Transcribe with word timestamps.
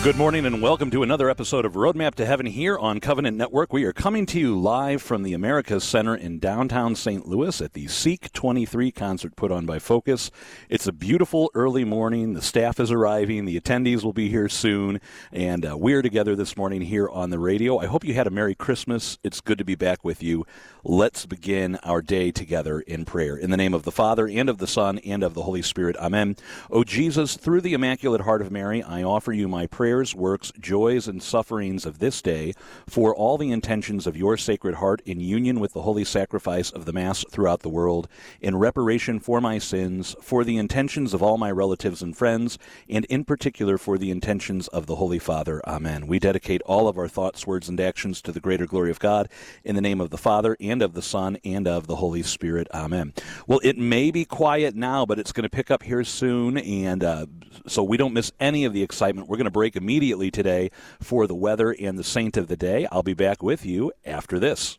Well, 0.00 0.06
good 0.06 0.16
morning 0.16 0.46
and 0.46 0.62
welcome 0.62 0.90
to 0.92 1.02
another 1.02 1.28
episode 1.28 1.66
of 1.66 1.74
Roadmap 1.74 2.14
to 2.14 2.24
Heaven 2.24 2.46
here 2.46 2.78
on 2.78 3.00
Covenant 3.00 3.36
Network. 3.36 3.70
We 3.70 3.84
are 3.84 3.92
coming 3.92 4.24
to 4.26 4.40
you 4.40 4.58
live 4.58 5.02
from 5.02 5.24
the 5.24 5.34
Americas 5.34 5.84
Center 5.84 6.16
in 6.16 6.38
downtown 6.38 6.94
St. 6.94 7.28
Louis 7.28 7.60
at 7.60 7.74
the 7.74 7.86
Seek 7.86 8.32
23 8.32 8.92
concert 8.92 9.36
put 9.36 9.52
on 9.52 9.66
by 9.66 9.78
Focus. 9.78 10.30
It's 10.70 10.86
a 10.86 10.92
beautiful 10.92 11.50
early 11.52 11.84
morning. 11.84 12.32
The 12.32 12.40
staff 12.40 12.80
is 12.80 12.90
arriving. 12.90 13.44
The 13.44 13.60
attendees 13.60 14.02
will 14.02 14.14
be 14.14 14.30
here 14.30 14.48
soon. 14.48 15.02
And 15.32 15.66
uh, 15.66 15.76
we're 15.76 16.00
together 16.00 16.34
this 16.34 16.56
morning 16.56 16.80
here 16.80 17.06
on 17.10 17.28
the 17.28 17.38
radio. 17.38 17.78
I 17.78 17.84
hope 17.84 18.02
you 18.02 18.14
had 18.14 18.26
a 18.26 18.30
Merry 18.30 18.54
Christmas. 18.54 19.18
It's 19.22 19.42
good 19.42 19.58
to 19.58 19.64
be 19.66 19.74
back 19.74 20.02
with 20.02 20.22
you. 20.22 20.46
Let's 20.82 21.26
begin 21.26 21.76
our 21.84 22.00
day 22.00 22.30
together 22.30 22.80
in 22.80 23.04
prayer. 23.04 23.36
In 23.36 23.50
the 23.50 23.58
name 23.58 23.74
of 23.74 23.82
the 23.82 23.92
Father, 23.92 24.26
and 24.26 24.48
of 24.48 24.56
the 24.56 24.66
Son, 24.66 24.96
and 25.00 25.22
of 25.22 25.34
the 25.34 25.42
Holy 25.42 25.60
Spirit. 25.60 25.94
Amen. 25.98 26.36
O 26.70 26.84
Jesus, 26.84 27.36
through 27.36 27.60
the 27.60 27.74
Immaculate 27.74 28.22
Heart 28.22 28.40
of 28.40 28.50
Mary, 28.50 28.82
I 28.82 29.02
offer 29.02 29.34
you 29.34 29.46
my 29.46 29.66
prayer 29.66 29.89
prayers, 29.90 30.14
works, 30.14 30.52
joys, 30.60 31.08
and 31.08 31.20
sufferings 31.20 31.84
of 31.84 31.98
this 31.98 32.22
day 32.22 32.54
for 32.86 33.12
all 33.12 33.36
the 33.36 33.50
intentions 33.50 34.06
of 34.06 34.16
your 34.16 34.36
Sacred 34.36 34.76
Heart 34.76 35.02
in 35.04 35.18
union 35.18 35.58
with 35.58 35.72
the 35.72 35.82
holy 35.82 36.04
sacrifice 36.04 36.70
of 36.70 36.84
the 36.84 36.92
Mass 36.92 37.24
throughout 37.28 37.62
the 37.62 37.68
world, 37.68 38.06
in 38.40 38.54
reparation 38.54 39.18
for 39.18 39.40
my 39.40 39.58
sins, 39.58 40.14
for 40.22 40.44
the 40.44 40.58
intentions 40.58 41.12
of 41.12 41.24
all 41.24 41.38
my 41.38 41.50
relatives 41.50 42.02
and 42.02 42.16
friends, 42.16 42.56
and 42.88 43.04
in 43.06 43.24
particular 43.24 43.78
for 43.78 43.98
the 43.98 44.12
intentions 44.12 44.68
of 44.68 44.86
the 44.86 44.94
Holy 44.94 45.18
Father. 45.18 45.60
Amen. 45.66 46.06
We 46.06 46.20
dedicate 46.20 46.62
all 46.62 46.86
of 46.86 46.96
our 46.96 47.08
thoughts, 47.08 47.44
words, 47.44 47.68
and 47.68 47.80
actions 47.80 48.22
to 48.22 48.30
the 48.30 48.38
greater 48.38 48.66
glory 48.66 48.92
of 48.92 49.00
God 49.00 49.28
in 49.64 49.74
the 49.74 49.80
name 49.80 50.00
of 50.00 50.10
the 50.10 50.18
Father, 50.18 50.56
and 50.60 50.82
of 50.82 50.94
the 50.94 51.02
Son, 51.02 51.36
and 51.44 51.66
of 51.66 51.88
the 51.88 51.96
Holy 51.96 52.22
Spirit. 52.22 52.68
Amen. 52.72 53.12
Well, 53.48 53.60
it 53.64 53.76
may 53.76 54.12
be 54.12 54.24
quiet 54.24 54.76
now, 54.76 55.04
but 55.04 55.18
it's 55.18 55.32
going 55.32 55.42
to 55.42 55.50
pick 55.50 55.68
up 55.68 55.82
here 55.82 56.04
soon, 56.04 56.58
and 56.58 57.02
uh, 57.02 57.26
so 57.66 57.82
we 57.82 57.96
don't 57.96 58.14
miss 58.14 58.30
any 58.38 58.64
of 58.64 58.72
the 58.72 58.84
excitement. 58.84 59.26
We're 59.26 59.36
going 59.36 59.46
to 59.46 59.50
break 59.50 59.79
immediately 59.80 60.30
today 60.30 60.70
for 61.00 61.26
the 61.26 61.34
weather 61.34 61.74
and 61.80 61.98
the 61.98 62.04
saint 62.04 62.36
of 62.36 62.48
the 62.48 62.56
day. 62.56 62.86
I'll 62.92 63.02
be 63.02 63.14
back 63.14 63.42
with 63.42 63.64
you 63.64 63.92
after 64.04 64.38
this. 64.38 64.78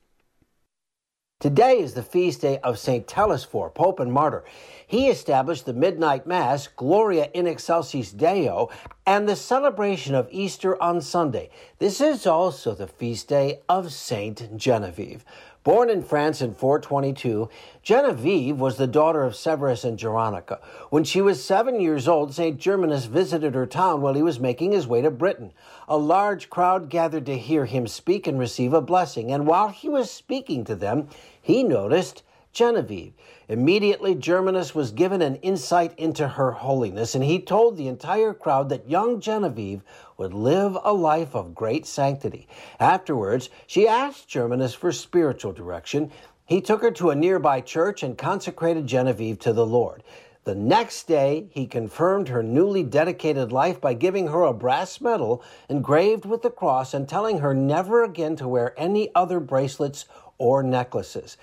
Today 1.41 1.79
is 1.79 1.95
the 1.95 2.03
feast 2.03 2.41
day 2.41 2.59
of 2.59 2.77
St. 2.77 3.07
Telesphore, 3.07 3.71
Pope 3.71 3.99
and 3.99 4.13
Martyr. 4.13 4.43
He 4.85 5.07
established 5.07 5.65
the 5.65 5.73
midnight 5.73 6.27
mass, 6.27 6.67
Gloria 6.67 7.31
in 7.33 7.47
excelsis 7.47 8.11
Deo, 8.11 8.69
and 9.07 9.27
the 9.27 9.35
celebration 9.35 10.13
of 10.13 10.27
Easter 10.29 10.79
on 10.79 11.01
Sunday. 11.01 11.49
This 11.79 11.99
is 11.99 12.27
also 12.27 12.75
the 12.75 12.85
feast 12.85 13.27
day 13.27 13.61
of 13.67 13.91
Saint 13.91 14.55
Genevieve. 14.55 15.25
Born 15.63 15.91
in 15.91 16.01
France 16.01 16.41
in 16.41 16.55
422, 16.55 17.47
Genevieve 17.83 18.59
was 18.59 18.77
the 18.77 18.87
daughter 18.87 19.21
of 19.21 19.35
Severus 19.35 19.83
and 19.83 19.95
Geroncia. 19.95 20.57
When 20.89 21.03
she 21.03 21.21
was 21.21 21.43
seven 21.43 21.79
years 21.79 22.07
old, 22.07 22.33
St. 22.33 22.59
Germanus 22.59 23.05
visited 23.05 23.53
her 23.53 23.67
town 23.67 24.01
while 24.01 24.15
he 24.15 24.23
was 24.23 24.39
making 24.39 24.71
his 24.71 24.87
way 24.87 25.03
to 25.03 25.11
Britain. 25.11 25.53
A 25.87 25.97
large 25.97 26.49
crowd 26.49 26.89
gathered 26.89 27.27
to 27.27 27.37
hear 27.37 27.65
him 27.65 27.85
speak 27.85 28.25
and 28.25 28.39
receive 28.39 28.73
a 28.73 28.81
blessing, 28.81 29.31
and 29.31 29.45
while 29.45 29.67
he 29.67 29.87
was 29.87 30.09
speaking 30.09 30.63
to 30.65 30.73
them, 30.73 31.09
he 31.39 31.61
noticed 31.61 32.23
Genevieve. 32.53 33.13
Immediately, 33.47 34.15
Germanus 34.15 34.73
was 34.73 34.91
given 34.91 35.21
an 35.21 35.35
insight 35.37 35.93
into 35.97 36.27
her 36.27 36.51
holiness, 36.51 37.13
and 37.13 37.23
he 37.23 37.39
told 37.39 37.77
the 37.77 37.87
entire 37.87 38.33
crowd 38.33 38.69
that 38.69 38.89
young 38.89 39.21
Genevieve 39.21 39.83
would 40.21 40.33
live 40.35 40.77
a 40.83 40.93
life 40.93 41.33
of 41.33 41.55
great 41.55 41.83
sanctity. 41.83 42.47
Afterwards, 42.79 43.49
she 43.65 43.87
asked 43.87 44.27
Germanus 44.27 44.75
for 44.75 44.91
spiritual 44.91 45.51
direction. 45.51 46.11
He 46.45 46.61
took 46.61 46.83
her 46.83 46.91
to 46.91 47.09
a 47.09 47.15
nearby 47.15 47.59
church 47.59 48.03
and 48.03 48.15
consecrated 48.15 48.85
Genevieve 48.85 49.39
to 49.39 49.51
the 49.51 49.65
Lord. 49.65 50.03
The 50.43 50.53
next 50.53 51.07
day, 51.07 51.47
he 51.49 51.65
confirmed 51.65 52.27
her 52.27 52.43
newly 52.43 52.83
dedicated 52.83 53.51
life 53.51 53.81
by 53.81 53.95
giving 53.95 54.27
her 54.27 54.43
a 54.43 54.53
brass 54.53 55.01
medal 55.01 55.43
engraved 55.67 56.25
with 56.25 56.43
the 56.43 56.51
cross 56.51 56.93
and 56.93 57.09
telling 57.09 57.39
her 57.39 57.55
never 57.55 58.03
again 58.03 58.35
to 58.35 58.47
wear 58.47 58.75
any 58.79 59.09
other 59.15 59.39
bracelets 59.39 60.05
or 60.37 60.61
necklaces. 60.61 61.35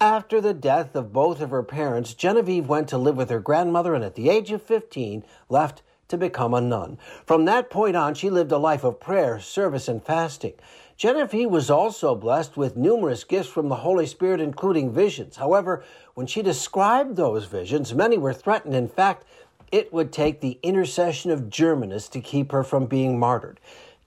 After 0.00 0.40
the 0.40 0.54
death 0.54 0.96
of 0.96 1.12
both 1.12 1.42
of 1.42 1.50
her 1.50 1.62
parents, 1.62 2.14
Genevieve 2.14 2.70
went 2.70 2.88
to 2.88 2.96
live 2.96 3.18
with 3.18 3.28
her 3.28 3.40
grandmother 3.40 3.94
and 3.94 4.02
at 4.02 4.14
the 4.14 4.30
age 4.30 4.50
of 4.50 4.62
15 4.62 5.26
left 5.50 5.82
to 6.08 6.16
become 6.16 6.54
a 6.54 6.60
nun. 6.60 6.98
From 7.26 7.44
that 7.44 7.70
point 7.70 7.96
on, 7.96 8.14
she 8.14 8.30
lived 8.30 8.52
a 8.52 8.58
life 8.58 8.84
of 8.84 9.00
prayer, 9.00 9.40
service, 9.40 9.88
and 9.88 10.04
fasting. 10.04 10.54
Genevieve 10.96 11.50
was 11.50 11.70
also 11.70 12.14
blessed 12.14 12.56
with 12.56 12.76
numerous 12.76 13.24
gifts 13.24 13.48
from 13.48 13.68
the 13.68 13.76
Holy 13.76 14.06
Spirit, 14.06 14.40
including 14.40 14.92
visions. 14.92 15.36
However, 15.36 15.82
when 16.14 16.26
she 16.26 16.42
described 16.42 17.16
those 17.16 17.46
visions, 17.46 17.92
many 17.94 18.16
were 18.16 18.32
threatened. 18.32 18.74
In 18.76 18.88
fact, 18.88 19.24
it 19.72 19.92
would 19.92 20.12
take 20.12 20.40
the 20.40 20.58
intercession 20.62 21.32
of 21.32 21.50
Germanus 21.50 22.08
to 22.10 22.20
keep 22.20 22.52
her 22.52 22.62
from 22.62 22.86
being 22.86 23.18
martyred. 23.18 23.58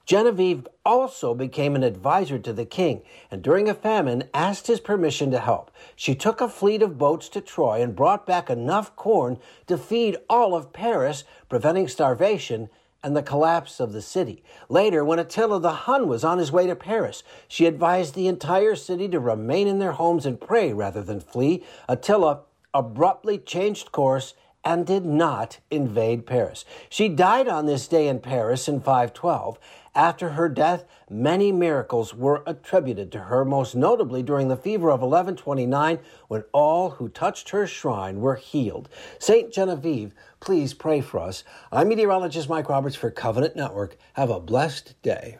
Genevieve 0.08 0.66
also 0.86 1.34
became 1.34 1.76
an 1.76 1.82
advisor 1.82 2.38
to 2.38 2.54
the 2.54 2.64
king 2.64 3.02
and 3.30 3.42
during 3.42 3.68
a 3.68 3.74
famine 3.74 4.24
asked 4.32 4.66
his 4.66 4.80
permission 4.80 5.30
to 5.30 5.38
help. 5.38 5.70
She 5.94 6.14
took 6.14 6.40
a 6.40 6.48
fleet 6.48 6.80
of 6.80 6.96
boats 6.96 7.28
to 7.28 7.42
Troy 7.42 7.82
and 7.82 7.94
brought 7.94 8.24
back 8.24 8.48
enough 8.48 8.96
corn 8.96 9.38
to 9.66 9.76
feed 9.76 10.16
all 10.30 10.54
of 10.54 10.72
Paris, 10.72 11.24
preventing 11.50 11.88
starvation 11.88 12.70
and 13.04 13.14
the 13.14 13.22
collapse 13.22 13.80
of 13.80 13.92
the 13.92 14.00
city. 14.00 14.42
Later, 14.70 15.04
when 15.04 15.18
Attila 15.18 15.60
the 15.60 15.72
Hun 15.72 16.08
was 16.08 16.24
on 16.24 16.38
his 16.38 16.50
way 16.50 16.66
to 16.66 16.74
Paris, 16.74 17.22
she 17.46 17.66
advised 17.66 18.14
the 18.14 18.28
entire 18.28 18.76
city 18.76 19.08
to 19.08 19.20
remain 19.20 19.68
in 19.68 19.78
their 19.78 19.92
homes 19.92 20.24
and 20.24 20.40
pray 20.40 20.72
rather 20.72 21.02
than 21.02 21.20
flee. 21.20 21.62
Attila 21.86 22.44
abruptly 22.72 23.36
changed 23.36 23.92
course 23.92 24.32
and 24.64 24.86
did 24.86 25.04
not 25.04 25.58
invade 25.70 26.26
Paris. 26.26 26.64
She 26.88 27.08
died 27.08 27.48
on 27.48 27.66
this 27.66 27.88
day 27.88 28.08
in 28.08 28.20
Paris 28.20 28.68
in 28.68 28.80
512. 28.80 29.58
After 29.98 30.28
her 30.30 30.48
death, 30.48 30.84
many 31.10 31.50
miracles 31.50 32.14
were 32.14 32.44
attributed 32.46 33.10
to 33.10 33.18
her, 33.18 33.44
most 33.44 33.74
notably 33.74 34.22
during 34.22 34.46
the 34.46 34.56
fever 34.56 34.90
of 34.90 35.00
1129 35.00 35.98
when 36.28 36.44
all 36.52 36.90
who 36.90 37.08
touched 37.08 37.48
her 37.48 37.66
shrine 37.66 38.20
were 38.20 38.36
healed. 38.36 38.88
St. 39.18 39.52
Genevieve, 39.52 40.14
please 40.38 40.72
pray 40.72 41.00
for 41.00 41.18
us. 41.18 41.42
I'm 41.72 41.88
meteorologist 41.88 42.48
Mike 42.48 42.68
Roberts 42.68 42.94
for 42.94 43.10
Covenant 43.10 43.56
Network. 43.56 43.96
Have 44.12 44.30
a 44.30 44.38
blessed 44.38 44.94
day. 45.02 45.38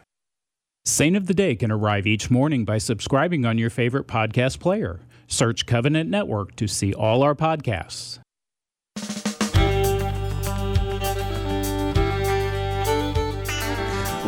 Saint 0.85 1.15
of 1.15 1.29
the 1.29 1.35
Day 1.35 1.55
can 1.55 1.71
arrive 1.71 2.05
each 2.09 2.29
morning 2.29 2.65
by 2.65 2.79
subscribing 2.79 3.47
on 3.47 3.59
your 3.59 3.71
favorite 3.71 4.09
podcast 4.09 4.59
player. 4.59 4.99
Search 5.29 5.67
Covenant 5.67 6.11
Network 6.11 6.57
to 6.57 6.67
see 6.67 6.93
all 6.93 7.23
our 7.23 7.37
podcasts. 7.37 8.19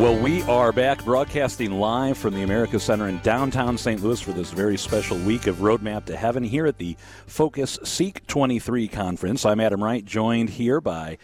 Well, 0.01 0.19
we 0.19 0.43
are 0.45 0.73
back 0.73 1.05
broadcasting 1.05 1.73
live 1.73 2.17
from 2.17 2.33
the 2.33 2.41
America 2.41 2.81
Center 2.81 3.07
in 3.09 3.19
downtown 3.19 3.77
St. 3.77 4.03
Louis 4.03 4.19
for 4.19 4.33
this 4.33 4.51
very 4.51 4.79
special 4.79 5.19
week 5.19 5.47
of 5.47 5.57
Roadmap 5.57 6.07
to 6.07 6.17
Heaven 6.17 6.43
here 6.43 6.65
at 6.65 6.79
the 6.79 6.97
Focus 7.27 7.79
Seek 7.85 8.27
23 8.27 8.89
conference. 8.89 9.45
I'm 9.45 9.61
Adam 9.61 9.85
Wright, 9.85 10.03
joined 10.03 10.49
here 10.49 10.81
by 10.81 11.19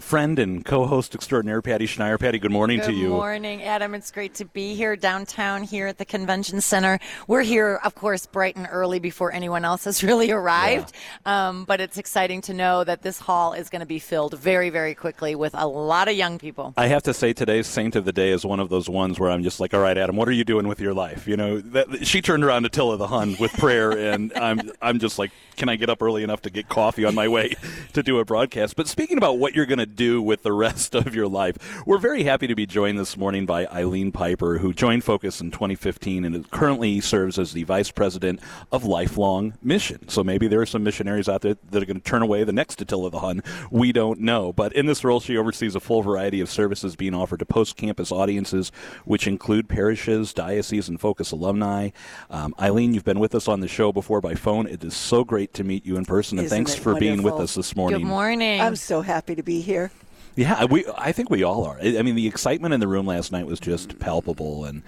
friend 0.00 0.38
and 0.38 0.64
co-host 0.64 1.14
extraordinaire 1.14 1.62
Patty 1.62 1.86
Schneier. 1.86 2.18
Patty, 2.18 2.38
good 2.38 2.50
morning 2.50 2.78
good 2.78 2.86
to 2.86 2.92
you. 2.92 3.08
Good 3.08 3.14
morning, 3.14 3.62
Adam. 3.62 3.94
It's 3.94 4.10
great 4.10 4.34
to 4.34 4.44
be 4.44 4.74
here 4.74 4.96
downtown 4.96 5.62
here 5.62 5.86
at 5.86 5.98
the 5.98 6.04
convention 6.04 6.60
center. 6.60 6.98
We're 7.26 7.42
here, 7.42 7.80
of 7.84 7.94
course, 7.94 8.26
bright 8.26 8.56
and 8.56 8.68
early 8.70 8.98
before 8.98 9.32
anyone 9.32 9.64
else 9.64 9.84
has 9.84 10.02
really 10.08 10.30
arrived. 10.30 10.92
Yeah. 11.24 11.48
Um, 11.48 11.64
but 11.64 11.80
it's 11.80 11.96
exciting 11.96 12.40
to 12.42 12.54
know 12.54 12.82
that 12.84 13.02
this 13.02 13.20
hall 13.20 13.52
is 13.52 13.68
going 13.68 13.80
to 13.80 13.86
be 13.86 13.98
filled 13.98 14.36
very, 14.38 14.70
very 14.70 14.94
quickly 14.94 15.34
with 15.34 15.54
a 15.54 15.66
lot 15.66 16.08
of 16.08 16.16
young 16.16 16.38
people. 16.38 16.74
I 16.76 16.88
have 16.88 17.04
to 17.04 17.14
say, 17.14 17.32
today's 17.32 17.66
Saint 17.66 17.94
of 17.94 18.04
the 18.04 18.12
Day 18.12 18.30
is 18.30 18.44
one 18.44 18.60
of 18.60 18.70
those 18.70 18.88
ones 18.88 19.20
where 19.20 19.30
I'm 19.30 19.42
just 19.42 19.60
like, 19.60 19.74
all 19.74 19.80
right, 19.80 19.96
Adam, 19.96 20.16
what 20.16 20.28
are 20.28 20.32
you 20.32 20.44
doing 20.44 20.66
with 20.66 20.80
your 20.80 20.94
life? 20.94 21.28
You 21.28 21.36
know, 21.36 21.60
that, 21.60 22.06
she 22.06 22.20
turned 22.20 22.42
around 22.42 22.66
Attila 22.66 22.96
the 22.96 23.06
Hun 23.06 23.36
with 23.38 23.52
prayer, 23.52 23.92
and 23.92 24.32
I'm, 24.36 24.72
I'm 24.82 24.98
just 24.98 25.18
like, 25.18 25.30
can 25.56 25.68
I 25.68 25.76
get 25.76 25.90
up 25.90 26.02
early 26.02 26.22
enough 26.22 26.42
to 26.42 26.50
get 26.50 26.68
coffee 26.68 27.04
on 27.04 27.14
my 27.14 27.28
way 27.28 27.54
to 27.92 28.02
do 28.02 28.18
a 28.18 28.24
broadcast? 28.24 28.76
But 28.76 28.88
speaking 28.88 29.18
about 29.18 29.38
what 29.38 29.54
you're 29.54 29.66
going 29.68 29.78
to 29.78 29.86
do 29.86 30.20
with 30.20 30.42
the 30.42 30.52
rest 30.52 30.94
of 30.94 31.14
your 31.14 31.28
life, 31.28 31.86
we're 31.86 31.98
very 31.98 32.24
happy 32.24 32.46
to 32.48 32.54
be 32.54 32.66
joined 32.66 32.98
this 32.98 33.16
morning 33.16 33.46
by 33.46 33.66
Eileen 33.66 34.10
Piper, 34.10 34.58
who 34.58 34.72
joined 34.72 35.04
Focus 35.04 35.40
in 35.40 35.50
2015 35.50 36.24
and 36.24 36.50
currently 36.50 37.00
serves 37.00 37.38
as 37.38 37.52
the 37.52 37.62
Vice 37.64 37.90
President 37.90 38.40
of 38.72 38.84
Lifelong 38.84 39.54
Mission. 39.62 40.08
So 40.08 40.24
maybe 40.24 40.48
there 40.48 40.60
are 40.60 40.66
some 40.66 40.82
missionaries 40.82 41.28
out 41.28 41.42
there 41.42 41.56
that 41.70 41.82
are 41.82 41.86
going 41.86 42.00
to 42.00 42.02
turn 42.02 42.22
away 42.22 42.42
the 42.44 42.52
next 42.52 42.80
Attila 42.80 43.10
the 43.10 43.20
Hun. 43.20 43.42
We 43.70 43.92
don't 43.92 44.20
know. 44.20 44.52
But 44.52 44.72
in 44.72 44.86
this 44.86 45.04
role, 45.04 45.20
she 45.20 45.36
oversees 45.36 45.74
a 45.74 45.80
full 45.80 46.02
variety 46.02 46.40
of 46.40 46.48
services 46.48 46.96
being 46.96 47.14
offered 47.14 47.38
to 47.40 47.46
post 47.46 47.76
campus 47.76 48.10
audiences, 48.10 48.72
which 49.04 49.26
include 49.26 49.68
parishes, 49.68 50.32
dioceses, 50.32 50.88
and 50.88 51.00
Focus 51.00 51.30
alumni. 51.30 51.90
Um, 52.30 52.54
Eileen, 52.58 52.94
you've 52.94 53.04
been 53.04 53.20
with 53.20 53.34
us 53.34 53.46
on 53.46 53.60
the 53.60 53.68
show 53.68 53.92
before 53.92 54.20
by 54.20 54.34
phone. 54.34 54.66
It 54.66 54.82
is 54.82 54.96
so 54.96 55.24
great 55.24 55.52
to 55.54 55.64
meet 55.64 55.84
you 55.84 55.96
in 55.96 56.04
person, 56.06 56.38
and 56.38 56.46
Isn't 56.46 56.56
thanks 56.56 56.74
for 56.74 56.92
wonderful? 56.94 57.00
being 57.00 57.22
with 57.22 57.34
us 57.34 57.54
this 57.54 57.76
morning. 57.76 58.00
Good 58.00 58.06
morning. 58.06 58.60
I'm 58.60 58.76
so 58.76 59.02
happy 59.02 59.34
to 59.34 59.42
be 59.42 59.57
here. 59.60 59.90
Yeah, 60.36 60.64
we. 60.66 60.84
I 60.96 61.12
think 61.12 61.30
we 61.30 61.42
all 61.42 61.64
are. 61.64 61.78
I 61.80 62.02
mean, 62.02 62.14
the 62.14 62.28
excitement 62.28 62.72
in 62.72 62.80
the 62.80 62.86
room 62.86 63.06
last 63.06 63.32
night 63.32 63.46
was 63.46 63.58
just 63.58 63.98
palpable, 63.98 64.64
and 64.64 64.82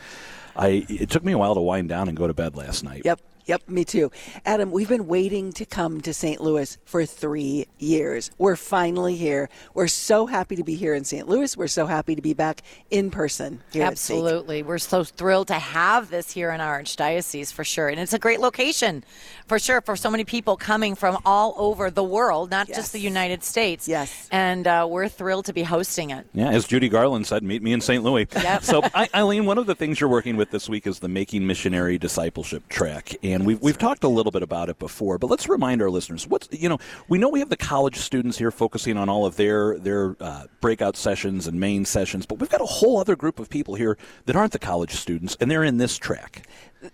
I. 0.55 0.87
It 0.88 1.11
took 1.11 1.25
me 1.25 1.32
a 1.32 1.38
while 1.38 1.55
to 1.55 1.61
wind 1.61 1.88
down 1.88 2.08
and 2.08 2.17
go 2.17 2.26
to 2.26 2.34
bed 2.34 2.56
last 2.56 2.84
night. 2.84 3.02
Yep. 3.05 3.20
Yep, 3.46 3.69
me 3.69 3.84
too. 3.84 4.10
Adam, 4.44 4.70
we've 4.70 4.88
been 4.88 5.06
waiting 5.06 5.52
to 5.54 5.64
come 5.64 6.00
to 6.02 6.12
St. 6.14 6.40
Louis 6.40 6.78
for 6.84 7.04
three 7.04 7.66
years. 7.78 8.31
We're 8.38 8.56
finally 8.56 9.16
here. 9.16 9.48
We're 9.75 9.88
so 9.88 10.26
happy 10.26 10.56
to 10.56 10.62
be 10.64 10.75
here 10.75 10.94
in 10.94 11.04
St. 11.04 11.28
Louis. 11.28 11.56
We're 11.56 11.66
so 11.66 11.87
happy 11.87 12.14
to 12.14 12.22
be 12.22 12.34
back 12.34 12.62
in 12.90 13.10
person 13.10 13.60
here 13.72 13.84
Absolutely. 13.84 14.62
We're 14.62 14.78
so 14.78 15.04
thrilled 15.04 15.48
to 15.48 15.54
have 15.54 16.10
this 16.10 16.31
here 16.32 16.50
in 16.50 16.60
our 16.60 16.81
archdiocese 16.82 17.52
for 17.52 17.64
sure. 17.64 17.88
And 17.88 17.98
it's 18.00 18.12
a 18.12 18.19
great 18.19 18.40
location 18.40 19.04
for 19.46 19.58
sure 19.58 19.81
for 19.81 19.96
so 19.96 20.10
many 20.10 20.25
people 20.25 20.56
coming 20.56 20.94
from 20.94 21.19
all 21.25 21.54
over 21.56 21.90
the 21.90 22.04
world, 22.04 22.50
not 22.50 22.69
Yes. 22.69 22.76
just 22.76 22.92
the 22.92 23.00
United 23.00 23.42
States. 23.42 23.88
Yes. 23.88 24.28
And 24.31 24.66
uh, 24.66 24.87
we're 24.88 25.08
thrilled 25.08 25.46
to 25.46 25.52
be 25.52 25.62
hosting 25.62 26.10
it. 26.10 26.26
Yeah, 26.34 26.50
as 26.50 26.66
Judy 26.66 26.88
Garland 26.88 27.26
said, 27.26 27.42
meet 27.42 27.62
me 27.62 27.72
in 27.72 27.81
St. 27.81 28.04
Louis. 28.04 28.26
Yep. 28.32 28.62
So, 28.62 28.82
I, 28.94 29.08
Eileen, 29.14 29.46
one 29.46 29.58
of 29.58 29.66
the 29.66 29.75
things 29.75 30.00
you're 30.00 30.10
working 30.10 30.37
with 30.37 30.50
this 30.50 30.69
week 30.69 30.87
is 30.87 30.98
the 31.00 31.08
Making 31.08 31.46
Missionary 31.46 31.98
Discipleship 31.98 32.69
track, 32.69 33.14
and 33.22 33.29
we've 33.38 33.60
we've 33.60 33.78
talked 33.78 34.04
a 34.04 34.08
little 34.08 34.32
bit 34.32 34.42
about 34.42 34.68
it 34.68 34.78
before, 34.78 35.18
but 35.18 35.28
let's 35.28 35.48
remind 35.48 35.82
our 35.82 35.90
listeners 35.90 36.26
what's 36.26 36.48
you 36.50 36.68
know 36.68 36.78
we 37.08 37.18
know 37.18 37.28
we 37.28 37.40
have 37.40 37.48
the 37.48 37.56
college 37.56 37.96
students 37.96 38.38
here 38.38 38.50
focusing 38.50 38.96
on 38.96 39.08
all 39.08 39.26
of 39.26 39.36
their 39.36 39.78
their 39.78 40.16
uh, 40.20 40.44
breakout 40.60 40.96
sessions 40.96 41.46
and 41.46 41.58
main 41.58 41.84
sessions, 41.84 42.26
but 42.26 42.38
we've 42.38 42.50
got 42.50 42.60
a 42.60 42.66
whole 42.66 42.98
other 42.98 43.16
group 43.16 43.38
of 43.38 43.48
people 43.48 43.74
here 43.74 43.96
that 44.26 44.36
aren't 44.36 44.52
the 44.52 44.58
college 44.58 44.92
students, 44.92 45.36
and 45.40 45.50
they're 45.50 45.64
in 45.64 45.78
this 45.78 45.96
track. 45.98 46.46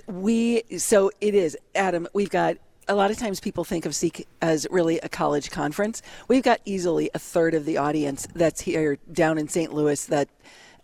We 0.07 0.63
so 0.79 1.11
it 1.21 1.35
is 1.35 1.57
Adam. 1.75 2.09
We've 2.13 2.31
got 2.31 2.57
a 2.89 2.95
lot 2.95 3.11
of 3.11 3.19
times 3.19 3.41
people 3.41 3.65
think 3.65 3.85
of 3.85 3.95
Seek 3.95 4.27
as 4.41 4.67
really 4.71 4.99
a 5.01 5.09
college 5.09 5.51
conference. 5.51 6.03
We've 6.29 6.43
got 6.43 6.61
easily 6.65 7.11
a 7.15 7.19
third 7.19 7.55
of 7.55 7.65
the 7.65 7.79
audience 7.79 8.29
that's 8.35 8.61
here 8.61 8.99
down 9.13 9.39
in 9.39 9.49
St. 9.49 9.73
Louis 9.73 10.05
that 10.07 10.29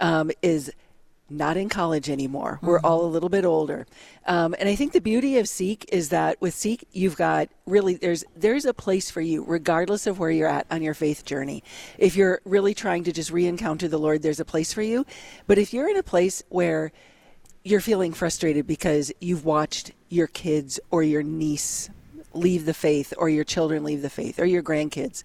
um, 0.01 0.31
is 0.43 0.73
not 1.33 1.57
in 1.57 1.69
college 1.69 2.09
anymore. 2.09 2.59
We're 2.63 2.81
all 2.81 3.05
a 3.05 3.07
little 3.07 3.29
bit 3.29 3.45
older, 3.45 3.87
um, 4.27 4.55
and 4.59 4.69
I 4.69 4.75
think 4.75 4.93
the 4.93 5.01
beauty 5.01 5.39
of 5.39 5.49
Seek 5.49 5.87
is 5.93 6.11
that 6.11 6.41
with 6.41 6.55
Seek, 6.55 6.87
you've 6.93 7.17
got 7.17 7.49
really 7.67 7.95
there's 7.95 8.25
there's 8.37 8.65
a 8.65 8.75
place 8.75 9.11
for 9.11 9.21
you, 9.21 9.45
regardless 9.47 10.07
of 10.07 10.19
where 10.19 10.31
you're 10.31 10.49
at 10.49 10.67
on 10.71 10.83
your 10.83 10.95
faith 10.95 11.25
journey. 11.25 11.63
If 11.99 12.17
you're 12.17 12.41
really 12.45 12.75
trying 12.75 13.05
to 13.05 13.13
just 13.13 13.31
re-encounter 13.31 13.89
the 13.89 13.99
Lord, 13.99 14.23
there's 14.23 14.41
a 14.41 14.45
place 14.45 14.73
for 14.73 14.83
you. 14.83 15.07
But 15.47 15.59
if 15.59 15.73
you're 15.73 15.89
in 15.89 15.97
a 15.97 16.03
place 16.03 16.43
where 16.49 16.93
you're 17.65 17.81
feeling 17.81 18.13
frustrated 18.13 18.67
because 18.67 19.13
you've 19.21 19.45
watched 19.45 19.93
your 20.09 20.27
kids 20.27 20.81
or 20.91 21.03
your 21.03 21.23
niece 21.23 21.91
leave 22.35 22.65
the 22.65 22.75
faith 22.75 23.13
or 23.19 23.29
your 23.29 23.45
children 23.45 23.85
leave 23.85 24.03
the 24.03 24.11
faith 24.11 24.39
or 24.39 24.45
your 24.45 24.63
grandkids 24.63 25.23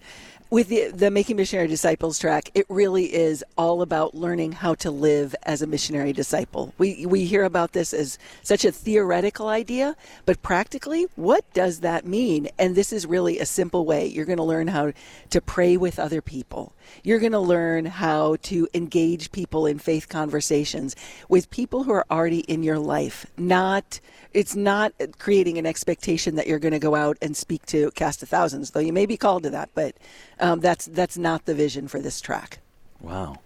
with 0.50 0.68
the, 0.68 0.88
the 0.88 1.10
making 1.10 1.36
missionary 1.36 1.68
disciples 1.68 2.18
track 2.18 2.50
it 2.54 2.64
really 2.68 3.14
is 3.14 3.44
all 3.56 3.82
about 3.82 4.14
learning 4.14 4.52
how 4.52 4.74
to 4.74 4.90
live 4.90 5.34
as 5.42 5.60
a 5.60 5.66
missionary 5.66 6.12
disciple. 6.12 6.72
We 6.78 7.04
we 7.06 7.24
hear 7.24 7.44
about 7.44 7.72
this 7.72 7.92
as 7.92 8.18
such 8.42 8.64
a 8.64 8.72
theoretical 8.72 9.48
idea 9.48 9.96
but 10.24 10.42
practically 10.42 11.06
what 11.16 11.44
does 11.52 11.80
that 11.80 12.06
mean? 12.06 12.48
And 12.58 12.74
this 12.74 12.92
is 12.92 13.06
really 13.06 13.38
a 13.38 13.46
simple 13.46 13.84
way. 13.84 14.06
You're 14.06 14.24
going 14.24 14.38
to 14.38 14.44
learn 14.44 14.68
how 14.68 14.92
to 15.30 15.40
pray 15.40 15.76
with 15.76 15.98
other 15.98 16.22
people. 16.22 16.72
You're 17.02 17.18
going 17.18 17.32
to 17.32 17.38
learn 17.38 17.84
how 17.84 18.36
to 18.42 18.68
engage 18.72 19.30
people 19.32 19.66
in 19.66 19.78
faith 19.78 20.08
conversations 20.08 20.96
with 21.28 21.50
people 21.50 21.84
who 21.84 21.92
are 21.92 22.06
already 22.10 22.40
in 22.40 22.62
your 22.62 22.78
life. 22.78 23.26
Not 23.36 24.00
it's 24.34 24.54
not 24.54 24.92
creating 25.18 25.58
an 25.58 25.66
expectation 25.66 26.36
that 26.36 26.46
you're 26.46 26.58
going 26.58 26.72
to 26.72 26.78
go 26.78 26.94
out 26.94 27.16
and 27.22 27.36
speak 27.36 27.64
to 27.66 27.90
cast 27.92 28.22
of 28.22 28.28
thousands 28.28 28.70
though 28.70 28.80
you 28.80 28.92
may 28.92 29.06
be 29.06 29.16
called 29.16 29.42
to 29.42 29.50
that 29.50 29.70
but 29.74 29.96
um, 30.40 30.60
that's 30.60 30.86
that's 30.86 31.18
not 31.18 31.44
the 31.44 31.54
vision 31.54 31.88
for 31.88 32.00
this 32.00 32.20
track 32.20 32.58
Wow. 33.00 33.36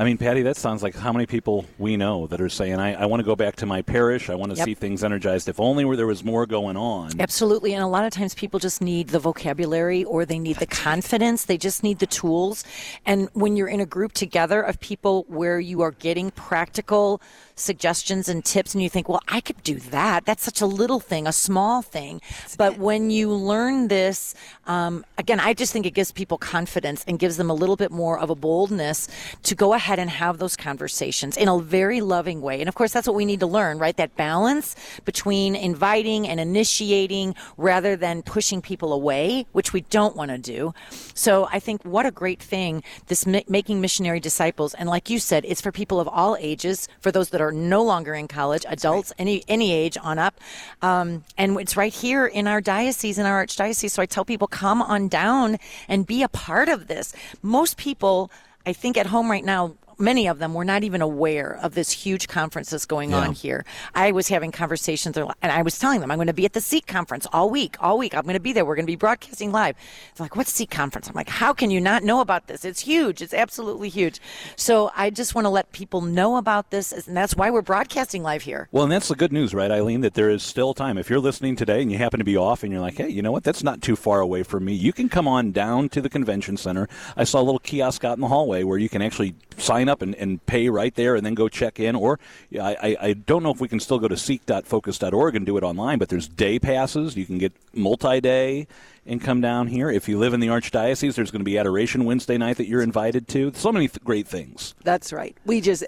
I 0.00 0.04
mean, 0.04 0.16
Patty, 0.16 0.42
that 0.42 0.56
sounds 0.56 0.80
like 0.80 0.94
how 0.94 1.12
many 1.12 1.26
people 1.26 1.64
we 1.76 1.96
know 1.96 2.28
that 2.28 2.40
are 2.40 2.48
saying, 2.48 2.78
I, 2.78 2.94
I 2.94 3.06
want 3.06 3.18
to 3.18 3.24
go 3.24 3.34
back 3.34 3.56
to 3.56 3.66
my 3.66 3.82
parish. 3.82 4.30
I 4.30 4.36
want 4.36 4.52
to 4.52 4.56
Yep. 4.56 4.64
see 4.64 4.74
things 4.74 5.02
energized. 5.02 5.48
If 5.48 5.58
only 5.58 5.84
where 5.84 5.96
there 5.96 6.06
was 6.06 6.22
more 6.22 6.46
going 6.46 6.76
on. 6.76 7.20
Absolutely. 7.20 7.74
And 7.74 7.82
a 7.82 7.88
lot 7.88 8.04
of 8.04 8.12
times 8.12 8.32
people 8.32 8.60
just 8.60 8.80
need 8.80 9.08
the 9.08 9.18
vocabulary 9.18 10.04
or 10.04 10.24
they 10.24 10.38
need 10.38 10.58
the 10.58 10.66
confidence. 10.68 11.46
They 11.46 11.58
just 11.58 11.82
need 11.82 11.98
the 11.98 12.06
tools. 12.06 12.62
And 13.06 13.28
when 13.32 13.56
you're 13.56 13.66
in 13.66 13.80
a 13.80 13.86
group 13.86 14.12
together 14.12 14.62
of 14.62 14.78
people 14.78 15.24
where 15.26 15.58
you 15.58 15.80
are 15.80 15.90
getting 15.90 16.30
practical 16.30 17.20
suggestions 17.56 18.28
and 18.28 18.44
tips 18.44 18.74
and 18.74 18.82
you 18.84 18.88
think, 18.88 19.08
well, 19.08 19.22
I 19.26 19.40
could 19.40 19.60
do 19.64 19.80
that. 19.90 20.24
That's 20.24 20.44
such 20.44 20.60
a 20.60 20.66
little 20.66 21.00
thing, 21.00 21.26
a 21.26 21.32
small 21.32 21.82
thing. 21.82 22.20
But 22.56 22.78
when 22.78 23.10
you 23.10 23.32
learn 23.32 23.88
this, 23.88 24.36
um, 24.68 25.04
again, 25.16 25.40
I 25.40 25.54
just 25.54 25.72
think 25.72 25.86
it 25.86 25.90
gives 25.94 26.12
people 26.12 26.38
confidence 26.38 27.04
and 27.08 27.18
gives 27.18 27.36
them 27.36 27.50
a 27.50 27.54
little 27.54 27.74
bit 27.74 27.90
more 27.90 28.16
of 28.16 28.30
a 28.30 28.36
boldness 28.36 29.08
to 29.42 29.56
go 29.56 29.74
ahead 29.74 29.87
and 29.96 30.10
have 30.10 30.38
those 30.38 30.56
conversations 30.56 31.36
in 31.36 31.46
a 31.48 31.58
very 31.60 32.00
loving 32.00 32.40
way. 32.40 32.60
And 32.60 32.68
of 32.68 32.74
course, 32.74 32.92
that's 32.92 33.06
what 33.06 33.14
we 33.14 33.24
need 33.24 33.40
to 33.40 33.46
learn, 33.46 33.78
right? 33.78 33.96
That 33.96 34.16
balance 34.16 34.74
between 35.04 35.54
inviting 35.54 36.26
and 36.26 36.40
initiating 36.40 37.36
rather 37.56 37.94
than 37.94 38.22
pushing 38.22 38.60
people 38.60 38.92
away, 38.92 39.46
which 39.52 39.72
we 39.72 39.82
don't 39.82 40.16
want 40.16 40.32
to 40.32 40.38
do. 40.38 40.74
So 41.14 41.48
I 41.52 41.60
think 41.60 41.84
what 41.84 42.06
a 42.06 42.10
great 42.10 42.42
thing 42.42 42.82
this 43.06 43.24
ma- 43.24 43.40
making 43.48 43.80
missionary 43.80 44.18
disciples. 44.18 44.74
And 44.74 44.88
like 44.88 45.08
you 45.08 45.20
said, 45.20 45.44
it's 45.46 45.60
for 45.60 45.70
people 45.70 46.00
of 46.00 46.08
all 46.08 46.36
ages, 46.40 46.88
for 47.00 47.12
those 47.12 47.30
that 47.30 47.40
are 47.40 47.52
no 47.52 47.84
longer 47.84 48.14
in 48.14 48.26
college, 48.26 48.64
adults, 48.68 49.12
any, 49.18 49.44
any 49.46 49.72
age 49.72 49.96
on 50.02 50.18
up. 50.18 50.40
Um, 50.82 51.22
and 51.36 51.60
it's 51.60 51.76
right 51.76 51.92
here 51.92 52.26
in 52.26 52.48
our 52.48 52.60
diocese, 52.60 53.18
in 53.18 53.26
our 53.26 53.44
archdiocese. 53.44 53.90
So 53.90 54.02
I 54.02 54.06
tell 54.06 54.24
people, 54.24 54.48
come 54.48 54.82
on 54.82 55.06
down 55.08 55.58
and 55.88 56.06
be 56.06 56.22
a 56.22 56.28
part 56.28 56.68
of 56.68 56.88
this. 56.88 57.14
Most 57.42 57.76
people, 57.76 58.30
I 58.68 58.74
think 58.74 58.98
at 58.98 59.06
home 59.06 59.30
right 59.30 59.44
now, 59.44 59.76
many 59.98 60.26
of 60.26 60.38
them 60.38 60.54
were 60.54 60.64
not 60.64 60.84
even 60.84 61.02
aware 61.02 61.58
of 61.62 61.74
this 61.74 61.90
huge 61.90 62.28
conference 62.28 62.70
that's 62.70 62.86
going 62.86 63.14
on 63.14 63.32
here. 63.32 63.64
I 63.94 64.12
was 64.12 64.28
having 64.28 64.52
conversations, 64.52 65.16
and 65.16 65.32
I 65.42 65.62
was 65.62 65.78
telling 65.78 66.00
them 66.00 66.10
I'm 66.10 66.18
going 66.18 66.28
to 66.28 66.32
be 66.32 66.44
at 66.44 66.52
the 66.52 66.60
Seek 66.60 66.86
conference 66.86 67.26
all 67.32 67.50
week. 67.50 67.76
All 67.80 67.98
week, 67.98 68.14
I'm 68.14 68.22
going 68.22 68.34
to 68.34 68.40
be 68.40 68.52
there. 68.52 68.64
We're 68.64 68.76
going 68.76 68.86
to 68.86 68.92
be 68.92 68.96
broadcasting 68.96 69.52
live. 69.52 69.76
They're 70.16 70.24
like, 70.24 70.36
"What's 70.36 70.52
Seek 70.52 70.70
conference?" 70.70 71.08
I'm 71.08 71.14
like, 71.14 71.28
"How 71.28 71.52
can 71.52 71.70
you 71.70 71.80
not 71.80 72.02
know 72.02 72.20
about 72.20 72.46
this? 72.46 72.64
It's 72.64 72.80
huge. 72.80 73.22
It's 73.22 73.34
absolutely 73.34 73.88
huge." 73.88 74.20
So 74.56 74.90
I 74.96 75.10
just 75.10 75.34
want 75.34 75.44
to 75.46 75.50
let 75.50 75.72
people 75.72 76.00
know 76.00 76.36
about 76.36 76.70
this, 76.70 76.92
and 76.92 77.16
that's 77.16 77.36
why 77.36 77.50
we're 77.50 77.62
broadcasting 77.62 78.22
live 78.22 78.42
here. 78.42 78.68
Well, 78.72 78.84
and 78.84 78.92
that's 78.92 79.08
the 79.08 79.16
good 79.16 79.32
news, 79.32 79.54
right, 79.54 79.70
Eileen, 79.70 80.00
that 80.02 80.14
there 80.14 80.30
is 80.30 80.42
still 80.42 80.74
time. 80.74 80.98
If 80.98 81.10
you're 81.10 81.18
listening 81.18 81.56
today 81.56 81.82
and 81.82 81.90
you 81.90 81.98
happen 81.98 82.18
to 82.18 82.24
be 82.24 82.36
off 82.36 82.62
and 82.62 82.72
you're 82.72 82.80
like, 82.80 82.96
hey, 82.96 83.08
you 83.08 83.22
know 83.22 83.32
what, 83.32 83.44
that's 83.44 83.62
not 83.62 83.82
too 83.82 83.96
far 83.96 84.20
away 84.20 84.42
from 84.42 84.64
me, 84.64 84.74
you 84.74 84.92
can 84.92 85.08
come 85.08 85.26
on 85.26 85.52
down 85.52 85.88
to 85.90 86.00
the 86.00 86.08
convention 86.08 86.56
center. 86.56 86.88
I 87.16 87.24
saw 87.24 87.40
a 87.40 87.42
little 87.42 87.58
kiosk 87.58 88.04
out 88.04 88.16
in 88.16 88.20
the 88.20 88.28
hallway 88.28 88.62
where 88.62 88.78
you 88.78 88.88
can 88.88 89.02
actually 89.02 89.34
sign 89.56 89.87
up 89.88 90.02
and, 90.02 90.14
and 90.14 90.44
pay 90.46 90.68
right 90.68 90.94
there 90.94 91.14
and 91.14 91.24
then 91.24 91.34
go 91.34 91.48
check 91.48 91.80
in. 91.80 91.94
Or 91.94 92.18
I, 92.60 92.96
I 93.00 93.12
don't 93.12 93.42
know 93.42 93.50
if 93.50 93.60
we 93.60 93.68
can 93.68 93.80
still 93.80 93.98
go 93.98 94.08
to 94.08 94.16
seek.focus.org 94.16 95.36
and 95.36 95.46
do 95.46 95.56
it 95.56 95.62
online, 95.62 95.98
but 95.98 96.08
there's 96.08 96.28
day 96.28 96.58
passes. 96.58 97.16
You 97.16 97.26
can 97.26 97.38
get 97.38 97.52
multi 97.72 98.20
day 98.20 98.66
and 99.06 99.20
come 99.20 99.40
down 99.40 99.68
here. 99.68 99.90
If 99.90 100.08
you 100.08 100.18
live 100.18 100.34
in 100.34 100.40
the 100.40 100.48
Archdiocese, 100.48 101.14
there's 101.14 101.30
going 101.30 101.40
to 101.40 101.44
be 101.44 101.58
Adoration 101.58 102.04
Wednesday 102.04 102.36
night 102.36 102.58
that 102.58 102.68
you're 102.68 102.82
invited 102.82 103.26
to. 103.28 103.52
So 103.54 103.72
many 103.72 103.88
th- 103.88 104.04
great 104.04 104.28
things. 104.28 104.74
That's 104.84 105.12
right. 105.12 105.36
We 105.46 105.60
just 105.60 105.84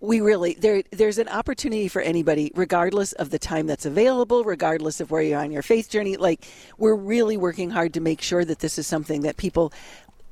we 0.00 0.20
really 0.20 0.54
there 0.54 0.82
there's 0.90 1.18
an 1.18 1.28
opportunity 1.28 1.86
for 1.88 2.02
anybody 2.02 2.50
regardless 2.54 3.12
of 3.12 3.30
the 3.30 3.38
time 3.38 3.66
that's 3.66 3.86
available, 3.86 4.44
regardless 4.44 5.00
of 5.00 5.10
where 5.10 5.22
you're 5.22 5.40
on 5.40 5.50
your 5.50 5.62
faith 5.62 5.88
journey. 5.90 6.16
Like 6.16 6.46
we're 6.78 6.96
really 6.96 7.36
working 7.36 7.70
hard 7.70 7.94
to 7.94 8.00
make 8.00 8.20
sure 8.20 8.44
that 8.44 8.58
this 8.58 8.78
is 8.78 8.86
something 8.86 9.22
that 9.22 9.36
people 9.36 9.72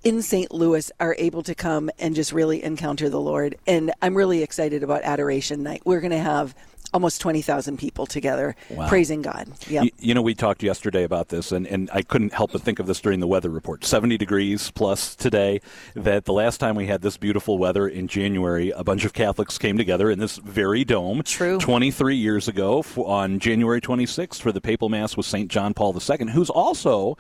in 0.05 0.23
St. 0.23 0.53
Louis 0.53 0.91
are 1.01 1.15
able 1.19 1.43
to 1.43 1.55
come 1.55 1.91
and 1.99 2.15
just 2.15 2.33
really 2.33 2.63
encounter 2.63 3.09
the 3.09 3.21
Lord. 3.21 3.57
And 3.67 3.93
I'm 4.01 4.17
really 4.17 4.43
excited 4.43 4.83
about 4.83 5.03
Adoration 5.03 5.63
Night. 5.63 5.83
We're 5.85 6.01
going 6.01 6.11
to 6.13 6.19
have 6.19 6.55
almost 6.93 7.21
20,000 7.21 7.77
people 7.79 8.05
together 8.05 8.57
Wow. 8.71 8.89
praising 8.89 9.23
God. 9.23 9.47
Yeah. 9.69 9.83
You, 9.83 9.91
you 10.01 10.15
know, 10.15 10.23
we 10.23 10.35
talked 10.35 10.61
yesterday 10.63 11.05
about 11.05 11.29
this, 11.29 11.53
and, 11.53 11.65
and 11.69 11.89
I 11.93 12.03
couldn't 12.03 12.33
help 12.33 12.51
but 12.51 12.63
think 12.63 12.81
of 12.81 12.87
this 12.89 13.01
during 13.01 13.21
the 13.21 13.29
weather 13.29 13.49
report. 13.49 13.85
70 13.85 14.19
degrees 14.19 14.73
plus 14.73 15.15
today. 15.15 15.61
That 15.95 16.25
the 16.25 16.33
last 16.33 16.59
time 16.59 16.75
we 16.75 16.87
had 16.89 17.03
this 17.03 17.17
beautiful 17.17 17.59
weather 17.59 17.87
in 17.87 18.09
January, 18.09 18.71
a 18.71 18.83
bunch 18.83 19.05
of 19.05 19.13
Catholics 19.13 19.57
came 19.57 19.79
together 19.79 20.11
in 20.11 20.19
this 20.19 20.39
very 20.39 20.85
dome. 20.85 21.23
True. 21.23 21.59
23 21.59 22.17
years 22.17 22.49
ago 22.49 22.85
on 22.97 23.39
January 23.39 23.81
26th 23.81 24.41
for 24.41 24.51
the 24.51 24.61
papal 24.61 24.89
mass 24.89 25.17
with 25.17 25.27
St. 25.27 25.49
John 25.49 25.75
Paul 25.75 25.95
II, 25.97 26.27
who's 26.33 26.51
also 26.51 27.17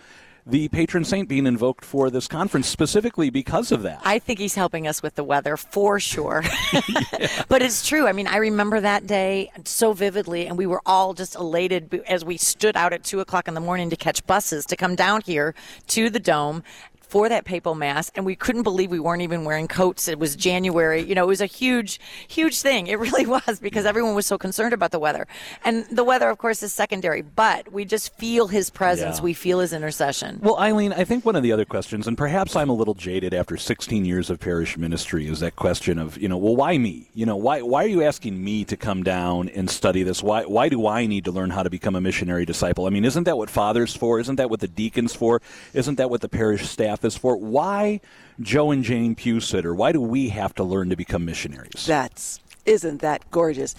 the 0.47 0.69
patron 0.69 1.05
saint 1.05 1.29
being 1.29 1.47
invoked 1.47 1.85
for 1.85 2.11
this 2.11 2.27
conference 2.27 2.69
specifically 2.69 3.31
because 3.31 3.73
of 3.73 3.83
that. 3.83 4.01
I 4.05 4.19
think 4.19 4.39
he's 4.39 4.55
helping 4.55 4.87
us 4.87 5.03
with 5.03 5.15
the 5.15 5.25
weather 5.25 5.57
for 5.57 6.01
sure. 6.01 6.43
but 7.49 7.63
it's 7.63 7.87
true. 7.87 8.07
I 8.07 8.13
mean, 8.13 8.27
I 8.27 8.37
remember 8.37 8.81
that 8.81 9.07
day 9.07 9.51
so 9.65 9.93
vividly, 9.93 10.47
and 10.47 10.57
we 10.57 10.67
were 10.67 10.83
all 10.87 11.15
just 11.15 11.35
elated 11.35 12.03
as 12.09 12.25
we 12.25 12.37
stood 12.37 12.77
out 12.77 12.93
at 12.93 13.05
two 13.05 13.21
o'clock 13.21 13.49
in 13.49 13.55
the 13.55 13.61
morning 13.61 13.91
to 13.91 13.97
catch 13.97 14.27
buses 14.27 14.67
to 14.67 14.77
come 14.77 14.97
down 14.97 15.23
here 15.23 15.55
to 15.89 16.11
the 16.11 16.21
dome. 16.21 16.63
For 17.11 17.29
that 17.29 17.45
papal 17.45 17.75
mass, 17.75 18.13
and 18.15 18.25
we 18.25 18.37
couldn't 18.37 18.63
believe 18.63 18.89
we 18.89 19.01
weren't 19.01 19.23
even 19.23 19.45
wearing 19.45 19.67
coats. 19.67 20.07
It 20.07 20.21
was 20.21 20.37
January. 20.37 21.03
You 21.03 21.17
know, 21.17 21.25
it 21.25 21.27
was 21.27 21.41
a 21.41 21.47
huge, 21.47 21.99
huge 22.29 22.61
thing. 22.61 22.87
It 22.87 22.99
really 23.05 23.27
was 23.27 23.59
because 23.61 23.85
everyone 23.85 24.15
was 24.15 24.27
so 24.27 24.39
concerned 24.39 24.73
about 24.73 24.93
the 24.93 25.01
weather. 25.01 25.27
And 25.65 25.85
the 25.91 26.05
weather, 26.05 26.31
of 26.31 26.39
course, 26.39 26.63
is 26.63 26.73
secondary, 26.73 27.23
but 27.23 27.73
we 27.73 27.85
just 27.85 28.15
feel 28.17 28.47
his 28.47 28.71
presence. 28.71 29.19
Yeah. 29.19 29.25
We 29.25 29.35
feel 29.35 29.59
his 29.59 29.73
intercession. 29.73 30.39
Well, 30.41 30.57
Eileen, 30.59 30.93
I 30.93 31.03
think 31.03 31.27
one 31.27 31.35
of 31.35 31.43
the 31.43 31.51
other 31.51 31.65
questions, 31.65 32.07
and 32.07 32.17
perhaps 32.17 32.55
I'm 32.55 32.71
a 32.71 32.75
little 32.75 32.95
jaded 32.95 33.35
after 33.35 33.57
16 33.57 34.05
years 34.05 34.31
of 34.31 34.39
parish 34.39 34.79
ministry, 34.79 35.27
is 35.27 35.41
that 35.41 35.57
question 35.57 35.99
of, 35.99 36.17
you 36.17 36.29
know, 36.29 36.39
well, 36.39 36.55
why 36.55 36.79
me? 36.79 37.09
You 37.13 37.27
know, 37.27 37.37
why 37.37 37.63
why 37.63 37.85
are 37.85 37.89
you 37.89 38.05
asking 38.05 38.43
me 38.43 38.65
to 38.67 38.77
come 38.77 39.03
down 39.03 39.49
and 39.49 39.69
study 39.69 40.05
this? 40.05 40.23
Why 40.23 40.45
why 40.45 40.69
do 40.69 40.87
I 40.87 41.07
need 41.07 41.25
to 41.25 41.33
learn 41.33 41.51
how 41.51 41.65
to 41.65 41.71
become 41.71 41.97
a 41.97 42.01
missionary 42.01 42.45
disciple? 42.45 42.87
I 42.87 42.91
mean, 42.91 43.05
isn't 43.05 43.25
that 43.25 43.37
what 43.37 43.51
fathers 43.51 43.97
for? 43.97 44.21
Isn't 44.21 44.37
that 44.37 44.49
what 44.49 44.61
the 44.61 44.69
deacons 44.69 45.13
for? 45.13 45.43
Isn't 45.75 45.97
that 45.97 46.09
what 46.09 46.21
the 46.21 46.29
parish 46.29 46.69
staff 46.69 47.00
is 47.05 47.17
for? 47.17 47.37
Why 47.37 48.01
Joe 48.41 48.71
and 48.71 48.85
Jane 48.85 49.15
Pew 49.15 49.37
Pewsitter? 49.37 49.75
Why 49.75 49.93
do 49.93 50.01
we 50.01 50.29
have 50.31 50.55
to 50.55 50.65
learn 50.65 50.91
to 50.91 50.97
become 50.97 51.25
missionaries? 51.25 51.87
That's 51.87 52.41
isn't 52.67 53.01
that 53.01 53.31
gorgeous? 53.31 53.75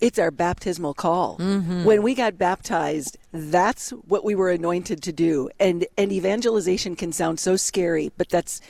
It's 0.00 0.18
our 0.18 0.30
baptismal 0.30 0.94
call. 0.94 1.36
Mm-hmm. 1.38 1.84
When 1.84 2.02
we 2.02 2.14
got 2.14 2.38
baptized, 2.38 3.18
that's 3.32 3.90
what 3.90 4.24
we 4.24 4.34
were 4.34 4.50
anointed 4.50 5.02
to 5.02 5.12
do. 5.12 5.50
And 5.58 5.86
and 5.98 6.12
evangelization 6.12 6.96
can 6.96 7.12
sound 7.12 7.38
so 7.40 7.56
scary, 7.56 8.10
but 8.16 8.28
that's 8.28 8.60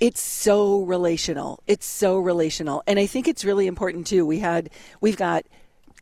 it's 0.00 0.20
so 0.20 0.82
relational. 0.82 1.62
It's 1.66 1.86
so 1.86 2.18
relational. 2.18 2.82
And 2.86 2.98
I 2.98 3.06
think 3.06 3.28
it's 3.28 3.44
really 3.44 3.66
important 3.66 4.06
too. 4.06 4.26
We 4.26 4.40
had 4.40 4.70
we've 5.00 5.16
got 5.16 5.44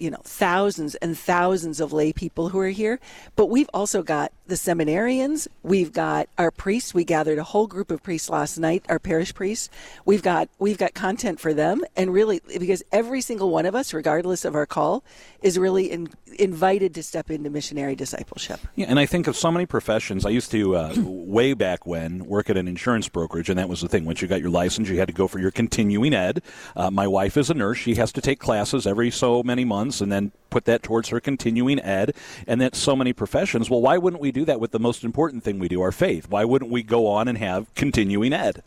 you 0.01 0.11
know 0.11 0.21
thousands 0.25 0.95
and 0.97 1.17
thousands 1.17 1.81
of 1.81 1.93
lay 1.93 2.13
people 2.13 2.49
who 2.49 2.59
are 2.59 2.69
here 2.69 2.99
but 3.37 3.47
we've 3.47 3.69
also 3.75 4.03
got 4.03 4.33
the 4.47 4.55
seminarians 4.55 5.47
we've 5.63 5.93
got 5.93 6.29
our 6.39 6.51
priests 6.51 6.95
we 6.95 7.05
gathered 7.05 7.39
a 7.39 7.45
whole 7.45 7.67
group 7.67 7.91
of 7.91 8.03
priests 8.03 8.31
last 8.31 8.59
night 8.59 8.85
our 8.89 8.99
parish 8.99 9.35
priests 9.35 9.69
we've 10.05 10.23
got 10.23 10.49
we've 10.59 10.79
got 10.79 10.95
content 10.95 11.39
for 11.39 11.53
them 11.53 11.83
and 11.97 12.13
really 12.13 12.41
because 12.59 12.83
every 12.91 13.21
single 13.21 13.51
one 13.51 13.67
of 13.67 13.75
us 13.75 13.93
regardless 13.93 14.45
of 14.45 14.55
our 14.55 14.67
call 14.67 15.05
is 15.43 15.59
really 15.59 15.91
in, 15.91 16.09
invited 16.39 16.95
to 16.95 17.03
step 17.03 17.31
into 17.31 17.51
missionary 17.51 17.95
discipleship 17.95 18.59
Yeah, 18.75 18.87
and 18.89 18.99
I 18.99 19.07
think 19.07 19.27
of 19.27 19.37
so 19.37 19.53
many 19.53 19.67
professions. 19.67 20.25
I 20.25 20.31
used 20.31 20.51
to, 20.53 20.77
uh, 20.77 20.95
way 21.05 21.53
back 21.53 21.87
when, 21.87 22.27
work 22.27 22.49
at 22.49 22.57
an 22.57 22.67
insurance 22.67 23.09
brokerage, 23.09 23.51
and 23.51 23.59
that 23.59 23.69
was 23.69 23.81
the 23.81 23.89
thing. 23.89 24.05
Once 24.05 24.23
you 24.23 24.29
got 24.29 24.41
your 24.41 24.51
license, 24.51 24.89
you 24.89 24.99
had 24.99 25.09
to 25.09 25.15
go 25.15 25.29
for 25.29 25.39
your 25.39 25.51
continuing 25.51 26.15
ed. 26.15 26.43
Uh, 26.75 26.91
my 26.91 27.07
wife 27.07 27.37
is 27.37 27.51
a 27.51 27.55
nurse. 27.55 27.79
She 27.79 27.97
has 27.97 28.13
to 28.13 28.21
take 28.21 28.39
classes 28.39 28.87
every 28.87 29.11
so 29.11 29.43
many 29.43 29.65
months 29.65 29.90
and 29.99 30.13
then 30.13 30.33
put 30.51 30.67
that 30.67 30.83
towards 30.83 31.09
her 31.09 31.21
continuing 31.21 31.81
ed. 31.81 32.15
And 32.47 32.61
that 32.61 32.77
so 32.77 32.95
many 32.95 33.15
professions. 33.15 33.71
Well, 33.71 33.81
why 33.81 33.97
wouldn't 33.97 34.21
we 34.21 34.31
do 34.31 34.45
that 34.45 34.61
with 34.61 34.73
the 34.73 34.79
most 34.79 35.05
important 35.05 35.43
thing 35.43 35.59
we 35.59 35.69
do, 35.69 35.81
our 35.81 35.93
faith? 35.93 36.29
Why 36.29 36.45
wouldn't 36.45 36.71
we 36.71 36.83
go 36.83 37.07
on 37.07 37.29
and 37.29 37.39
have 37.39 37.75
continuing 37.75 38.35
ed? 38.35 38.63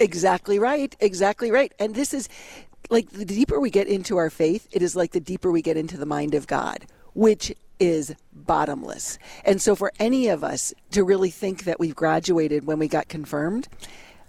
Exactly 0.00 0.58
right. 0.58 0.96
Exactly 1.00 1.50
right. 1.50 1.72
And 1.78 1.94
this 1.94 2.14
is 2.14 2.28
like 2.90 3.10
the 3.10 3.24
deeper 3.24 3.60
we 3.60 3.70
get 3.70 3.86
into 3.86 4.16
our 4.16 4.30
faith, 4.30 4.66
it 4.72 4.80
is 4.80 4.96
like 4.96 5.12
the 5.12 5.20
deeper 5.20 5.50
we 5.50 5.60
get 5.60 5.76
into 5.76 5.98
the 5.98 6.06
mind 6.06 6.34
of 6.34 6.46
God, 6.46 6.86
which 7.12 7.52
is 7.78 8.14
bottomless. 8.32 9.18
And 9.44 9.60
so 9.60 9.74
for 9.76 9.92
any 9.98 10.28
of 10.28 10.42
us 10.42 10.72
to 10.92 11.04
really 11.04 11.30
think 11.30 11.64
that 11.64 11.78
we've 11.78 11.94
graduated 11.94 12.66
when 12.66 12.78
we 12.78 12.88
got 12.88 13.08
confirmed, 13.08 13.68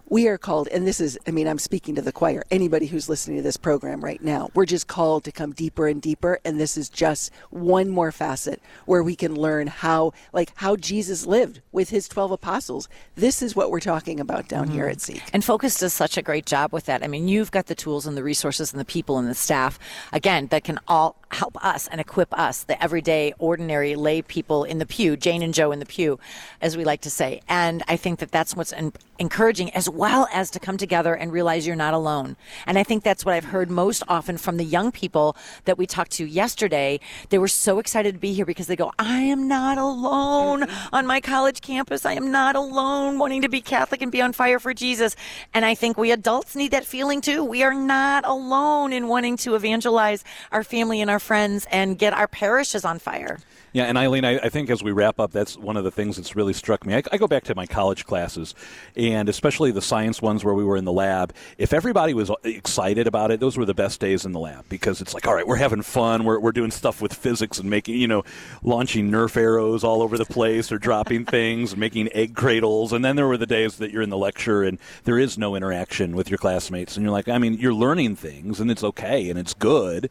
we 0.10 0.28
are 0.28 0.38
called, 0.38 0.68
and 0.70 0.88
this 0.88 1.00
is, 1.00 1.18
I 1.28 1.32
mean, 1.32 1.48
I'm 1.48 1.60
speaking 1.60 1.96
to 1.96 2.02
the 2.02 2.12
choir, 2.12 2.44
anybody 2.50 2.88
who's 2.88 3.08
listening 3.08 3.38
to 3.38 3.44
this 3.44 3.58
program 3.58 4.04
right 4.04 4.22
now, 4.22 4.50
we're 4.56 4.66
just 4.66 4.88
called 4.88 5.24
to 5.26 5.32
come 5.32 5.52
deeper 5.52 5.88
and 5.88 6.02
deeper. 6.02 6.40
And 6.44 6.60
this 6.60 6.78
is 6.78 6.90
just 6.90 7.32
one 7.52 7.90
more 7.90 8.12
facet 8.12 8.62
where 8.86 9.04
we 9.04 9.16
can 9.16 9.36
learn 9.36 9.68
how, 9.68 10.14
like, 10.34 10.52
how 10.56 10.76
Jesus 10.76 11.26
lived 11.26 11.62
with 11.72 11.90
his 11.90 12.08
12 12.08 12.32
apostles. 12.32 12.90
This 13.16 13.42
is 13.42 13.56
what 13.56 13.70
we're 13.70 13.80
talking 13.80 14.20
about 14.20 14.48
down 14.48 14.70
here 14.70 14.86
mm-hmm. 14.86 14.92
at 14.92 15.02
Seek. 15.02 15.22
And 15.32 15.46
Focus 15.46 15.78
does 15.78 15.94
such 15.94 16.18
a 16.18 16.24
great 16.24 16.48
job 16.48 16.74
with 16.74 16.86
that. 16.86 17.04
I 17.04 17.08
mean, 17.08 17.28
you've 17.28 17.52
got 17.52 17.68
the 17.68 17.76
tools 17.76 18.08
and 18.08 18.18
the 18.18 18.24
resources 18.24 18.74
and 18.74 18.80
the 18.80 18.86
people 18.86 19.20
and 19.20 19.28
the 19.28 19.36
staff, 19.36 19.78
again, 20.12 20.48
that 20.48 20.64
can 20.64 20.80
all 20.88 21.18
help 21.32 21.64
us 21.64 21.88
and 21.88 22.02
equip 22.02 22.34
us, 22.38 22.64
the 22.64 22.82
everyday, 22.82 23.34
ordinary 23.38 23.96
lay 23.96 24.24
people 24.24 24.64
in 24.64 24.80
the 24.80 24.86
pew, 24.86 25.16
Jane 25.16 25.44
and 25.44 25.54
Joe 25.54 25.72
in 25.72 25.78
the 25.78 25.86
pew, 25.86 26.20
as 26.62 26.76
we 26.76 26.84
like 26.84 27.02
to 27.02 27.12
say. 27.12 27.42
And 27.48 27.84
I 27.88 27.96
think 27.96 28.18
that 28.20 28.32
that's 28.32 28.56
what's 28.56 28.74
encouraging, 29.20 29.70
as 29.76 29.88
well 29.88 29.99
as 30.06 30.50
to 30.52 30.60
come 30.60 30.78
together 30.78 31.14
and 31.14 31.32
realize 31.32 31.68
you're 31.68 31.76
not 31.76 31.94
alone. 31.94 32.38
And 32.66 32.78
I 32.78 32.84
think 32.84 33.04
that's 33.04 33.26
what 33.26 33.36
I've 33.36 33.46
heard 33.46 33.70
most 33.70 34.04
often 34.08 34.38
from 34.38 34.58
the 34.58 34.64
young 34.64 34.92
people 34.92 35.36
that 35.66 35.78
we 35.78 35.86
talked 35.86 36.12
to 36.14 36.26
yesterday. 36.26 37.00
They 37.30 37.38
were 37.38 37.48
so 37.48 37.80
excited 37.80 38.14
to 38.14 38.20
be 38.20 38.34
here 38.34 38.46
because 38.46 38.68
they 38.68 38.76
go, 38.76 38.92
I 38.98 39.22
am 39.22 39.48
not 39.48 39.78
alone 39.78 40.62
mm-hmm. 40.62 40.96
on 40.96 41.06
my 41.06 41.22
college 41.22 41.62
campus. 41.62 42.06
I 42.06 42.14
am 42.14 42.32
not 42.32 42.56
alone 42.56 43.20
wanting 43.20 43.42
to 43.42 43.50
be 43.50 43.62
Catholic 43.62 44.02
and 44.02 44.12
be 44.12 44.22
on 44.22 44.34
fire 44.34 44.60
for 44.60 44.74
Jesus. 44.74 45.16
And 45.54 45.66
I 45.66 45.76
think 45.76 45.98
we 45.98 46.12
adults 46.12 46.56
need 46.56 46.72
that 46.72 46.86
feeling 46.86 47.22
too. 47.22 47.44
We 47.44 47.64
are 47.64 47.74
not 47.74 48.26
alone 48.26 48.94
in 48.94 49.08
wanting 49.08 49.38
to 49.38 49.56
evangelize 49.56 50.24
our 50.52 50.64
family 50.64 51.02
and 51.02 51.10
our 51.10 51.20
friends 51.20 51.68
and 51.72 51.98
get 51.98 52.14
our 52.14 52.28
parishes 52.28 52.86
on 52.86 53.00
fire. 53.00 53.40
Yeah, 53.72 53.84
and 53.84 53.98
Eileen, 53.98 54.26
I, 54.26 54.38
I 54.40 54.50
think 54.50 54.72
as 54.72 54.82
we 54.82 54.92
wrap 54.92 55.20
up, 55.20 55.32
that's 55.32 55.56
one 55.56 55.78
of 55.78 55.84
the 55.84 55.92
things 55.92 56.16
that's 56.16 56.36
really 56.36 56.54
struck 56.54 56.88
me. 56.88 56.96
I, 56.96 57.04
I 57.12 57.18
go 57.18 57.28
back 57.28 57.44
to 57.46 57.56
my 57.56 57.68
college 57.68 58.06
classes, 58.06 58.56
and 58.96 59.30
especially 59.30 59.72
the 59.72 59.82
science 59.82 60.24
ones 60.24 60.44
where 60.44 60.56
we 60.56 60.64
were 60.64 60.76
in 60.76 60.86
the 60.86 60.92
lab. 60.92 61.36
If 61.60 61.72
everybody 61.72 62.16
was 62.16 62.32
excited 62.44 63.06
about 63.06 63.30
it, 63.30 63.40
those 63.40 63.58
were 63.58 63.66
the 63.66 63.76
best 63.76 64.00
days 64.00 64.26
in 64.26 64.32
the 64.32 64.40
lab 64.40 64.66
because 64.70 65.02
it's 65.02 65.14
like, 65.14 65.28
all 65.28 65.36
right, 65.36 65.46
we're 65.46 65.58
having 65.58 65.84
fun. 65.84 66.24
We're, 66.24 66.40
we're 66.40 66.52
doing 66.52 66.72
stuff 66.72 67.00
with 67.00 67.14
physics 67.14 67.60
and 67.60 67.70
making, 67.70 67.96
you 67.96 68.08
know, 68.08 68.24
launching 68.64 69.12
Nerf 69.12 69.38
arrows 69.38 69.84
all 69.84 70.02
over 70.02 70.18
the 70.18 70.26
place 70.26 70.72
or 70.72 70.80
dropping 70.80 71.26
things 71.26 71.74
and 71.74 71.80
making 71.80 72.10
egg 72.14 72.36
cradles. 72.36 72.92
And 72.92 73.06
then 73.06 73.16
there 73.16 73.28
were 73.28 73.38
the 73.38 73.46
days 73.46 73.78
that 73.78 73.92
you're 73.92 74.02
in 74.02 74.10
the 74.10 74.18
lecture 74.18 74.64
and 74.64 74.80
there 75.04 75.20
is 75.20 75.38
no 75.38 75.56
interaction 75.56 76.16
with 76.16 76.32
your 76.32 76.40
classmates. 76.40 76.98
And 76.98 77.04
you're 77.04 77.14
like, 77.14 77.30
I 77.30 77.38
mean, 77.38 77.54
you're 77.54 77.74
learning 77.74 78.16
things 78.16 78.60
and 78.60 78.72
it's 78.72 78.84
okay 78.84 79.30
and 79.30 79.38
it's 79.38 79.54
good 79.54 80.10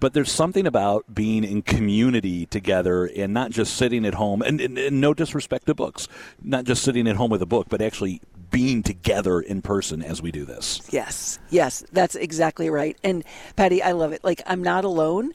but 0.00 0.12
there's 0.12 0.30
something 0.30 0.66
about 0.66 1.14
being 1.14 1.44
in 1.44 1.62
community 1.62 2.46
together 2.46 3.06
and 3.06 3.32
not 3.32 3.50
just 3.50 3.74
sitting 3.74 4.04
at 4.04 4.14
home 4.14 4.42
and, 4.42 4.60
and, 4.60 4.78
and, 4.78 5.00
no 5.00 5.14
disrespect 5.14 5.66
to 5.66 5.74
books 5.74 6.08
not 6.42 6.64
just 6.64 6.82
sitting 6.82 7.06
at 7.08 7.16
home 7.16 7.30
with 7.30 7.42
a 7.42 7.46
book 7.46 7.66
but 7.68 7.80
actually 7.80 8.20
being 8.50 8.82
together 8.82 9.40
in 9.40 9.60
person 9.60 10.02
as 10.02 10.22
we 10.22 10.30
do 10.30 10.44
this 10.44 10.80
yes 10.90 11.38
yes 11.50 11.84
that's 11.92 12.14
exactly 12.14 12.70
right 12.70 12.96
and 13.02 13.24
patty 13.56 13.82
i 13.82 13.92
love 13.92 14.12
it 14.12 14.22
like 14.24 14.40
i'm 14.46 14.62
not 14.62 14.84
alone 14.84 15.32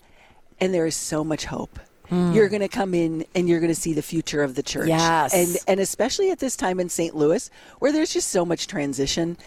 and 0.59 0.73
there 0.73 0.85
is 0.85 0.95
so 0.95 1.23
much 1.23 1.45
hope 1.45 1.79
Mm. 2.11 2.35
You're 2.35 2.49
going 2.49 2.61
to 2.61 2.67
come 2.67 2.93
in 2.93 3.25
and 3.33 3.47
you're 3.47 3.61
going 3.61 3.71
to 3.71 3.79
see 3.79 3.93
the 3.93 4.01
future 4.01 4.43
of 4.43 4.55
the 4.55 4.63
church. 4.63 4.89
Yes. 4.89 5.33
And 5.33 5.57
and 5.67 5.79
especially 5.79 6.29
at 6.29 6.39
this 6.39 6.55
time 6.57 6.79
in 6.79 6.89
St. 6.89 7.15
Louis 7.15 7.49
where 7.79 7.91
there's 7.91 8.11
just 8.11 8.27
so 8.27 8.45
much 8.45 8.67
transition, 8.67 9.37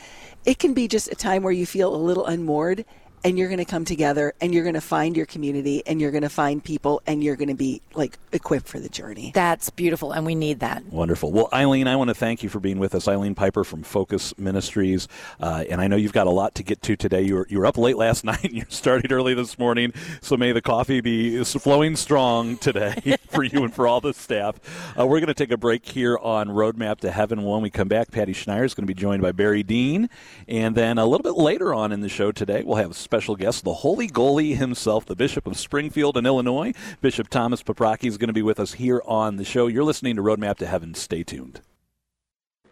it 0.47 0.59
can 0.59 0.73
be 0.73 0.89
just 0.89 1.13
a 1.13 1.15
time 1.15 1.43
where 1.43 1.53
you 1.53 1.67
feel 1.67 1.95
a 1.95 1.97
little 1.97 2.25
unmoored 2.25 2.85
and 3.25 3.39
you're 3.39 3.49
going 3.49 3.59
to 3.59 3.65
come 3.65 3.87
together 3.87 4.35
and 4.41 4.53
you're 4.53 4.63
going 4.63 4.75
to 4.75 4.81
find 4.83 5.17
your 5.17 5.25
community 5.25 5.83
and 5.87 6.01
you're 6.01 6.11
going 6.11 6.23
to 6.23 6.29
find 6.29 6.63
people 6.63 7.03
and 7.07 7.25
you're 7.25 7.37
going 7.37 7.49
to 7.49 7.55
be 7.55 7.81
like 7.95 8.19
equipped 8.33 8.69
for 8.69 8.79
the 8.79 8.91
journey. 8.91 9.33
That's 9.35 9.71
beautiful 9.71 10.13
and 10.13 10.27
we 10.27 10.35
need 10.35 10.61
that. 10.61 10.85
Wonderful. 10.87 11.33
Well, 11.33 11.49
Eileen, 11.53 11.89
I 11.89 11.97
want 11.97 12.09
to 12.09 12.15
thank 12.15 12.43
you 12.43 12.51
for 12.51 12.61
being 12.61 12.79
with 12.79 12.95
us. 12.95 13.09
Eileen 13.09 13.35
Piper 13.35 13.65
from 13.65 13.83
Focus 13.83 14.37
Ministries. 14.39 15.09
Uh, 15.41 15.65
and 15.71 15.81
I 15.81 15.89
know 15.89 15.97
you've 15.97 16.13
got 16.13 16.27
a 16.27 16.31
lot 16.31 16.55
to 16.57 16.63
get 16.63 16.83
to 16.83 16.97
today. 16.97 17.23
You 17.23 17.37
were, 17.37 17.47
you 17.49 17.59
were 17.59 17.67
up 17.67 17.79
late 17.79 17.97
last 17.97 18.25
night 18.25 18.45
and 18.45 18.53
you 18.53 18.65
started 18.69 19.11
early 19.11 19.33
this 19.33 19.59
morning. 19.59 19.95
So 20.21 20.37
may 20.37 20.53
the 20.53 20.63
coffee 20.63 21.01
be 21.01 21.43
flowing 21.45 21.97
strong 21.97 22.59
today 22.59 23.17
for 23.29 23.43
you 23.43 23.65
and 23.65 23.75
for 23.75 23.89
all 23.89 24.03
the 24.03 24.13
staff. 24.13 24.61
Uh, 24.99 25.07
we're 25.07 25.21
going 25.21 25.29
to 25.29 25.35
take 25.35 25.51
a 25.51 25.57
break 25.57 25.87
here 25.87 26.19
on 26.19 26.49
Roadmap 26.49 27.01
to 27.01 27.11
Heaven. 27.11 27.43
When 27.43 27.63
we 27.63 27.71
come 27.71 27.89
back, 27.89 28.11
Patty 28.11 28.35
Schneier 28.35 28.65
is 28.65 28.75
going 28.75 28.87
to 28.87 28.95
be 28.95 29.01
joined 29.01 29.23
by 29.23 29.33
Barry 29.33 29.63
Dean. 29.63 30.11
And 30.47 30.75
then 30.75 30.99
a 30.99 31.07
little 31.07 31.23
bit 31.23 31.41
later 31.41 31.73
on 31.73 31.91
in 31.91 32.01
the 32.01 32.09
show 32.11 32.31
today, 32.31 32.63
we'll 32.63 32.77
have 32.77 32.95
special 33.15 33.37
guest, 33.37 33.63
the 33.63 33.73
holy 33.73 34.09
goalie 34.09 34.57
himself, 34.57 35.07
the 35.07 35.15
Bishop 35.15 35.47
of 35.47 35.57
Springfield 35.57 36.17
in 36.17 36.27
Illinois. 36.27 36.73
Bishop 37.01 37.29
Thomas 37.29 37.63
Paprocki 37.63 38.09
is 38.09 38.19
going 38.19 38.27
to 38.27 38.33
be 38.33 38.43
with 38.43 38.59
us 38.59 38.73
here 38.73 39.01
on 39.07 39.37
the 39.37 39.45
show. 39.45 39.69
You're 39.69 39.85
listening 39.85 40.17
to 40.17 40.23
Roadmap 40.23 40.57
to 40.57 40.67
Heaven. 40.67 40.95
Stay 40.95 41.23
tuned. 41.23 41.61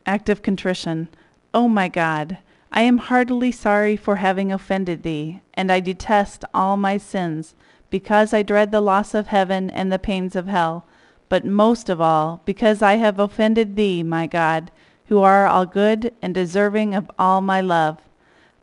Act 0.05 0.29
of 0.29 0.43
contrition. 0.43 1.07
Oh 1.55 1.69
my 1.69 1.87
God, 1.87 2.39
I 2.73 2.83
am 2.83 2.99
heartily 2.99 3.53
sorry 3.53 3.97
for 3.97 4.17
having 4.17 4.51
offended 4.51 5.05
thee, 5.05 5.43
and 5.55 5.71
I 5.71 5.79
detest 5.79 6.45
all 6.53 6.77
my 6.77 6.99
sins, 6.99 7.55
because 7.89 8.35
I 8.35 8.43
dread 8.43 8.73
the 8.73 8.81
loss 8.81 9.15
of 9.15 9.29
heaven 9.29 9.71
and 9.71 9.93
the 9.93 9.99
pains 10.01 10.35
of 10.35 10.49
hell, 10.49 10.89
but 11.29 11.45
most 11.45 11.89
of 11.89 12.01
all 12.01 12.43
because 12.45 12.83
I 12.83 12.95
have 12.95 13.21
offended 13.21 13.77
thee, 13.77 14.03
my 14.03 14.27
God, 14.27 14.73
who 15.07 15.23
are 15.23 15.47
all 15.47 15.67
good 15.67 16.13
and 16.21 16.35
deserving 16.35 16.97
of 16.97 17.09
all 17.17 17.41
my 17.41 17.61
love. 17.61 17.99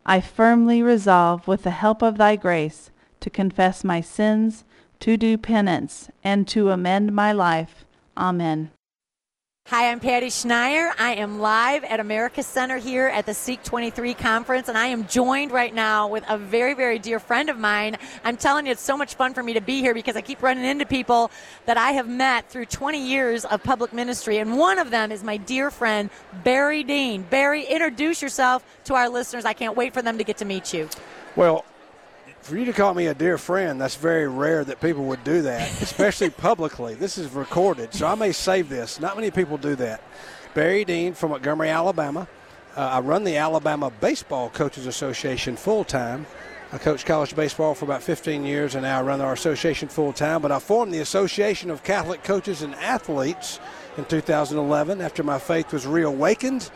I 0.10 0.22
firmly 0.22 0.82
resolve, 0.82 1.48
with 1.48 1.62
the 1.62 1.70
help 1.70 2.02
of 2.02 2.18
thy 2.18 2.36
grace, 2.36 2.90
to 3.20 3.30
confess 3.30 3.84
my 3.84 4.02
sins, 4.02 4.64
to 5.02 5.18
do 5.18 5.38
penance, 5.38 6.10
and 6.24 6.48
to 6.48 6.72
amend 6.72 7.14
my 7.14 7.32
life. 7.32 7.86
Amen. 8.18 8.72
Hi, 9.70 9.92
I'm 9.92 10.00
Patty 10.00 10.30
Schneier. 10.30 10.92
I 10.98 11.14
am 11.14 11.40
live 11.40 11.84
at 11.84 12.00
America 12.00 12.42
Center 12.42 12.78
here 12.78 13.06
at 13.06 13.28
the 13.28 13.36
Seek 13.36 13.62
23 13.62 14.16
conference, 14.16 14.68
and 14.68 14.76
I 14.76 14.88
am 14.88 15.06
joined 15.06 15.52
right 15.52 15.72
now 15.72 16.08
with 16.08 16.24
a 16.28 16.40
very, 16.40 16.74
very 16.74 16.98
dear 16.98 17.20
friend 17.20 17.52
of 17.52 17.60
mine. 17.60 17.96
I'm 18.24 18.36
telling 18.36 18.66
you, 18.66 18.72
it's 18.72 18.82
so 18.82 18.98
much 18.98 19.14
fun 19.14 19.36
for 19.36 19.44
me 19.44 19.54
to 19.54 19.62
be 19.62 19.82
here 19.82 19.94
because 19.94 20.16
I 20.16 20.22
keep 20.22 20.42
running 20.42 20.66
into 20.66 20.88
people 20.88 21.30
that 21.68 21.78
I 21.78 21.92
have 21.92 22.10
met 22.10 22.50
through 22.50 22.66
20 22.66 23.00
years 23.00 23.46
of 23.46 23.62
public 23.62 23.94
ministry, 23.94 24.40
and 24.40 24.58
one 24.58 24.80
of 24.80 24.90
them 24.90 25.12
is 25.12 25.24
my 25.24 25.38
dear 25.38 25.70
friend, 25.70 26.10
Barry 26.44 26.82
Dean. 26.82 27.22
Barry, 27.30 27.64
introduce 27.64 28.24
yourself 28.24 28.66
to 28.86 28.96
our 28.96 29.08
listeners. 29.08 29.46
I 29.46 29.54
can't 29.54 29.78
wait 29.78 29.94
for 29.94 30.02
them 30.02 30.18
to 30.18 30.24
get 30.24 30.38
to 30.38 30.46
meet 30.46 30.74
you. 30.74 30.90
Well, 31.36 31.64
for 32.42 32.58
you 32.58 32.66
to 32.66 32.74
call 32.74 32.94
me 32.94 33.08
a 33.08 33.14
dear 33.14 33.38
friend, 33.38 33.80
that's 33.80 33.96
very 33.96 34.28
rare 34.28 34.64
that 34.64 34.82
people 34.82 35.06
would 35.06 35.24
do 35.24 35.42
that, 35.44 35.70
especially 35.82 36.30
publicly. 36.30 36.96
This 36.96 37.18
is 37.18 37.30
recorded, 37.32 37.94
so 37.94 38.08
I 38.08 38.16
may 38.16 38.32
save 38.32 38.70
this. 38.70 39.00
Not 39.00 39.16
many 39.16 39.32
people 39.32 39.58
do 39.58 39.76
that. 39.76 40.02
Barry 40.54 40.84
Dean 40.84 41.14
from 41.14 41.32
Montgomery, 41.32 41.70
Alabama. 41.70 42.28
Uh, 42.76 42.82
I 42.82 43.00
run 43.02 43.24
the 43.24 43.38
Alabama 43.38 43.92
Baseball 44.00 44.50
Coaches 44.50 44.88
Association 44.88 45.56
full 45.56 45.84
time. 45.84 46.26
I 46.72 46.78
coached 46.78 47.06
college 47.06 47.36
baseball 47.36 47.74
for 47.74 47.86
about 47.86 48.04
15 48.04 48.46
years, 48.46 48.76
and 48.76 48.84
now 48.84 49.00
I 49.00 49.02
run 49.02 49.22
our 49.22 49.34
association 49.34 49.90
full 49.90 50.14
time. 50.14 50.42
But 50.42 50.52
I 50.52 50.60
formed 50.60 50.94
the 50.94 51.00
Association 51.00 51.72
of 51.72 51.84
Catholic 51.84 52.24
Coaches 52.24 52.62
and 52.62 52.76
Athletes 52.76 53.60
in 53.98 54.06
2011 54.06 55.02
after 55.02 55.24
my 55.24 55.40
faith 55.40 55.74
was 55.74 55.88
reawakened 55.88 56.70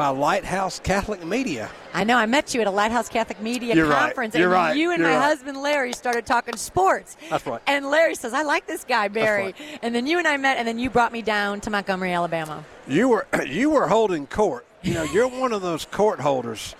by 0.00 0.08
Lighthouse 0.08 0.78
Catholic 0.78 1.22
Media. 1.26 1.68
I 1.92 2.04
know. 2.04 2.16
I 2.16 2.24
met 2.24 2.54
you 2.54 2.62
at 2.62 2.66
a 2.66 2.70
Lighthouse 2.70 3.10
Catholic 3.10 3.38
Media 3.42 3.74
You're 3.74 3.84
right. 3.86 4.06
conference, 4.06 4.34
You're 4.34 4.44
and 4.44 4.52
right. 4.54 4.74
you 4.74 4.92
and 4.92 5.00
You're 5.00 5.10
my 5.10 5.16
right. 5.18 5.22
husband 5.22 5.58
Larry 5.58 5.92
started 5.92 6.24
talking 6.24 6.56
sports. 6.56 7.18
That's 7.28 7.44
right. 7.44 7.60
And 7.66 7.84
Larry 7.90 8.14
says, 8.14 8.32
"I 8.32 8.40
like 8.40 8.66
this 8.66 8.82
guy, 8.84 9.08
Barry." 9.08 9.42
right. 9.42 9.56
And 9.82 9.94
then 9.94 10.06
you 10.06 10.16
and 10.16 10.26
I 10.26 10.38
met, 10.38 10.56
and 10.56 10.66
then 10.66 10.78
you 10.78 10.88
brought 10.88 11.12
me 11.12 11.20
down 11.20 11.60
to 11.60 11.70
Montgomery, 11.70 12.14
Alabama. 12.14 12.64
You 12.88 13.10
were 13.10 13.26
you 13.46 13.68
were 13.68 13.88
holding 13.88 14.26
court. 14.26 14.64
You 14.80 14.94
know, 14.94 15.02
you're 15.02 15.28
one 15.28 15.52
of 15.52 15.60
those 15.60 15.84
court 15.84 16.18
holders. 16.20 16.74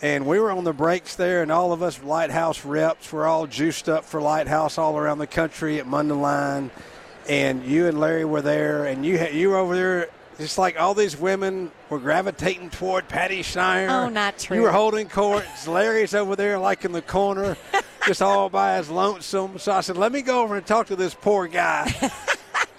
And 0.00 0.24
we 0.24 0.40
were 0.40 0.50
on 0.50 0.64
the 0.64 0.72
breaks 0.72 1.14
there, 1.14 1.42
and 1.42 1.52
all 1.52 1.74
of 1.74 1.82
us 1.82 2.02
Lighthouse 2.02 2.64
reps 2.64 3.12
were 3.12 3.26
all 3.26 3.46
juiced 3.46 3.86
up 3.90 4.06
for 4.06 4.22
Lighthouse 4.22 4.78
all 4.78 4.96
around 4.96 5.18
the 5.18 5.26
country 5.26 5.78
at 5.78 5.84
Mundelein. 5.84 6.70
And 7.28 7.66
you 7.66 7.86
and 7.86 8.00
Larry 8.00 8.24
were 8.24 8.40
there, 8.40 8.86
and 8.86 9.04
you 9.04 9.18
had, 9.18 9.34
you 9.34 9.50
were 9.50 9.56
over 9.58 9.76
there. 9.76 10.08
Just 10.38 10.58
like 10.58 10.78
all 10.78 10.92
these 10.92 11.16
women 11.16 11.70
were 11.88 11.98
gravitating 11.98 12.68
toward 12.70 13.08
Patty 13.08 13.42
Schneier. 13.42 13.88
Oh, 13.88 14.08
not 14.10 14.38
true. 14.38 14.56
You 14.56 14.62
were 14.62 14.70
holding 14.70 15.08
court. 15.08 15.46
Larry's 15.66 16.14
over 16.14 16.36
there, 16.36 16.58
like 16.58 16.84
in 16.84 16.92
the 16.92 17.00
corner, 17.00 17.56
just 18.06 18.20
all 18.20 18.50
by 18.50 18.76
his 18.76 18.90
lonesome. 18.90 19.58
So 19.58 19.72
I 19.72 19.80
said, 19.80 19.96
"Let 19.96 20.12
me 20.12 20.20
go 20.20 20.42
over 20.42 20.56
and 20.56 20.66
talk 20.66 20.88
to 20.88 20.96
this 20.96 21.14
poor 21.14 21.46
guy." 21.48 21.90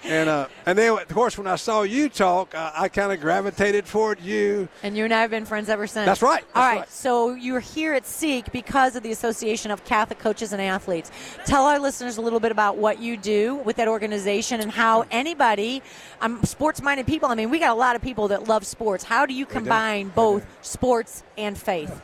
And 0.04 0.28
uh, 0.28 0.46
and 0.64 0.78
then 0.78 0.92
of 0.92 1.08
course 1.08 1.36
when 1.36 1.46
I 1.46 1.56
saw 1.56 1.82
you 1.82 2.08
talk, 2.08 2.54
I, 2.54 2.72
I 2.76 2.88
kind 2.88 3.12
of 3.12 3.20
gravitated 3.20 3.86
toward 3.86 4.20
you. 4.20 4.68
And 4.82 4.96
you 4.96 5.04
and 5.04 5.12
I 5.12 5.20
have 5.22 5.30
been 5.30 5.44
friends 5.44 5.68
ever 5.68 5.86
since. 5.86 6.06
That's 6.06 6.22
right. 6.22 6.44
All 6.54 6.62
That's 6.62 6.74
right. 6.74 6.78
right. 6.80 6.90
So 6.90 7.34
you're 7.34 7.60
here 7.60 7.94
at 7.94 8.06
Seek 8.06 8.50
because 8.52 8.96
of 8.96 9.02
the 9.02 9.10
Association 9.10 9.70
of 9.70 9.84
Catholic 9.84 10.18
Coaches 10.18 10.52
and 10.52 10.62
Athletes. 10.62 11.10
Tell 11.46 11.64
our 11.64 11.78
listeners 11.78 12.16
a 12.16 12.20
little 12.20 12.40
bit 12.40 12.52
about 12.52 12.76
what 12.76 13.00
you 13.00 13.16
do 13.16 13.56
with 13.56 13.76
that 13.76 13.88
organization 13.88 14.60
and 14.60 14.70
how 14.70 15.04
anybody, 15.10 15.82
um, 16.20 16.42
sports-minded 16.44 17.06
people. 17.06 17.28
I 17.28 17.34
mean, 17.34 17.50
we 17.50 17.58
got 17.58 17.70
a 17.70 17.78
lot 17.78 17.96
of 17.96 18.02
people 18.02 18.28
that 18.28 18.46
love 18.48 18.64
sports. 18.64 19.04
How 19.04 19.26
do 19.26 19.34
you 19.34 19.46
combine 19.46 20.08
both 20.08 20.46
sports 20.62 21.24
and 21.36 21.58
faith? 21.58 22.00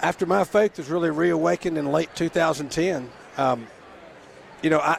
After 0.00 0.26
my 0.26 0.44
faith 0.44 0.78
was 0.78 0.88
really 0.88 1.10
reawakened 1.10 1.76
in 1.76 1.90
late 1.90 2.14
2010, 2.14 3.10
um, 3.36 3.66
you 4.62 4.70
know, 4.70 4.78
I, 4.78 4.98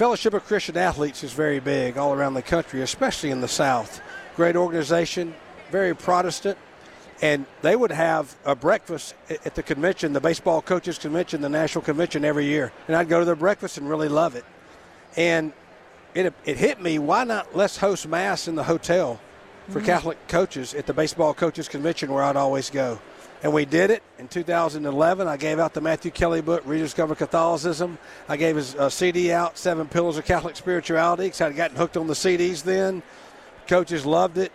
Fellowship 0.00 0.32
of 0.32 0.46
Christian 0.46 0.78
Athletes 0.78 1.22
is 1.22 1.34
very 1.34 1.60
big 1.60 1.98
all 1.98 2.14
around 2.14 2.32
the 2.32 2.40
country, 2.40 2.80
especially 2.80 3.30
in 3.30 3.42
the 3.42 3.46
South. 3.46 4.00
Great 4.34 4.56
organization, 4.56 5.34
very 5.70 5.94
Protestant, 5.94 6.56
and 7.20 7.44
they 7.60 7.76
would 7.76 7.92
have 7.92 8.34
a 8.46 8.56
breakfast 8.56 9.14
at 9.28 9.54
the 9.54 9.62
convention, 9.62 10.14
the 10.14 10.20
baseball 10.22 10.62
coaches 10.62 10.96
convention, 10.96 11.42
the 11.42 11.50
national 11.50 11.84
convention 11.84 12.24
every 12.24 12.46
year, 12.46 12.72
and 12.88 12.96
I'd 12.96 13.10
go 13.10 13.18
to 13.18 13.26
their 13.26 13.36
breakfast 13.36 13.76
and 13.76 13.90
really 13.90 14.08
love 14.08 14.36
it. 14.36 14.46
And 15.18 15.52
it, 16.14 16.32
it 16.46 16.56
hit 16.56 16.80
me 16.80 16.98
why 16.98 17.24
not 17.24 17.54
let's 17.54 17.76
host 17.76 18.08
mass 18.08 18.48
in 18.48 18.54
the 18.54 18.64
hotel 18.64 19.20
for 19.68 19.80
mm-hmm. 19.80 19.86
Catholic 19.86 20.28
coaches 20.28 20.72
at 20.72 20.86
the 20.86 20.94
baseball 20.94 21.34
coaches 21.34 21.68
convention 21.68 22.10
where 22.10 22.24
I'd 22.24 22.36
always 22.36 22.70
go. 22.70 22.98
And 23.42 23.54
we 23.54 23.64
did 23.64 23.90
it 23.90 24.02
in 24.18 24.28
2011. 24.28 25.26
I 25.26 25.36
gave 25.38 25.58
out 25.58 25.72
the 25.72 25.80
Matthew 25.80 26.10
Kelly 26.10 26.42
book, 26.42 26.62
Rediscover 26.66 27.14
Catholicism. 27.14 27.98
I 28.28 28.36
gave 28.36 28.56
his 28.56 28.74
uh, 28.74 28.90
CD 28.90 29.32
out, 29.32 29.56
Seven 29.56 29.88
Pillars 29.88 30.18
of 30.18 30.26
Catholic 30.26 30.56
Spirituality, 30.56 31.24
because 31.24 31.40
I'd 31.40 31.56
gotten 31.56 31.76
hooked 31.76 31.96
on 31.96 32.06
the 32.06 32.14
CDs 32.14 32.62
then. 32.62 33.02
Coaches 33.66 34.04
loved 34.04 34.36
it. 34.36 34.52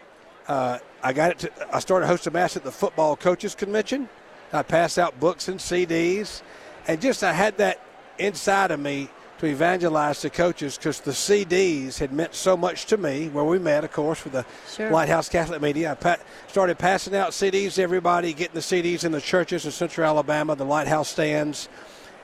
Uh, 0.47 0.77
I 1.01 1.13
got 1.13 1.31
it. 1.31 1.39
To, 1.39 1.75
I 1.75 1.79
started 1.79 2.05
hosting 2.05 2.33
mass 2.33 2.55
at 2.57 2.63
the 2.63 2.71
football 2.71 3.15
coaches 3.15 3.55
convention. 3.55 4.07
I 4.53 4.61
passed 4.61 4.99
out 4.99 5.19
books 5.19 5.47
and 5.47 5.59
CDs, 5.59 6.43
and 6.87 7.01
just 7.01 7.23
I 7.23 7.33
had 7.33 7.57
that 7.57 7.81
inside 8.19 8.69
of 8.69 8.79
me 8.79 9.09
to 9.39 9.45
evangelize 9.47 10.21
to 10.21 10.29
coaches 10.29 10.77
because 10.77 11.01
the 11.01 11.11
CDs 11.11 11.99
had 11.99 12.13
meant 12.13 12.33
so 12.33 12.55
much 12.55 12.85
to 12.85 12.97
me. 12.97 13.27
Where 13.29 13.43
we 13.43 13.59
met, 13.59 13.83
of 13.83 13.91
course, 13.91 14.23
with 14.23 14.33
the 14.33 14.45
Sure. 14.73 14.89
Lighthouse 14.91 15.27
Catholic 15.29 15.61
Media. 15.61 15.91
I 15.91 15.95
pa- 15.95 16.17
started 16.47 16.77
passing 16.77 17.15
out 17.15 17.31
CDs 17.31 17.75
to 17.75 17.83
everybody, 17.83 18.33
getting 18.33 18.55
the 18.55 18.61
CDs 18.61 19.03
in 19.03 19.11
the 19.11 19.21
churches 19.21 19.65
in 19.65 19.71
Central 19.71 20.07
Alabama, 20.07 20.55
the 20.55 20.65
Lighthouse 20.65 21.09
stands, 21.09 21.67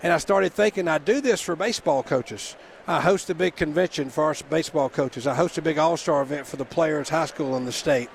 and 0.02 0.13
I 0.13 0.17
started 0.17 0.54
thinking 0.54 0.88
I'd 0.88 1.06
do 1.06 1.19
this 1.21 1.41
for 1.41 1.56
baseball 1.56 2.02
coaches. 2.02 2.56
I 2.88 3.02
host 3.02 3.30
a 3.30 3.36
big 3.36 3.56
convention 3.56 4.10
for 4.10 4.24
our 4.26 4.36
baseball 4.50 4.89
coaches. 4.89 5.28
I 5.28 5.36
host 5.36 5.58
a 5.58 5.62
big 5.62 5.78
all-star 5.78 6.21
event 6.24 6.47
for 6.47 6.58
the 6.58 6.65
players, 6.65 7.10
high 7.10 7.28
school 7.28 7.56
in 7.56 7.65
the 7.65 7.71
state. 7.71 8.10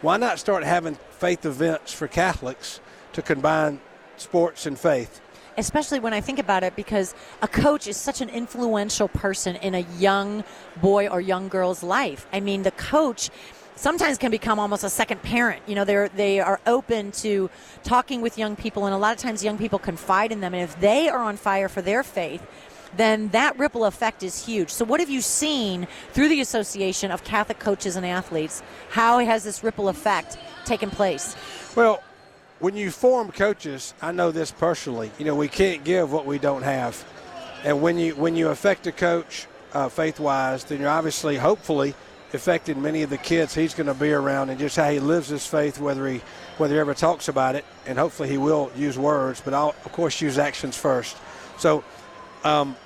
Why 0.00 0.16
not 0.16 0.38
start 0.38 0.62
having 0.62 0.96
faith 1.10 1.44
events 1.44 1.92
for 1.92 2.06
Catholics 2.06 2.80
to 3.14 3.22
combine 3.22 3.80
sports 4.16 4.66
and 4.66 4.78
faith? 4.78 5.20
Especially 5.56 6.00
when 6.00 6.12
I 6.12 6.20
think 6.20 6.38
about 6.38 6.64
it, 6.64 6.76
because 6.76 7.14
a 7.40 7.48
coach 7.48 7.86
is 7.86 7.96
such 7.96 8.20
an 8.20 8.28
influential 8.28 9.08
person 9.08 9.56
in 9.56 9.74
a 9.74 9.80
young 9.98 10.44
boy 10.80 11.08
or 11.08 11.20
young 11.20 11.48
girl's 11.48 11.82
life. 11.82 12.26
I 12.32 12.40
mean, 12.40 12.62
the 12.62 12.70
coach 12.72 13.30
sometimes 13.76 14.18
can 14.18 14.30
become 14.30 14.58
almost 14.58 14.84
a 14.84 14.90
second 14.90 15.22
parent. 15.22 15.62
You 15.66 15.74
know, 15.74 15.84
they're 15.84 16.08
they 16.08 16.40
are 16.40 16.60
open 16.66 17.12
to 17.12 17.50
talking 17.82 18.20
with 18.20 18.38
young 18.38 18.56
people, 18.56 18.86
and 18.86 18.94
a 18.94 18.98
lot 18.98 19.14
of 19.14 19.20
times 19.20 19.44
young 19.44 19.58
people 19.58 19.78
confide 19.78 20.32
in 20.32 20.40
them, 20.40 20.54
and 20.54 20.62
if 20.62 20.78
they 20.80 21.08
are 21.08 21.18
on 21.18 21.36
fire 21.36 21.68
for 21.68 21.82
their 21.82 22.02
faith. 22.02 22.46
Then 22.94 23.28
that 23.28 23.58
ripple 23.58 23.86
effect 23.86 24.22
is 24.22 24.44
huge. 24.44 24.68
So, 24.68 24.84
what 24.84 25.00
have 25.00 25.08
you 25.08 25.22
seen 25.22 25.88
through 26.12 26.28
the 26.28 26.42
Association 26.42 27.10
of 27.10 27.24
Catholic 27.24 27.58
Coaches 27.58 27.96
and 27.96 28.04
Athletes? 28.04 28.62
How 28.90 29.18
has 29.20 29.44
this 29.44 29.64
ripple 29.64 29.88
effect 29.88 30.36
taken 30.66 30.90
place? 30.90 31.34
Well, 31.74 32.02
when 32.62 32.76
you 32.76 32.92
form 32.92 33.32
coaches, 33.32 33.92
I 34.00 34.12
know 34.12 34.30
this 34.30 34.52
personally. 34.52 35.10
You 35.18 35.24
know, 35.24 35.34
we 35.34 35.48
can't 35.48 35.82
give 35.82 36.12
what 36.12 36.26
we 36.26 36.38
don't 36.38 36.62
have, 36.62 37.04
and 37.64 37.82
when 37.82 37.98
you 37.98 38.14
when 38.14 38.36
you 38.36 38.50
affect 38.50 38.86
a 38.86 38.92
coach 38.92 39.48
uh, 39.74 39.88
faith-wise, 39.88 40.62
then 40.64 40.80
you're 40.80 40.88
obviously, 40.88 41.36
hopefully, 41.36 41.92
affecting 42.32 42.80
many 42.80 43.02
of 43.02 43.10
the 43.10 43.18
kids 43.18 43.52
he's 43.52 43.74
going 43.74 43.88
to 43.88 43.94
be 43.94 44.12
around 44.12 44.48
and 44.50 44.60
just 44.60 44.76
how 44.76 44.88
he 44.88 45.00
lives 45.00 45.28
his 45.28 45.44
faith, 45.44 45.80
whether 45.80 46.06
he 46.06 46.20
whether 46.56 46.74
he 46.74 46.80
ever 46.80 46.94
talks 46.94 47.26
about 47.26 47.56
it, 47.56 47.64
and 47.84 47.98
hopefully 47.98 48.28
he 48.28 48.38
will 48.38 48.70
use 48.76 48.96
words, 48.96 49.42
but 49.44 49.52
I'll 49.52 49.74
of 49.84 49.90
course 49.90 50.20
use 50.20 50.38
actions 50.38 50.76
first. 50.76 51.16
So, 51.58 51.82
um, 52.44 52.76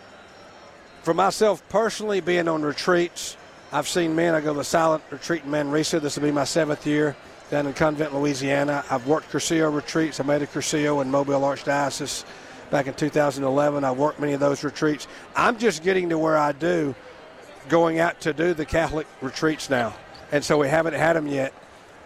for 1.03 1.13
myself 1.13 1.63
personally, 1.69 2.21
being 2.21 2.49
on 2.49 2.63
retreats, 2.63 3.37
I've 3.73 3.89
seen 3.89 4.17
men. 4.17 4.35
I 4.35 4.41
go 4.41 4.55
to 4.55 4.59
the 4.59 4.65
silent 4.65 5.05
retreat 5.11 5.45
in 5.45 5.51
Manresa. 5.51 6.01
This 6.01 6.17
will 6.17 6.25
be 6.25 6.33
my 6.33 6.45
seventh 6.45 6.87
year 6.87 7.15
down 7.51 7.67
in 7.67 7.75
Convent, 7.75 8.15
Louisiana. 8.15 8.85
I've 8.91 9.07
worked 9.07 9.31
Cursillo 9.31 9.73
retreats. 9.73 10.21
I 10.21 10.25
made 10.25 10.43
a 10.43 10.47
Cursillo 10.47 11.03
in 11.03 11.11
Mobile 11.11 11.41
Archdiocese 11.41 12.25
back 12.71 12.87
in 12.87 12.95
2011. 12.95 13.85
I've 13.85 13.97
worked 13.97 14.19
many 14.19 14.33
of 14.33 14.41
those 14.41 14.65
retreats. 14.65 15.07
I'm 15.35 15.59
just 15.59 15.83
getting 15.83 16.09
to 16.09 16.19
where 16.19 16.37
I 16.37 16.53
do 16.53 16.95
going 17.69 17.99
out 17.99 18.21
to 18.23 18.33
do 18.33 18.55
the 18.55 18.65
Catholic 18.65 19.07
retreats 19.21 19.71
now. 19.71 19.95
And 20.33 20.45
so 20.45 20.59
we 20.59 20.69
haven't 20.69 20.95
had 20.95 21.15
them 21.15 21.27
yet. 21.27 21.53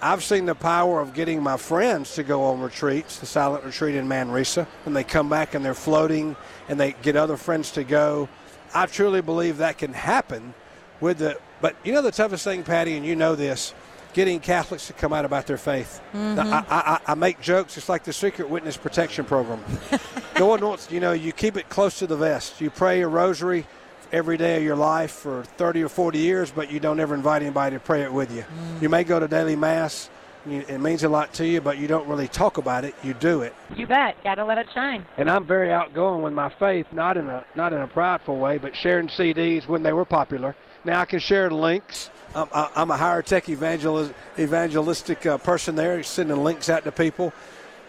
I've 0.02 0.24
seen 0.24 0.46
the 0.46 0.54
power 0.54 1.00
of 1.00 1.12
getting 1.12 1.42
my 1.42 1.58
friends 1.58 2.14
to 2.14 2.22
go 2.22 2.44
on 2.44 2.60
retreats, 2.60 3.18
the 3.18 3.26
silent 3.26 3.64
retreat 3.64 3.96
in 3.96 4.08
Manresa, 4.08 4.66
and 4.86 4.96
they 4.96 5.04
come 5.04 5.28
back 5.28 5.54
and 5.54 5.62
they're 5.64 5.74
floating 5.74 6.36
and 6.68 6.80
they 6.80 6.92
get 7.02 7.16
other 7.16 7.36
friends 7.36 7.70
to 7.72 7.84
go. 7.84 8.28
I 8.74 8.86
truly 8.86 9.20
believe 9.20 9.58
that 9.58 9.76
can 9.76 9.92
happen 9.92 10.54
with 11.00 11.18
the 11.18 11.38
but 11.60 11.76
you 11.84 11.92
know 11.92 12.02
the 12.02 12.10
toughest 12.10 12.44
thing, 12.44 12.62
Patty, 12.62 12.96
and 12.96 13.04
you 13.04 13.14
know 13.14 13.34
this, 13.34 13.74
getting 14.10 14.40
Catholics 14.40 14.86
to 14.88 14.92
come 14.92 15.12
out 15.12 15.24
about 15.24 15.46
their 15.46 15.58
faith. 15.58 16.00
Mm-hmm. 16.12 16.36
Now, 16.36 16.64
I, 16.68 16.76
I, 16.76 17.00
I 17.12 17.14
make 17.14 17.40
jokes. 17.40 17.76
It's 17.76 17.88
like 17.88 18.04
the 18.04 18.12
Secret 18.12 18.48
Witness 18.48 18.76
Protection 18.76 19.24
Program. 19.24 19.62
no 20.38 20.46
one 20.46 20.60
wants, 20.60 20.90
you 20.90 21.00
know, 21.00 21.12
you 21.12 21.32
keep 21.32 21.56
it 21.56 21.68
close 21.68 21.98
to 22.00 22.06
the 22.06 22.16
vest. 22.16 22.60
You 22.60 22.70
pray 22.70 23.02
a 23.02 23.08
rosary 23.08 23.66
every 24.12 24.36
day 24.36 24.56
of 24.56 24.62
your 24.62 24.76
life 24.76 25.12
for 25.12 25.44
30 25.44 25.84
or 25.84 25.88
40 25.88 26.18
years, 26.18 26.50
but 26.50 26.70
you 26.70 26.80
don't 26.80 27.00
ever 27.00 27.14
invite 27.14 27.42
anybody 27.42 27.76
to 27.76 27.80
pray 27.80 28.02
it 28.02 28.12
with 28.12 28.34
you. 28.34 28.42
Mm. 28.42 28.82
You 28.82 28.88
may 28.88 29.04
go 29.04 29.20
to 29.20 29.28
daily 29.28 29.56
mass, 29.56 30.10
You, 30.46 30.64
it 30.68 30.78
means 30.78 31.04
a 31.04 31.08
lot 31.08 31.32
to 31.34 31.46
you, 31.46 31.60
but 31.60 31.78
you 31.78 31.86
don't 31.86 32.08
really 32.08 32.28
talk 32.28 32.58
about 32.58 32.84
it. 32.84 32.94
You 33.04 33.14
do 33.14 33.42
it. 33.42 33.54
You 33.76 33.86
bet. 33.86 34.16
Gotta 34.24 34.44
let 34.44 34.58
it 34.58 34.68
shine. 34.72 35.04
And 35.18 35.30
I'm 35.30 35.46
very 35.46 35.72
outgoing 35.72 36.22
with 36.22 36.32
my 36.32 36.48
faith, 36.48 36.86
not 36.92 37.16
in 37.16 37.28
a 37.28 37.44
not 37.54 37.72
in 37.72 37.80
a 37.80 37.86
prideful 37.86 38.38
way, 38.38 38.58
but 38.58 38.74
sharing 38.74 39.08
CDs 39.08 39.68
when 39.68 39.82
they 39.82 39.92
were 39.92 40.06
popular. 40.06 40.56
Now 40.84 41.00
I 41.00 41.04
can 41.04 41.20
share 41.20 41.50
links. 41.50 42.10
I'm, 42.34 42.48
I'm 42.52 42.90
a 42.90 42.96
higher 42.96 43.22
tech 43.22 43.48
evangel- 43.48 44.10
evangelistic 44.38 45.26
uh, 45.26 45.38
person 45.38 45.74
there, 45.74 46.02
sending 46.02 46.42
links 46.42 46.68
out 46.68 46.84
to 46.84 46.92
people. 46.92 47.32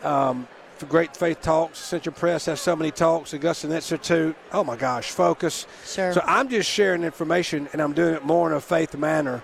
Um, 0.03 0.47
for 0.77 0.87
Great 0.87 1.15
Faith 1.15 1.41
Talks, 1.41 1.79
Ascension 1.79 2.13
Press 2.13 2.45
has 2.47 2.59
so 2.59 2.75
many 2.75 2.89
talks, 2.89 3.35
Augustine 3.35 3.71
Institute. 3.71 4.35
Oh 4.51 4.63
my 4.63 4.75
gosh, 4.75 5.11
Focus. 5.11 5.67
Sure. 5.85 6.11
So 6.11 6.21
I'm 6.25 6.49
just 6.49 6.67
sharing 6.67 7.03
information, 7.03 7.69
and 7.71 7.81
I'm 7.81 7.93
doing 7.93 8.15
it 8.15 8.25
more 8.25 8.49
in 8.49 8.57
a 8.57 8.61
faith 8.61 8.95
manner. 8.95 9.43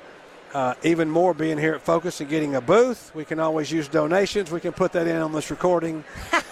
Uh, 0.53 0.73
even 0.81 1.10
more 1.12 1.36
being 1.36 1.60
here 1.60 1.75
at 1.75 1.81
Focus 1.81 2.21
and 2.21 2.29
getting 2.29 2.55
a 2.55 2.62
booth. 2.62 3.13
We 3.13 3.23
can 3.23 3.39
always 3.39 3.71
use 3.71 3.88
donations. 3.88 4.49
We 4.49 4.62
can 4.62 4.71
put 4.73 4.93
that 4.93 5.05
in 5.05 5.17
on 5.17 5.31
this 5.31 5.51
recording. 5.51 6.03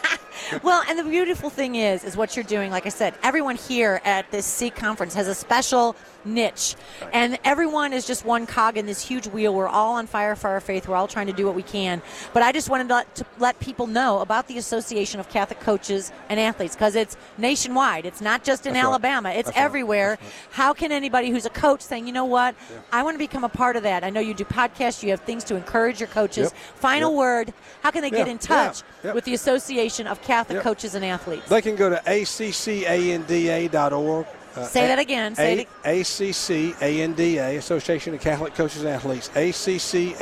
Well, 0.62 0.84
and 0.88 1.00
the 1.00 1.04
beautiful 1.04 1.50
thing 1.50 1.76
is, 1.76 2.04
is 2.04 2.16
what 2.16 2.36
you're 2.36 2.46
doing. 2.46 2.70
Like 2.70 2.86
I 2.86 2.90
said, 2.90 3.16
everyone 3.24 3.56
here 3.56 4.00
at 4.06 4.30
this 4.30 4.46
Seek 4.46 4.76
conference 4.76 5.16
has 5.16 5.28
a 5.28 5.34
special 5.34 5.96
niche, 6.26 6.76
and 7.14 7.38
everyone 7.44 7.94
is 7.94 8.06
just 8.08 8.26
one 8.26 8.46
cog 8.46 8.78
in 8.78 8.86
this 8.86 9.02
huge 9.02 9.28
wheel. 9.28 9.54
We're 9.54 9.68
all 9.68 9.94
on 9.94 10.08
fire 10.08 10.36
for 10.36 10.50
our 10.50 10.60
faith. 10.60 10.88
We're 10.88 10.96
all 10.96 11.08
trying 11.08 11.28
to 11.28 11.34
do 11.34 11.46
what 11.46 11.56
we 11.56 11.64
can. 11.64 12.02
But 12.34 12.44
I 12.44 12.52
just 12.52 12.70
wanted 12.70 12.88
to 12.90 12.96
let, 12.96 13.16
to 13.16 13.26
let 13.40 13.60
people 13.60 13.88
know 13.88 14.20
about 14.20 14.48
the 14.48 14.58
Association 14.58 15.20
of 15.20 15.30
Catholic 15.30 15.60
Coaches 15.60 16.12
and 16.30 16.40
Athletes 16.40 16.76
because 16.76 16.96
it's 16.96 17.16
nationwide. 17.38 18.06
It's 18.06 18.22
not 18.22 18.44
just 18.44 18.66
in 18.66 18.74
That's 18.74 18.84
right. 18.84 18.90
Alabama. 18.90 19.30
It's 19.30 19.48
That's 19.48 19.58
everywhere. 19.58 20.18
Right. 20.20 20.32
How 20.52 20.74
can 20.74 20.92
anybody 20.92 21.30
who's 21.30 21.46
a 21.46 21.50
coach 21.50 21.82
saying, 21.82 22.08
you 22.08 22.14
know 22.14 22.26
what, 22.26 22.56
I 22.92 23.04
want 23.04 23.16
to 23.16 23.20
become 23.20 23.44
a 23.44 23.50
part 23.50 23.76
of 23.76 23.84
that? 23.84 24.04
I 24.04 24.10
know 24.10 24.20
you 24.20 24.34
do 24.34 24.46
podcasts. 24.46 25.04
You 25.04 25.12
have 25.12 25.22
things 25.22 25.44
to 25.46 25.56
encourage 25.56 26.00
your 26.00 26.08
coaches. 26.08 26.52
Yep. 26.52 26.62
Final 26.76 27.12
Yep. 27.12 27.18
word. 27.18 27.54
How 27.82 27.92
can 27.92 28.02
they 28.02 28.10
get 28.10 28.28
in 28.28 28.38
touch 28.40 28.82
Yeah. 29.04 29.14
With 29.14 29.26
the 29.26 29.34
Association 29.34 30.08
of 30.08 30.22
Catholic. 30.22 30.62
Coaches 30.62 30.96
and 30.96 31.06
Athletes? 31.06 31.48
They 31.50 31.62
can 31.62 31.76
go 31.76 31.90
to 31.90 32.02
accanda.org. 32.08 34.26
Uh, 34.56 34.66
Say 34.66 34.88
that 34.88 35.00
again. 35.00 35.36
Say 35.36 35.60
it 35.60 35.68
A- 35.86 36.02
ACCANDA, 36.02 37.58
Association 37.58 38.14
of 38.14 38.22
Catholic 38.22 38.56
Coaches 38.56 38.82
and 38.84 38.90
Athletes, 38.90 39.30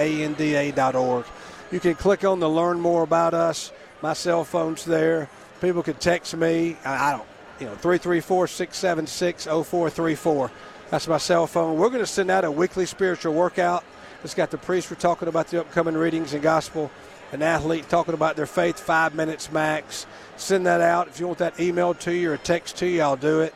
ACCANDA.org. 0.03 1.25
You 1.71 1.79
can 1.79 1.95
click 1.95 2.23
on 2.23 2.39
the 2.39 2.49
Learn 2.49 2.79
More 2.79 3.03
About 3.03 3.33
Us. 3.33 3.71
My 4.01 4.13
cell 4.13 4.43
phone's 4.43 4.85
there. 4.85 5.29
People 5.61 5.83
can 5.83 5.95
text 5.95 6.35
me. 6.35 6.77
I, 6.83 7.09
I 7.09 7.11
don't, 7.11 7.27
you 7.59 7.65
know, 7.67 7.75
334 7.75 8.47
676 8.47 9.45
0434. 9.45 10.51
That's 10.89 11.07
my 11.07 11.17
cell 11.17 11.47
phone. 11.47 11.77
We're 11.77 11.89
going 11.89 12.01
to 12.01 12.07
send 12.07 12.29
out 12.29 12.43
a 12.43 12.51
weekly 12.51 12.85
spiritual 12.85 13.33
workout. 13.33 13.83
It's 14.23 14.33
got 14.33 14.51
the 14.51 14.57
priest 14.57 14.89
we're 14.91 14.97
talking 14.97 15.27
about 15.27 15.47
the 15.47 15.59
upcoming 15.61 15.95
readings 15.95 16.33
and 16.33 16.41
gospel, 16.41 16.91
an 17.31 17.41
athlete 17.41 17.89
talking 17.89 18.13
about 18.13 18.35
their 18.35 18.45
faith, 18.45 18.79
five 18.79 19.15
minutes 19.15 19.51
max. 19.51 20.05
Send 20.37 20.65
that 20.65 20.81
out. 20.81 21.07
If 21.07 21.19
you 21.19 21.27
want 21.27 21.39
that 21.39 21.55
emailed 21.57 21.99
to 22.01 22.13
you 22.13 22.31
or 22.31 22.37
text 22.37 22.77
to 22.77 22.87
you, 22.87 23.01
I'll 23.01 23.15
do 23.15 23.41
it. 23.41 23.53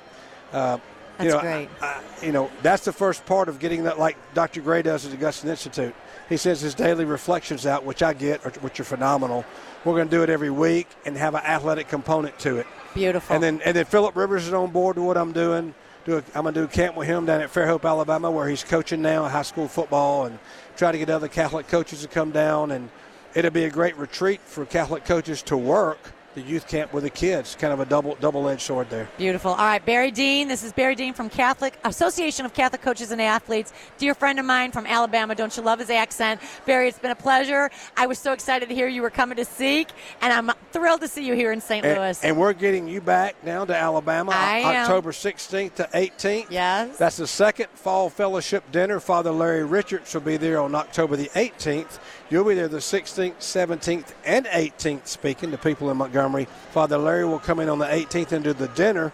Uh, 0.53 0.77
you 1.19 1.29
know, 1.29 1.39
great. 1.41 1.69
I, 1.81 1.85
I- 1.85 2.03
you 2.25 2.31
know, 2.31 2.49
that's 2.63 2.83
the 2.85 2.91
first 2.93 3.25
part 3.25 3.47
of 3.49 3.59
getting 3.59 3.83
that, 3.83 3.99
like 3.99 4.17
Dr. 4.33 4.61
Gray 4.61 4.81
does 4.81 5.05
at 5.05 5.11
the 5.11 5.17
Augustine 5.17 5.51
Institute. 5.51 5.93
He 6.29 6.37
sends 6.37 6.61
his 6.61 6.73
daily 6.73 7.05
reflections 7.05 7.65
out, 7.65 7.85
which 7.85 8.01
I 8.03 8.13
get, 8.13 8.43
or- 8.45 8.49
which 8.61 8.79
are 8.79 8.83
phenomenal. 8.83 9.45
We're 9.85 9.93
going 9.95 10.09
to 10.09 10.15
do 10.15 10.23
it 10.23 10.29
every 10.29 10.49
week 10.49 10.87
and 11.05 11.15
have 11.15 11.35
an 11.35 11.41
athletic 11.43 11.87
component 11.87 12.37
to 12.39 12.57
it. 12.57 12.67
Beautiful. 12.93 13.33
And 13.35 13.43
then, 13.43 13.61
and 13.63 13.75
then 13.75 13.85
Philip 13.85 14.15
Rivers 14.15 14.47
is 14.47 14.53
on 14.53 14.71
board 14.71 14.97
with 14.97 15.05
what 15.05 15.17
I'm 15.17 15.31
doing. 15.31 15.73
Do 16.05 16.17
a, 16.17 16.23
I'm 16.35 16.43
going 16.43 16.53
to 16.55 16.61
do 16.61 16.63
a 16.65 16.67
camp 16.67 16.95
with 16.95 17.07
him 17.07 17.25
down 17.25 17.41
at 17.41 17.53
Fairhope, 17.53 17.85
Alabama, 17.87 18.31
where 18.31 18.47
he's 18.47 18.63
coaching 18.63 19.01
now 19.01 19.27
high 19.27 19.41
school 19.43 19.67
football, 19.67 20.25
and 20.25 20.39
try 20.75 20.91
to 20.91 20.97
get 20.97 21.09
other 21.09 21.27
Catholic 21.27 21.67
coaches 21.67 22.01
to 22.01 22.07
come 22.07 22.31
down. 22.31 22.71
And 22.71 22.89
it'll 23.35 23.51
be 23.51 23.65
a 23.65 23.69
great 23.69 23.95
retreat 23.97 24.41
for 24.41 24.65
Catholic 24.65 25.05
coaches 25.05 25.41
to 25.43 25.57
work 25.57 25.99
the 26.37 26.43
youth 26.43 26.67
camp 26.67 26.93
with 26.93 27.03
the 27.03 27.09
kids. 27.09 27.55
Kind 27.55 27.73
of 27.73 27.79
a 27.79 27.85
double 27.85 28.15
double 28.19 28.47
edged 28.47 28.61
sword 28.61 28.89
there. 28.91 29.09
Beautiful. 29.17 29.51
All 29.51 29.57
right, 29.57 29.83
Barry 29.83 30.11
Dean. 30.11 30.47
This 30.47 30.63
is 30.63 30.71
Barry 30.71 30.93
Dean 30.93 31.13
from 31.13 31.29
Catholic 31.29 31.79
Association 31.83 32.45
of 32.45 32.53
Catholic 32.53 32.81
Coaches 32.83 33.11
and 33.11 33.19
Athletes. 33.19 33.73
Dear 33.97 34.13
friend 34.13 34.37
of 34.37 34.45
mine 34.45 34.71
from 34.71 34.85
Alabama. 34.85 35.33
Don't 35.33 35.57
you 35.57 35.63
love 35.63 35.79
his 35.79 35.89
accent? 35.89 36.39
Barry, 36.67 36.89
it's 36.89 36.99
been 36.99 37.09
a 37.09 37.15
pleasure. 37.15 37.71
I 37.97 38.05
was 38.05 38.19
so 38.19 38.33
excited 38.33 38.69
to 38.69 38.75
hear 38.75 38.87
you 38.87 39.01
were 39.01 39.09
coming 39.09 39.35
to 39.37 39.45
Seek, 39.45 39.89
and 40.21 40.31
I'm 40.31 40.55
thrilled 40.71 41.01
to 41.01 41.07
see 41.07 41.25
you 41.25 41.33
here 41.33 41.51
in 41.51 41.59
St. 41.59 41.83
And, 41.83 41.97
Louis. 41.97 42.23
and 42.23 42.37
we're 42.37 42.53
getting 42.53 42.87
you 42.87 43.01
back 43.01 43.35
now 43.43 43.65
to 43.65 43.75
Alabama, 43.75 44.31
I 44.35 44.59
am. 44.59 44.83
October 44.83 45.11
16th 45.11 45.73
to 45.75 45.89
18th. 45.91 46.47
yes. 46.51 46.97
That's 46.97 47.17
the 47.17 47.25
second 47.25 47.69
fall 47.73 48.11
fellowship 48.11 48.71
dinner. 48.71 48.99
Father 48.99 49.31
Larry 49.31 49.65
Richards 49.65 50.13
will 50.13 50.21
be 50.21 50.37
there 50.37 50.61
on 50.61 50.75
October 50.75 51.15
the 51.15 51.29
18th. 51.29 51.97
You'll 52.29 52.43
be 52.43 52.53
there 52.53 52.67
the 52.67 52.77
16th, 52.77 53.37
17th, 53.37 54.13
and 54.23 54.45
18th 54.47 55.07
speaking 55.07 55.49
to 55.49 55.57
people 55.57 55.89
in 55.89 55.97
Montgomery. 55.97 56.26
Father 56.71 56.97
Larry 56.97 57.25
will 57.25 57.39
come 57.39 57.59
in 57.59 57.69
on 57.69 57.79
the 57.79 57.85
18th 57.85 58.31
and 58.31 58.43
do 58.43 58.53
the 58.53 58.67
dinner, 58.69 59.11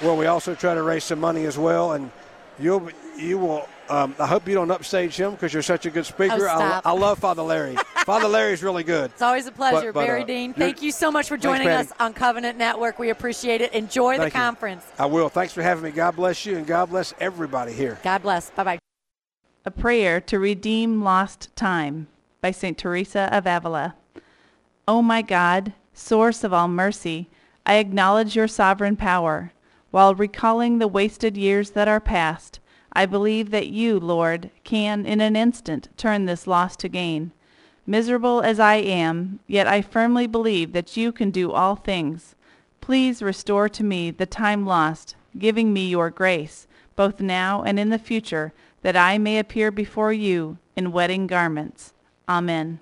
where 0.00 0.14
we 0.14 0.26
also 0.26 0.54
try 0.54 0.74
to 0.74 0.82
raise 0.82 1.04
some 1.04 1.20
money 1.20 1.44
as 1.46 1.56
well. 1.58 1.92
And 1.92 2.10
you'll 2.58 2.88
you 3.18 3.38
will. 3.38 3.68
Um, 3.88 4.16
I 4.18 4.26
hope 4.26 4.48
you 4.48 4.54
don't 4.54 4.70
upstage 4.72 5.14
him 5.16 5.30
because 5.32 5.52
you're 5.52 5.62
such 5.62 5.86
a 5.86 5.90
good 5.90 6.04
speaker. 6.06 6.34
Oh, 6.34 6.38
stop. 6.38 6.84
I, 6.84 6.90
I 6.90 6.92
love 6.92 7.20
Father 7.20 7.42
Larry. 7.42 7.76
Father 8.04 8.26
Larry's 8.26 8.60
really 8.60 8.82
good. 8.82 9.12
it's 9.12 9.22
always 9.22 9.46
a 9.46 9.52
pleasure, 9.52 9.92
But- 9.92 10.00
but, 10.00 10.06
Barry 10.06 10.22
uh, 10.22 10.26
Dean. 10.26 10.54
Thank 10.54 10.82
you 10.82 10.90
so 10.90 11.12
much 11.12 11.28
for 11.28 11.36
joining 11.36 11.68
Patty. 11.68 11.88
us 11.88 11.94
on 12.00 12.12
Covenant 12.12 12.58
Network. 12.58 12.98
We 12.98 13.10
appreciate 13.10 13.60
it. 13.60 13.72
Enjoy 13.72 14.16
Thank 14.16 14.32
the 14.32 14.38
you. 14.38 14.44
conference. 14.44 14.84
I 14.98 15.06
will. 15.06 15.28
Thanks 15.28 15.52
for 15.52 15.62
having 15.62 15.84
me. 15.84 15.92
God 15.92 16.16
bless 16.16 16.44
you, 16.44 16.56
and 16.56 16.66
God 16.66 16.90
bless 16.90 17.14
everybody 17.20 17.72
here. 17.72 17.96
God 18.02 18.22
bless. 18.22 18.50
Bye 18.50 18.64
bye. 18.64 18.78
A 19.64 19.70
Prayer 19.70 20.20
to 20.22 20.38
Redeem 20.40 21.02
Lost 21.04 21.54
Time 21.54 22.08
by 22.40 22.50
St. 22.50 22.76
Teresa 22.76 23.28
of 23.32 23.46
Avila. 23.46 23.94
O 24.88 25.00
my 25.00 25.22
God, 25.22 25.72
source 25.96 26.44
of 26.44 26.52
all 26.52 26.68
mercy, 26.68 27.28
I 27.64 27.76
acknowledge 27.76 28.36
your 28.36 28.48
sovereign 28.48 28.96
power. 28.96 29.52
While 29.90 30.14
recalling 30.14 30.78
the 30.78 30.88
wasted 30.88 31.36
years 31.36 31.70
that 31.70 31.88
are 31.88 32.00
past, 32.00 32.60
I 32.92 33.06
believe 33.06 33.50
that 33.50 33.68
you, 33.68 33.98
Lord, 33.98 34.50
can 34.62 35.06
in 35.06 35.20
an 35.20 35.36
instant 35.36 35.88
turn 35.96 36.26
this 36.26 36.46
loss 36.46 36.76
to 36.76 36.88
gain. 36.88 37.32
Miserable 37.86 38.40
as 38.40 38.60
I 38.60 38.76
am, 38.76 39.40
yet 39.46 39.66
I 39.66 39.80
firmly 39.80 40.26
believe 40.26 40.72
that 40.72 40.96
you 40.96 41.12
can 41.12 41.30
do 41.30 41.52
all 41.52 41.76
things. 41.76 42.34
Please 42.80 43.22
restore 43.22 43.68
to 43.68 43.84
me 43.84 44.10
the 44.10 44.26
time 44.26 44.66
lost, 44.66 45.16
giving 45.38 45.72
me 45.72 45.88
your 45.88 46.10
grace, 46.10 46.66
both 46.94 47.20
now 47.20 47.62
and 47.62 47.78
in 47.78 47.90
the 47.90 47.98
future, 47.98 48.52
that 48.82 48.96
I 48.96 49.18
may 49.18 49.38
appear 49.38 49.70
before 49.70 50.12
you 50.12 50.58
in 50.74 50.92
wedding 50.92 51.26
garments. 51.26 51.92
Amen. 52.28 52.80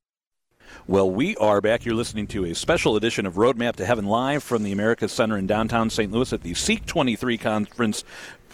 Well, 0.87 1.11
we 1.11 1.35
are 1.37 1.61
back. 1.61 1.85
You're 1.85 1.95
listening 1.95 2.27
to 2.29 2.45
a 2.45 2.55
special 2.55 2.95
edition 2.97 3.25
of 3.25 3.35
Roadmap 3.35 3.77
to 3.77 3.87
Heaven 3.87 4.05
live 4.05 4.43
from 4.43 4.63
the 4.63 4.73
America 4.73 5.09
Center 5.09 5.39
in 5.39 5.47
downtown 5.47 5.89
St. 5.89 6.13
Louis 6.13 6.31
at 6.33 6.43
the 6.43 6.53
Seek 6.53 6.85
23 6.85 7.39
conference 7.39 8.05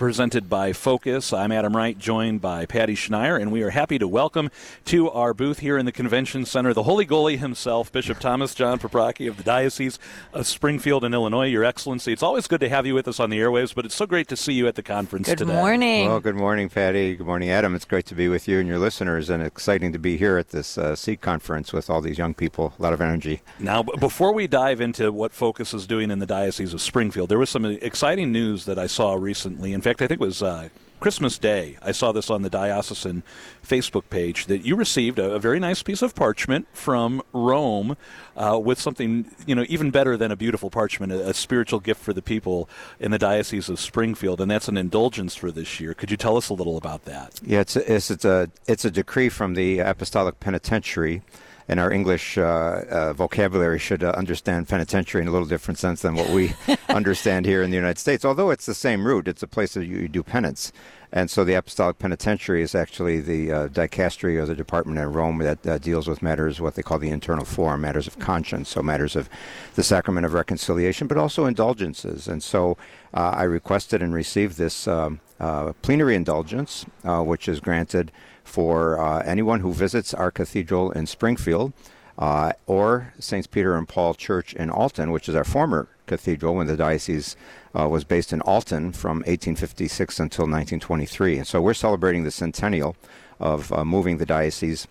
presented 0.01 0.49
by 0.49 0.73
Focus. 0.73 1.31
I'm 1.31 1.53
Adam 1.53 1.77
Wright, 1.77 1.97
joined 1.99 2.41
by 2.41 2.65
Patty 2.65 2.95
Schneier, 2.95 3.39
and 3.39 3.53
we 3.53 3.61
are 3.61 3.69
happy 3.69 3.99
to 3.99 4.09
welcome 4.09 4.51
to 4.87 5.11
our 5.11 5.35
booth 5.35 5.59
here 5.59 5.77
in 5.77 5.85
the 5.85 5.93
Convention 5.93 6.47
Center 6.47 6.73
the 6.73 6.85
Holy 6.85 7.05
Goalie 7.05 7.37
himself, 7.37 7.93
Bishop 7.93 8.19
Thomas 8.19 8.55
John 8.55 8.79
Paprocki 8.79 9.29
of 9.29 9.37
the 9.37 9.43
Diocese 9.43 9.99
of 10.33 10.47
Springfield 10.47 11.05
in 11.05 11.13
Illinois. 11.13 11.49
Your 11.49 11.65
Excellency, 11.65 12.15
it's 12.15 12.23
always 12.23 12.47
good 12.47 12.61
to 12.61 12.71
have 12.71 12.87
you 12.87 12.95
with 12.95 13.09
us 13.09 13.21
on 13.21 13.29
the 13.29 13.39
airwaves, 13.39 13.75
but 13.75 13.85
it's 13.85 13.95
so 13.95 14.07
great 14.07 14.27
to 14.29 14.37
see 14.37 14.55
you 14.55 14.67
at 14.67 14.75
the 14.75 14.83
conference 14.83 15.29
Good 15.29 15.37
today. 15.37 15.53
morning. 15.53 16.09
Well, 16.09 16.21
good 16.21 16.35
morning, 16.35 16.71
Patty. 16.71 17.17
Good 17.17 17.27
morning, 17.27 17.51
Adam. 17.51 17.75
It's 17.75 17.85
great 17.85 18.07
to 18.07 18.15
be 18.15 18.27
with 18.27 18.49
you 18.49 18.59
and 18.59 18.67
your 18.67 18.79
listeners, 18.79 19.29
and 19.29 19.43
exciting 19.43 19.93
to 19.93 19.99
be 19.99 20.17
here 20.17 20.39
at 20.39 20.49
this 20.49 20.79
uh, 20.79 20.97
Seek 20.97 21.21
conference 21.21 21.75
with 21.75 21.91
all 21.91 22.01
these 22.01 22.17
young 22.17 22.33
people. 22.33 22.73
A 22.79 22.83
lot 22.83 22.95
of 22.95 23.03
energy. 23.03 23.43
Now, 23.59 23.83
before 23.83 24.33
we 24.33 24.47
dive 24.47 24.81
into 24.81 25.13
what 25.13 25.35
Focus 25.35 25.75
is 25.75 25.87
doing 25.87 26.11
in 26.11 26.21
the 26.21 26.27
Diocese 26.27 26.73
of 26.73 26.81
Springfield, 26.81 27.29
there 27.29 27.39
was 27.39 27.51
some 27.51 27.67
exciting 27.67 28.33
news 28.33 28.65
that 28.65 28.79
I 28.79 28.87
saw 28.87 29.13
recently. 29.13 29.75
In 29.75 29.83
fact, 29.83 29.89
I 29.90 30.07
think 30.07 30.20
it 30.20 30.20
was 30.20 30.42
uh, 30.42 30.68
Christmas 31.00 31.38
Day. 31.38 31.79
I 31.83 31.92
saw 31.92 32.12
this 32.12 32.31
on 32.31 32.42
the 32.42 32.50
diocesan 32.50 33.22
Facebook 33.66 34.05
page 34.11 34.46
that 34.46 34.64
you 34.64 34.76
received 34.76 35.18
a, 35.18 35.33
a 35.33 35.38
very 35.38 35.59
nice 35.59 35.83
piece 35.83 36.03
of 36.03 36.14
parchment 36.14 36.68
from 36.72 37.22
Rome 37.33 37.96
uh, 38.37 38.61
with 38.62 38.79
something, 38.79 39.31
you 39.46 39.55
know, 39.55 39.64
even 39.68 39.90
better 39.90 40.16
than 40.16 40.31
a 40.31 40.37
beautiful 40.37 40.70
parchment, 40.70 41.12
a, 41.12 41.31
a 41.31 41.35
spiritual 41.35 41.81
gift 41.81 42.00
for 42.00 42.12
the 42.12 42.22
people 42.22 42.68
in 43.00 43.11
the 43.11 43.18
Diocese 43.18 43.68
of 43.68 43.81
Springfield, 43.81 44.40
and 44.40 44.50
that's 44.50 44.68
an 44.68 44.76
indulgence 44.76 45.35
for 45.35 45.50
this 45.50 45.81
year. 45.81 45.94
Could 45.94 46.11
you 46.11 46.16
tell 46.16 46.37
us 46.37 46.50
a 46.50 46.55
little 46.55 46.76
about 46.76 47.07
that? 47.07 47.40
Yeah, 47.42 47.61
it's 47.61 47.76
a, 47.76 47.94
it's, 47.94 48.11
it's 48.11 48.24
a 48.24 48.50
it's 48.66 48.85
a 48.85 48.90
decree 48.90 49.31
from 49.31 49.55
the 49.55 49.79
Apostolic 49.81 50.38
Penitentiary, 50.38 51.22
and 51.70 51.78
our 51.78 51.92
English 51.92 52.37
uh, 52.37 52.83
uh, 52.90 53.12
vocabulary 53.12 53.78
should 53.78 54.02
uh, 54.02 54.11
understand 54.16 54.68
penitentiary 54.68 55.22
in 55.22 55.28
a 55.28 55.30
little 55.30 55.46
different 55.46 55.78
sense 55.78 56.02
than 56.02 56.16
what 56.16 56.28
we 56.30 56.52
understand 56.88 57.46
here 57.46 57.62
in 57.62 57.70
the 57.70 57.76
United 57.76 57.96
States. 57.96 58.24
Although 58.24 58.50
it's 58.50 58.66
the 58.66 58.74
same 58.74 59.06
root, 59.06 59.28
it's 59.28 59.44
a 59.44 59.46
place 59.46 59.74
that 59.74 59.87
you, 59.87 59.98
you 59.98 60.09
do 60.09 60.24
penance. 60.24 60.72
And 61.12 61.30
so 61.30 61.44
the 61.44 61.54
Apostolic 61.54 62.00
Penitentiary 62.00 62.61
is 62.62 62.74
actually 62.74 63.20
the 63.20 63.52
uh, 63.52 63.68
dicastery 63.68 64.37
or 64.37 64.46
the 64.46 64.56
department 64.56 64.98
in 64.98 65.12
Rome 65.12 65.38
that 65.38 65.64
uh, 65.64 65.78
deals 65.78 66.09
with 66.09 66.22
matters, 66.22 66.61
what 66.61 66.74
they 66.74 66.83
call 66.83 66.98
the 66.98 67.11
internal 67.11 67.44
forum, 67.44 67.83
matters 67.83 68.09
of 68.09 68.18
conscience, 68.18 68.68
so 68.68 68.83
matters 68.83 69.14
of 69.14 69.30
the 69.76 69.85
sacrament 69.85 70.26
of 70.26 70.33
reconciliation, 70.33 71.06
but 71.06 71.18
also 71.18 71.46
indulgences. 71.46 72.26
And 72.26 72.42
so 72.42 72.78
uh, 73.14 73.30
I 73.37 73.44
requested 73.44 74.02
and 74.02 74.12
received 74.12 74.59
this 74.59 74.88
um, 74.88 75.20
uh, 75.40 75.72
plenary 75.83 76.14
indulgence, 76.14 76.87
uh, 77.05 77.22
which 77.22 77.48
is 77.48 77.61
granted 77.61 78.12
for 78.44 79.00
uh, 79.00 79.22
anyone 79.22 79.61
who 79.61 79.72
visits 79.72 80.12
our 80.14 80.31
cathedral 80.31 80.90
in 80.92 81.07
Springfield 81.07 81.72
uh, 82.18 82.53
or 82.66 83.12
St. 83.18 83.50
Peter 83.50 83.76
and 83.76 83.88
Paul 83.88 84.14
Church 84.14 84.53
in 84.55 84.70
Alton, 84.70 85.11
which 85.11 85.29
is 85.29 85.35
our 85.35 85.44
former 85.44 85.88
cathedral 86.07 86.55
when 86.57 86.66
the 86.66 86.76
diocese 86.76 87.37
uh, 87.79 87.88
was 87.88 88.05
based 88.05 88.33
in 88.33 88.40
Alton 88.42 88.92
from 88.92 89.18
1856 89.18 90.20
until 90.20 90.42
1923. 90.44 91.38
And 91.38 91.46
so 91.46 91.61
we're 91.61 91.74
celebrating 91.74 92.24
the 92.24 92.31
centennial 92.31 92.96
of 93.38 93.70
moving 93.87 94.18
the 94.18 94.26
diocese 94.26 94.87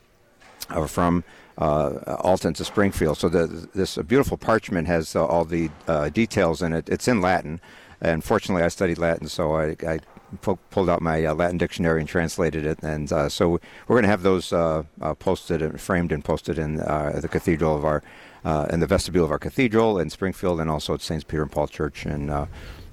from 0.87 1.23
uh, 1.59 2.15
Alton 2.21 2.53
to 2.53 2.65
Springfield. 2.65 3.17
So 3.17 3.29
the, 3.29 3.67
this 3.73 3.97
beautiful 3.97 4.37
parchment 4.37 4.87
has 4.87 5.15
uh, 5.15 5.25
all 5.25 5.45
the 5.45 5.69
uh, 5.87 6.09
details 6.09 6.61
in 6.61 6.73
it. 6.73 6.87
It's 6.89 7.07
in 7.07 7.21
Latin. 7.21 7.59
And 8.01 8.23
fortunately, 8.23 8.63
I 8.63 8.69
studied 8.69 8.97
Latin, 8.97 9.27
so 9.27 9.55
I, 9.55 9.75
I 9.85 9.99
po- 10.41 10.59
pulled 10.69 10.89
out 10.89 11.01
my 11.01 11.25
uh, 11.25 11.33
Latin 11.33 11.57
dictionary 11.57 11.99
and 11.99 12.09
translated 12.09 12.65
it. 12.65 12.79
And 12.83 13.11
uh, 13.11 13.29
so 13.29 13.59
we're 13.87 13.95
going 13.95 14.03
to 14.03 14.09
have 14.09 14.23
those 14.23 14.53
uh, 14.53 14.83
posted 15.19 15.61
and 15.61 15.79
framed 15.79 16.11
and 16.11 16.23
posted 16.23 16.57
in 16.57 16.75
the 16.75 17.29
cathedral 17.29 17.75
of 17.75 17.85
our, 17.85 18.03
in 18.69 18.79
the 18.79 18.87
vestibule 18.87 19.25
of 19.25 19.31
our 19.31 19.39
cathedral 19.39 19.99
in 19.99 20.09
Springfield, 20.09 20.59
and 20.59 20.69
also 20.69 20.93
at 20.93 21.01
St. 21.01 21.27
Peter 21.27 21.43
and 21.43 21.51
Paul 21.51 21.67
Church 21.67 22.05
in 22.05 22.29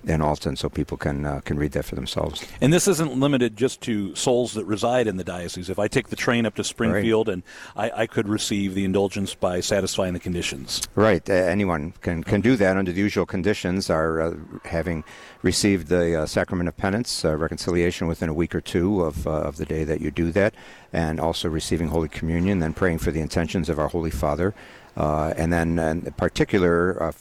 in 0.07 0.23
Alton, 0.23 0.57
so 0.57 0.69
people 0.69 0.97
can 0.97 1.25
uh, 1.25 1.41
can 1.41 1.59
read 1.59 1.73
that 1.73 1.85
for 1.85 1.97
themselves. 1.97 2.47
And 2.61 2.73
this 2.73 2.87
isn't 2.87 3.19
limited 3.19 3.57
just 3.57 3.81
to 3.83 4.15
souls 4.15 4.55
that 4.55 4.65
reside 4.65 5.07
in 5.07 5.17
the 5.17 5.25
diocese. 5.25 5.69
If 5.69 5.79
I 5.79 5.89
take 5.89 6.09
the 6.09 6.17
train 6.17 6.47
up 6.47 6.55
to 6.55 6.65
Springfield, 6.65 7.29
right. 7.29 7.35
and 7.35 7.43
I, 7.75 8.03
I, 8.03 8.07
could 8.07 8.29
receive 8.29 8.75
the 8.75 8.85
indulgence 8.85 9.35
by 9.35 9.61
satisfying 9.61 10.15
the 10.15 10.21
conditions. 10.21 10.87
Right, 10.95 11.29
uh, 11.29 11.33
anyone 11.33 11.93
can 12.01 12.23
can 12.23 12.41
do 12.41 12.57
that 12.57 12.77
under 12.77 12.93
the 12.93 13.01
usual 13.01 13.27
conditions. 13.27 13.91
Are 13.91 14.21
uh, 14.21 14.35
having 14.65 15.03
received 15.43 15.89
the 15.89 16.23
uh, 16.23 16.27
sacrament 16.27 16.69
of 16.69 16.77
penance, 16.77 17.25
uh, 17.25 17.37
reconciliation 17.37 18.07
within 18.07 18.29
a 18.29 18.35
week 18.35 18.55
or 18.55 18.61
two 18.61 19.03
of 19.03 19.27
uh, 19.27 19.31
of 19.31 19.57
the 19.57 19.67
day 19.67 19.83
that 19.85 20.01
you 20.01 20.11
do 20.11 20.31
that, 20.33 20.55
and 20.93 21.19
also 21.19 21.49
receiving 21.49 21.89
Holy 21.89 22.09
Communion, 22.09 22.61
then 22.61 22.73
praying 22.73 22.99
for 22.99 23.11
the 23.11 23.21
intentions 23.21 23.69
of 23.69 23.79
our 23.79 23.89
Holy 23.89 24.11
Father. 24.11 24.55
and 24.97 25.53
then, 25.53 25.79
in 25.79 26.13
particular, 26.13 27.13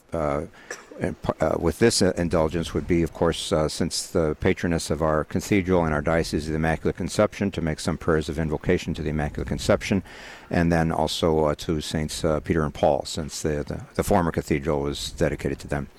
uh, 1.01 1.55
with 1.59 1.79
this 1.79 2.01
indulgence 2.01 2.73
would 2.73 2.87
be, 2.87 3.03
of 3.03 3.13
course, 3.13 3.51
uh, 3.51 3.67
since 3.67 4.07
the 4.07 4.35
patroness 4.39 4.89
of 4.89 5.01
our 5.01 5.23
cathedral 5.23 5.83
and 5.83 5.93
our 5.93 6.01
diocese 6.01 6.45
of 6.45 6.51
the 6.51 6.55
Immaculate 6.55 6.95
Conception, 6.95 7.51
to 7.51 7.61
make 7.61 7.79
some 7.79 7.97
prayers 7.97 8.29
of 8.29 8.39
invocation 8.39 8.93
to 8.93 9.01
the 9.01 9.09
Immaculate 9.09 9.47
Conception, 9.47 10.03
and 10.49 10.71
then 10.71 10.91
also 10.91 11.45
uh, 11.45 11.55
to 11.55 11.81
Saints 11.81 12.23
uh, 12.23 12.39
Peter 12.39 12.63
and 12.63 12.73
Paul, 12.73 13.03
since 13.05 13.41
the, 13.41 13.63
the, 13.63 13.81
the 13.95 14.03
former 14.03 14.31
cathedral 14.31 14.81
was 14.81 15.11
dedicated 15.11 15.59
to 15.59 15.67
them. 15.67 15.89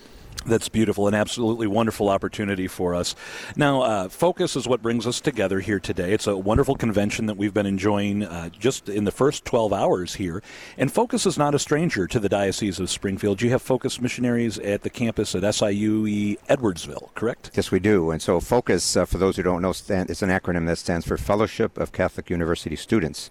That's 0.46 0.68
beautiful. 0.68 1.08
An 1.08 1.14
absolutely 1.14 1.66
wonderful 1.66 2.08
opportunity 2.08 2.68
for 2.68 2.94
us. 2.94 3.16
Now, 3.56 3.82
uh, 3.82 4.08
Focus 4.08 4.54
is 4.54 4.68
what 4.68 4.80
brings 4.80 5.06
us 5.06 5.20
together 5.20 5.58
here 5.58 5.80
today. 5.80 6.12
It's 6.12 6.28
a 6.28 6.36
wonderful 6.36 6.76
convention 6.76 7.26
that 7.26 7.36
we've 7.36 7.52
been 7.52 7.66
enjoying 7.66 8.22
uh, 8.22 8.50
just 8.50 8.88
in 8.88 9.04
the 9.04 9.10
first 9.10 9.44
12 9.44 9.72
hours 9.72 10.14
here. 10.14 10.42
And 10.78 10.92
Focus 10.92 11.26
is 11.26 11.36
not 11.36 11.54
a 11.54 11.58
stranger 11.58 12.06
to 12.06 12.20
the 12.20 12.28
Diocese 12.28 12.78
of 12.78 12.90
Springfield. 12.90 13.42
You 13.42 13.50
have 13.50 13.62
Focus 13.62 14.00
missionaries 14.00 14.58
at 14.60 14.82
the 14.82 14.90
campus 14.90 15.34
at 15.34 15.42
SIUE 15.42 16.38
Edwardsville, 16.48 17.12
correct? 17.14 17.50
Yes, 17.54 17.72
we 17.72 17.80
do. 17.80 18.12
And 18.12 18.22
so, 18.22 18.38
Focus, 18.38 18.96
uh, 18.96 19.04
for 19.04 19.18
those 19.18 19.36
who 19.36 19.42
don't 19.42 19.62
know, 19.62 19.72
stand, 19.72 20.10
it's 20.10 20.22
an 20.22 20.30
acronym 20.30 20.66
that 20.66 20.76
stands 20.76 21.06
for 21.06 21.16
Fellowship 21.16 21.76
of 21.76 21.90
Catholic 21.90 22.30
University 22.30 22.76
Students. 22.76 23.30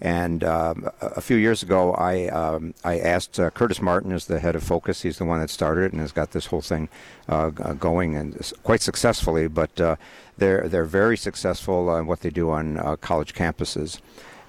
And 0.00 0.44
um, 0.44 0.88
a 1.00 1.20
few 1.20 1.36
years 1.36 1.62
ago, 1.62 1.92
I 1.94 2.28
um, 2.28 2.74
I 2.84 2.98
asked 3.00 3.40
uh, 3.40 3.50
Curtis 3.50 3.82
Martin, 3.82 4.12
as 4.12 4.26
the 4.26 4.38
head 4.38 4.54
of 4.54 4.62
Focus. 4.62 5.02
He's 5.02 5.18
the 5.18 5.24
one 5.24 5.40
that 5.40 5.50
started 5.50 5.84
it 5.84 5.92
and 5.92 6.00
has 6.00 6.12
got 6.12 6.30
this 6.30 6.46
whole 6.46 6.60
thing 6.60 6.88
uh, 7.28 7.50
going 7.50 8.14
and 8.14 8.52
quite 8.62 8.80
successfully. 8.80 9.48
But 9.48 9.80
uh, 9.80 9.96
they're 10.36 10.68
they're 10.68 10.84
very 10.84 11.16
successful 11.16 11.96
in 11.96 12.06
what 12.06 12.20
they 12.20 12.30
do 12.30 12.50
on 12.50 12.78
uh, 12.78 12.96
college 12.96 13.34
campuses. 13.34 14.00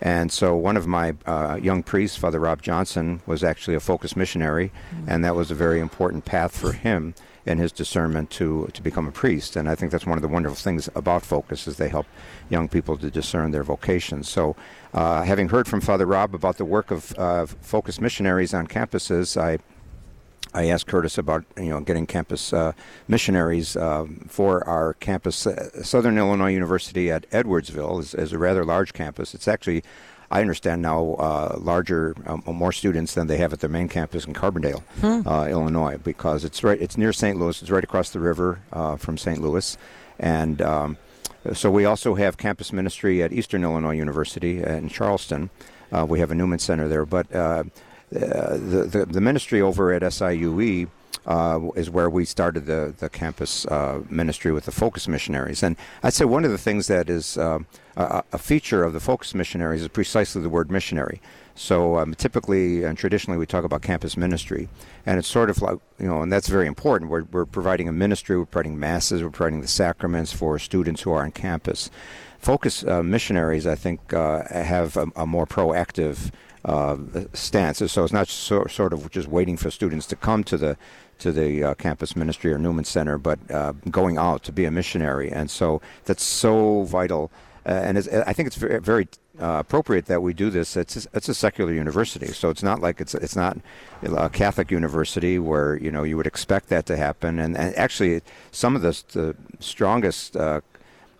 And 0.01 0.31
so 0.31 0.55
one 0.55 0.77
of 0.77 0.87
my 0.87 1.15
uh, 1.25 1.59
young 1.61 1.83
priests, 1.83 2.15
Father 2.15 2.39
Rob 2.39 2.61
Johnson, 2.61 3.21
was 3.25 3.43
actually 3.43 3.75
a 3.75 3.81
Focus 3.81 4.15
missionary, 4.15 4.71
mm-hmm. 4.93 5.09
and 5.09 5.25
that 5.25 5.35
was 5.35 5.51
a 5.51 5.55
very 5.55 5.81
important 5.81 6.23
path 6.23 6.55
for 6.55 6.71
him 6.71 7.15
in 7.45 7.57
his 7.57 7.71
discernment 7.71 8.29
to 8.31 8.69
to 8.73 8.81
become 8.81 9.07
a 9.07 9.11
priest. 9.11 9.55
And 9.55 9.69
I 9.69 9.75
think 9.75 9.91
that's 9.91 10.05
one 10.05 10.17
of 10.17 10.21
the 10.21 10.27
wonderful 10.27 10.55
things 10.55 10.89
about 10.95 11.23
Focus 11.23 11.67
is 11.67 11.77
they 11.77 11.89
help 11.89 12.07
young 12.49 12.67
people 12.67 12.97
to 12.97 13.09
discern 13.09 13.51
their 13.51 13.63
vocations. 13.63 14.27
So, 14.29 14.55
uh, 14.93 15.23
having 15.23 15.49
heard 15.49 15.67
from 15.67 15.81
Father 15.81 16.05
Rob 16.05 16.33
about 16.33 16.57
the 16.57 16.65
work 16.65 16.91
of 16.91 17.17
uh, 17.17 17.45
Focus 17.45 18.01
missionaries 18.01 18.53
on 18.53 18.67
campuses, 18.67 19.39
I 19.39 19.59
I 20.53 20.67
asked 20.69 20.87
Curtis 20.87 21.17
about 21.17 21.45
you 21.57 21.69
know 21.69 21.79
getting 21.79 22.07
campus 22.07 22.53
uh, 22.53 22.73
missionaries 23.07 23.75
uh, 23.75 24.05
for 24.27 24.67
our 24.67 24.95
campus. 24.95 25.45
Uh, 25.45 25.83
Southern 25.83 26.17
Illinois 26.17 26.51
University 26.51 27.11
at 27.11 27.29
Edwardsville 27.29 27.99
is, 27.99 28.15
is, 28.15 28.33
a 28.33 28.37
rather 28.39 28.65
large 28.65 28.93
campus. 28.93 29.35
It's 29.35 29.47
actually 29.47 29.83
I 30.31 30.41
understand 30.41 30.81
now 30.81 31.15
uh, 31.15 31.57
larger, 31.59 32.15
um, 32.25 32.43
more 32.45 32.71
students 32.71 33.15
than 33.15 33.27
they 33.27 33.37
have 33.37 33.51
at 33.51 33.61
their 33.61 33.69
main 33.69 33.87
campus 33.87 34.25
in 34.25 34.33
Carbondale, 34.33 34.81
hmm. 35.01 35.27
uh, 35.27 35.47
Illinois, 35.47 35.97
because 35.97 36.45
it's 36.45 36.63
right. 36.63 36.79
It's 36.79 36.97
near 36.97 37.11
St. 37.11 37.37
Louis. 37.37 37.61
It's 37.61 37.71
right 37.71 37.83
across 37.83 38.11
the 38.11 38.19
river 38.19 38.59
uh, 38.71 38.95
from 38.95 39.17
St. 39.17 39.41
Louis, 39.41 39.77
and 40.19 40.61
um, 40.61 40.97
so 41.53 41.71
we 41.71 41.85
also 41.85 42.15
have 42.15 42.37
campus 42.37 42.71
ministry 42.71 43.23
at 43.23 43.33
Eastern 43.33 43.63
Illinois 43.63 43.95
University 43.95 44.61
in 44.61 44.89
Charleston. 44.89 45.49
Uh, 45.91 46.05
we 46.07 46.19
have 46.19 46.29
a 46.29 46.35
Newman 46.35 46.59
Center 46.59 46.87
there, 46.87 47.05
but 47.05 47.33
uh, 47.33 47.63
the, 48.11 48.87
the, 48.91 49.05
the 49.05 49.21
ministry 49.21 49.61
over 49.61 49.91
at 49.91 50.01
SIUE 50.01 50.89
uh, 51.25 51.59
is 51.75 51.89
where 51.89 52.09
we 52.09 52.25
started 52.25 52.65
the, 52.65 52.93
the 52.97 53.09
campus 53.09 53.65
uh, 53.67 54.01
ministry 54.09 54.51
with 54.51 54.65
the 54.65 54.71
Focus 54.71 55.07
Missionaries. 55.07 55.63
And 55.63 55.75
I'd 56.03 56.13
say 56.13 56.25
one 56.25 56.45
of 56.45 56.51
the 56.51 56.57
things 56.57 56.87
that 56.87 57.09
is 57.09 57.37
uh, 57.37 57.59
a, 57.95 58.23
a, 58.31 58.37
feature 58.37 58.83
of 58.83 58.93
the 58.93 58.99
Focus 58.99 59.35
Missionaries 59.35 59.81
is 59.81 59.87
precisely 59.89 60.41
the 60.41 60.49
word 60.49 60.71
missionary. 60.71 61.21
So 61.55 61.99
um, 61.99 62.13
typically 62.15 62.83
and 62.83 62.97
traditionally 62.97 63.37
we 63.37 63.45
talk 63.45 63.65
about 63.65 63.81
campus 63.81 64.15
ministry, 64.15 64.69
and 65.05 65.19
it's 65.19 65.27
sort 65.27 65.49
of 65.49 65.61
like 65.61 65.77
you 65.99 66.07
know, 66.07 66.21
and 66.21 66.31
that's 66.31 66.47
very 66.47 66.67
important. 66.67 67.11
We're, 67.11 67.23
we're 67.23 67.45
providing 67.45 67.89
a 67.89 67.91
ministry, 67.91 68.37
we're 68.37 68.45
providing 68.45 68.79
masses, 68.79 69.21
we're 69.21 69.29
providing 69.29 69.61
the 69.61 69.67
sacraments 69.67 70.31
for 70.31 70.57
students 70.57 71.01
who 71.01 71.11
are 71.11 71.23
on 71.23 71.31
campus. 71.31 71.91
Focus 72.39 72.85
uh, 72.85 73.03
missionaries, 73.03 73.67
I 73.67 73.75
think, 73.75 74.13
uh, 74.13 74.43
have 74.49 74.95
a, 74.95 75.07
a 75.17 75.27
more 75.27 75.45
proactive 75.45 76.31
uh, 76.63 76.97
stance. 77.33 77.79
So 77.91 78.03
it's 78.03 78.13
not 78.13 78.27
so, 78.29 78.65
sort 78.67 78.93
of 78.93 79.11
just 79.11 79.27
waiting 79.27 79.57
for 79.57 79.69
students 79.71 80.05
to 80.07 80.15
come 80.15 80.43
to 80.45 80.57
the 80.57 80.77
to 81.19 81.31
the 81.31 81.63
uh, 81.63 81.73
campus 81.75 82.15
ministry 82.15 82.51
or 82.51 82.57
Newman 82.57 82.85
Center, 82.85 83.17
but 83.17 83.39
uh, 83.51 83.73
going 83.89 84.17
out 84.17 84.43
to 84.43 84.51
be 84.51 84.65
a 84.65 84.71
missionary. 84.71 85.31
And 85.31 85.49
so 85.49 85.81
that's 86.05 86.23
so 86.23 86.83
vital. 86.83 87.31
Uh, 87.65 87.71
and 87.71 87.97
I 87.97 88.33
think 88.33 88.47
it's 88.47 88.55
very, 88.55 88.79
very 88.79 89.07
uh, 89.39 89.57
appropriate 89.59 90.05
that 90.07 90.21
we 90.21 90.33
do 90.33 90.49
this. 90.49 90.75
It's 90.75 91.05
a, 91.05 91.09
it's 91.13 91.29
a 91.29 91.33
secular 91.33 91.71
university, 91.73 92.27
so 92.27 92.49
it's 92.49 92.63
not 92.63 92.81
like 92.81 92.99
it's 92.99 93.13
it's 93.15 93.35
not 93.35 93.57
a 94.03 94.29
Catholic 94.29 94.71
university 94.71 95.39
where 95.39 95.75
you 95.77 95.91
know 95.91 96.03
you 96.03 96.17
would 96.17 96.27
expect 96.27 96.69
that 96.69 96.85
to 96.87 96.97
happen. 96.97 97.39
And, 97.39 97.55
and 97.55 97.75
actually, 97.77 98.21
some 98.51 98.75
of 98.75 98.81
the, 98.81 99.01
the 99.13 99.35
strongest 99.59 100.35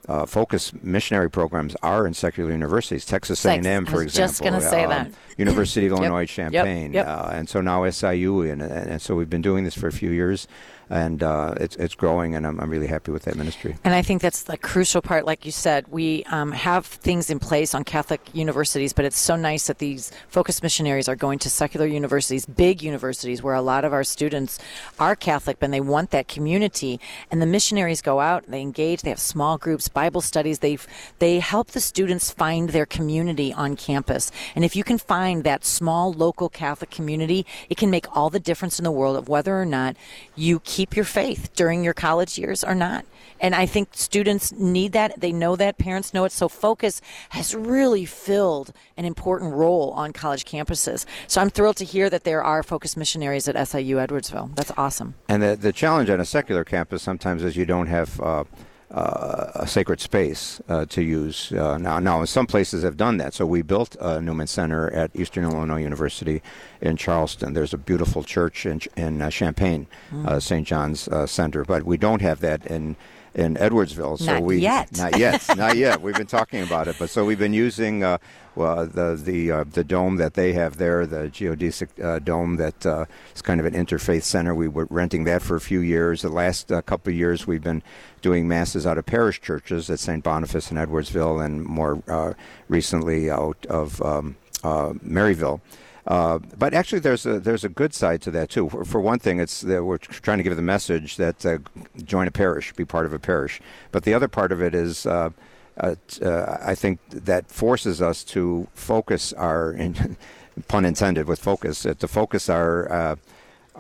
uh, 0.09 0.25
focus 0.25 0.73
missionary 0.81 1.29
programs 1.29 1.75
are 1.83 2.07
in 2.07 2.13
secular 2.15 2.51
universities. 2.51 3.05
Texas 3.05 3.45
A&M, 3.45 3.85
for 3.85 4.01
example. 4.01 4.27
Just 4.27 4.41
going 4.41 4.53
to 4.53 4.61
say 4.61 4.83
um, 4.85 4.89
that. 4.89 5.11
University 5.37 5.85
of 5.85 5.93
Illinois 5.93 6.21
yep. 6.21 6.29
Champaign, 6.29 6.93
yep. 6.93 7.05
Yep. 7.05 7.07
Uh, 7.07 7.29
and 7.31 7.47
so 7.47 7.61
now 7.61 7.89
SIU, 7.89 8.41
and, 8.41 8.61
and 8.61 9.01
so 9.01 9.15
we've 9.15 9.29
been 9.29 9.43
doing 9.43 9.63
this 9.63 9.75
for 9.75 9.87
a 9.87 9.91
few 9.91 10.09
years 10.09 10.47
and 10.89 11.21
uh, 11.21 11.53
it's 11.59 11.75
it's 11.75 11.95
growing, 11.95 12.35
and 12.35 12.47
I'm, 12.47 12.59
I'm 12.59 12.69
really 12.69 12.87
happy 12.87 13.11
with 13.11 13.23
that 13.23 13.35
ministry. 13.35 13.75
And 13.83 13.93
I 13.93 14.01
think 14.01 14.21
that's 14.21 14.43
the 14.43 14.57
crucial 14.57 15.01
part. 15.01 15.25
Like 15.25 15.45
you 15.45 15.51
said, 15.51 15.87
we 15.89 16.23
um, 16.25 16.51
have 16.51 16.85
things 16.85 17.29
in 17.29 17.39
place 17.39 17.75
on 17.75 17.83
Catholic 17.83 18.21
universities, 18.33 18.93
but 18.93 19.05
it's 19.05 19.19
so 19.19 19.35
nice 19.35 19.67
that 19.67 19.77
these 19.77 20.11
focus 20.27 20.63
missionaries 20.63 21.07
are 21.07 21.15
going 21.15 21.37
to 21.39 21.49
secular 21.49 21.85
universities, 21.85 22.45
big 22.45 22.81
universities, 22.81 23.43
where 23.43 23.53
a 23.53 23.61
lot 23.61 23.85
of 23.85 23.93
our 23.93 24.03
students 24.03 24.57
are 24.99 25.15
Catholic, 25.15 25.57
and 25.61 25.73
they 25.73 25.81
want 25.81 26.09
that 26.09 26.27
community. 26.27 26.99
And 27.29 27.41
the 27.41 27.45
missionaries 27.45 28.01
go 28.01 28.19
out, 28.19 28.45
they 28.47 28.61
engage, 28.61 29.03
they 29.03 29.09
have 29.11 29.19
small 29.19 29.57
groups, 29.57 29.89
Bible 29.89 30.21
studies. 30.21 30.59
They 30.59 30.79
they 31.19 31.39
help 31.39 31.71
the 31.71 31.81
students 31.81 32.31
find 32.31 32.69
their 32.69 32.85
community 32.87 33.53
on 33.53 33.75
campus. 33.75 34.31
And 34.55 34.65
if 34.65 34.75
you 34.75 34.83
can 34.83 34.97
find 34.97 35.43
that 35.43 35.65
small 35.65 36.11
local 36.11 36.49
Catholic 36.49 36.89
community, 36.89 37.45
it 37.69 37.77
can 37.77 37.91
make 37.91 38.15
all 38.15 38.29
the 38.29 38.39
difference 38.39 38.79
in 38.79 38.83
the 38.83 38.91
world 38.91 39.17
of 39.17 39.29
whether 39.29 39.59
or 39.59 39.65
not 39.65 39.95
you 40.35 40.59
keep 40.61 40.78
keep 40.79 40.95
your 40.95 41.03
faith 41.03 41.53
during 41.57 41.83
your 41.83 41.93
college 41.93 42.37
years 42.37 42.63
or 42.63 42.73
not. 42.73 43.05
And 43.41 43.53
I 43.53 43.65
think 43.65 43.89
students 43.91 44.53
need 44.53 44.93
that. 44.93 45.19
They 45.19 45.33
know 45.33 45.57
that. 45.57 45.77
Parents 45.77 46.13
know 46.13 46.23
it. 46.23 46.31
So 46.31 46.47
Focus 46.47 47.01
has 47.31 47.53
really 47.53 48.05
filled 48.05 48.71
an 48.95 49.03
important 49.03 49.53
role 49.53 49.91
on 49.91 50.13
college 50.13 50.45
campuses. 50.45 51.05
So 51.27 51.41
I'm 51.41 51.49
thrilled 51.49 51.75
to 51.77 51.85
hear 51.85 52.09
that 52.09 52.23
there 52.23 52.41
are 52.41 52.63
Focus 52.63 52.95
missionaries 52.95 53.49
at 53.49 53.67
SIU 53.67 53.97
Edwardsville. 53.97 54.55
That's 54.55 54.71
awesome. 54.77 55.15
And 55.27 55.43
the, 55.43 55.57
the 55.57 55.73
challenge 55.73 56.09
on 56.09 56.21
a 56.21 56.25
secular 56.25 56.63
campus 56.63 57.03
sometimes 57.03 57.43
is 57.43 57.57
you 57.57 57.65
don't 57.65 57.87
have. 57.87 58.21
Uh, 58.21 58.45
uh, 58.91 59.51
a 59.55 59.67
sacred 59.67 59.99
space 59.99 60.61
uh, 60.67 60.85
to 60.85 61.03
use. 61.03 61.51
Uh, 61.51 61.77
now, 61.77 61.99
now, 61.99 62.25
some 62.25 62.47
places 62.47 62.83
have 62.83 62.97
done 62.97 63.17
that. 63.17 63.33
So 63.33 63.45
we 63.45 63.61
built 63.61 63.95
a 63.99 64.19
Newman 64.19 64.47
Center 64.47 64.89
at 64.91 65.11
Eastern 65.15 65.43
Illinois 65.43 65.81
University 65.81 66.41
in 66.81 66.97
Charleston. 66.97 67.53
There's 67.53 67.73
a 67.73 67.77
beautiful 67.77 68.23
church 68.23 68.65
in, 68.65 68.81
in 68.97 69.21
uh, 69.21 69.29
Champaign, 69.29 69.87
mm. 70.11 70.41
St. 70.41 70.65
John's 70.65 71.07
uh, 71.07 71.27
Center, 71.27 71.63
but 71.63 71.83
we 71.83 71.97
don't 71.97 72.21
have 72.21 72.39
that 72.39 72.65
in 72.65 72.95
in 73.33 73.55
Edwardsville. 73.55 74.17
So 74.17 74.33
Not 74.33 74.43
we 74.43 74.57
yet. 74.57 74.97
not 74.97 75.17
yet, 75.17 75.43
not 75.57 75.77
yet. 75.77 76.01
We've 76.01 76.15
been 76.15 76.27
talking 76.27 76.61
about 76.61 76.87
it, 76.87 76.95
but 76.99 77.09
so 77.09 77.25
we've 77.25 77.39
been 77.39 77.53
using 77.53 78.03
uh, 78.03 78.17
well 78.55 78.85
the 78.85 79.19
the 79.21 79.51
uh, 79.51 79.63
the 79.63 79.83
dome 79.83 80.17
that 80.17 80.33
they 80.33 80.53
have 80.53 80.77
there, 80.77 81.05
the 81.05 81.29
geodesic 81.29 82.03
uh, 82.03 82.19
dome 82.19 82.57
that 82.57 82.85
uh, 82.85 83.05
is 83.35 83.41
kind 83.41 83.59
of 83.59 83.65
an 83.65 83.73
interfaith 83.73 84.23
center. 84.23 84.55
We 84.55 84.67
were 84.67 84.87
renting 84.89 85.23
that 85.25 85.41
for 85.41 85.55
a 85.55 85.61
few 85.61 85.79
years. 85.79 86.21
The 86.21 86.29
last 86.29 86.71
uh, 86.71 86.81
couple 86.81 87.11
of 87.11 87.17
years, 87.17 87.45
we've 87.47 87.63
been 87.63 87.83
doing 88.21 88.47
masses 88.47 88.85
out 88.85 88.97
of 88.97 89.05
parish 89.05 89.41
churches 89.41 89.89
at 89.89 89.99
St. 89.99 90.23
Boniface 90.23 90.71
in 90.71 90.77
Edwardsville, 90.77 91.43
and 91.43 91.63
more 91.63 92.01
uh, 92.07 92.33
recently 92.67 93.29
out 93.29 93.65
of 93.67 94.01
um, 94.01 94.35
uh, 94.63 94.93
Maryville. 95.03 95.61
Uh, 96.09 96.39
but 96.57 96.73
actually, 96.73 96.99
there's 96.99 97.25
a 97.25 97.39
there's 97.39 97.63
a 97.63 97.69
good 97.69 97.93
side 97.93 98.21
to 98.23 98.31
that 98.31 98.49
too. 98.49 98.67
For, 98.67 98.83
for 98.83 98.99
one 98.99 99.19
thing, 99.19 99.39
it's 99.39 99.61
that 99.61 99.83
we're 99.83 99.99
trying 99.99 100.39
to 100.39 100.43
give 100.43 100.55
the 100.55 100.61
message 100.61 101.17
that 101.17 101.45
uh, 101.45 101.59
join 102.03 102.27
a 102.27 102.31
parish, 102.31 102.73
be 102.73 102.83
part 102.83 103.05
of 103.05 103.13
a 103.13 103.19
parish. 103.19 103.61
But 103.91 104.03
the 104.03 104.13
other 104.15 104.27
part 104.27 104.51
of 104.51 104.61
it 104.61 104.73
is, 104.73 105.05
uh, 105.05 105.29
uh, 105.77 105.95
uh, 106.21 106.57
I 106.61 106.73
think 106.73 106.99
that 107.09 107.51
forces 107.51 108.01
us 108.01 108.23
to 108.25 108.67
focus 108.73 109.33
our, 109.33 109.77
pun 110.67 110.83
intended, 110.83 111.27
with 111.27 111.39
focus, 111.39 111.85
uh, 111.85 111.93
to 111.99 112.07
focus 112.07 112.49
our 112.49 113.17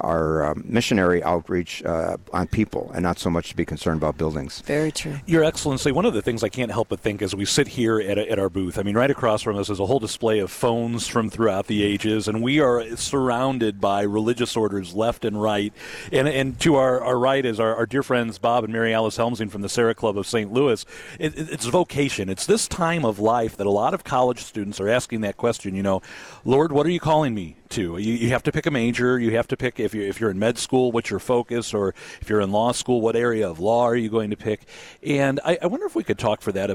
our 0.01 0.43
um, 0.51 0.63
missionary 0.65 1.23
outreach 1.23 1.83
uh, 1.83 2.17
on 2.33 2.47
people, 2.47 2.91
and 2.93 3.03
not 3.03 3.19
so 3.19 3.29
much 3.29 3.49
to 3.49 3.55
be 3.55 3.65
concerned 3.65 3.97
about 3.97 4.17
buildings. 4.17 4.61
Very 4.61 4.91
true. 4.91 5.19
Your 5.25 5.43
Excellency, 5.43 5.91
one 5.91 6.05
of 6.05 6.13
the 6.13 6.21
things 6.21 6.43
I 6.43 6.49
can't 6.49 6.71
help 6.71 6.89
but 6.89 6.99
think 6.99 7.21
as 7.21 7.35
we 7.35 7.45
sit 7.45 7.67
here 7.67 7.99
at, 7.99 8.17
at 8.17 8.39
our 8.39 8.49
booth, 8.49 8.77
I 8.77 8.83
mean, 8.83 8.95
right 8.95 9.11
across 9.11 9.41
from 9.41 9.57
us 9.57 9.69
is 9.69 9.79
a 9.79 9.85
whole 9.85 9.99
display 9.99 10.39
of 10.39 10.51
phones 10.51 11.07
from 11.07 11.29
throughout 11.29 11.67
the 11.67 11.83
ages, 11.83 12.27
and 12.27 12.41
we 12.41 12.59
are 12.59 12.95
surrounded 12.95 13.81
by 13.81 14.01
religious 14.01 14.55
orders 14.55 14.93
left 14.93 15.25
and 15.25 15.41
right. 15.41 15.73
And, 16.11 16.27
and 16.27 16.59
to 16.61 16.75
our, 16.75 17.01
our 17.03 17.17
right 17.19 17.45
is 17.45 17.59
our, 17.59 17.75
our 17.75 17.85
dear 17.85 18.03
friends 18.03 18.37
Bob 18.39 18.63
and 18.63 18.71
Mary 18.73 18.93
Alice 18.93 19.17
Helmsing 19.17 19.49
from 19.49 19.61
the 19.61 19.69
Serra 19.69 19.93
Club 19.95 20.17
of 20.17 20.25
St. 20.27 20.51
Louis. 20.51 20.85
It, 21.19 21.37
it- 21.37 21.49
it's 21.49 21.65
vocation. 21.65 22.29
It's 22.29 22.45
this 22.45 22.67
time 22.67 23.03
of 23.03 23.19
life 23.19 23.57
that 23.57 23.67
a 23.67 23.71
lot 23.71 23.93
of 23.93 24.03
college 24.03 24.39
students 24.43 24.79
are 24.79 24.87
asking 24.87 25.21
that 25.21 25.35
question, 25.35 25.75
you 25.75 25.83
know, 25.83 26.01
Lord, 26.45 26.71
what 26.71 26.85
are 26.85 26.89
you 26.91 26.99
calling 26.99 27.33
me 27.33 27.57
to? 27.69 27.97
You, 27.97 28.13
you 28.13 28.29
have 28.29 28.43
to 28.43 28.51
pick 28.51 28.65
a 28.65 28.71
major. 28.71 29.19
You 29.19 29.31
have 29.31 29.47
to 29.49 29.57
pick, 29.57 29.79
if 29.79 29.93
you're, 29.93 30.05
if 30.05 30.19
you're 30.19 30.31
in 30.31 30.39
med 30.39 30.57
school, 30.57 30.91
what's 30.91 31.09
your 31.09 31.19
focus? 31.19 31.73
Or 31.73 31.93
if 32.21 32.29
you're 32.29 32.41
in 32.41 32.51
law 32.51 32.71
school, 32.71 33.01
what 33.01 33.15
area 33.15 33.49
of 33.49 33.59
law 33.59 33.83
are 33.83 33.95
you 33.95 34.09
going 34.09 34.29
to 34.29 34.37
pick? 34.37 34.61
And 35.03 35.39
I, 35.45 35.57
I 35.61 35.67
wonder 35.67 35.85
if 35.85 35.95
we 35.95 36.03
could 36.03 36.19
talk 36.19 36.41
for 36.41 36.51
that 36.51 36.71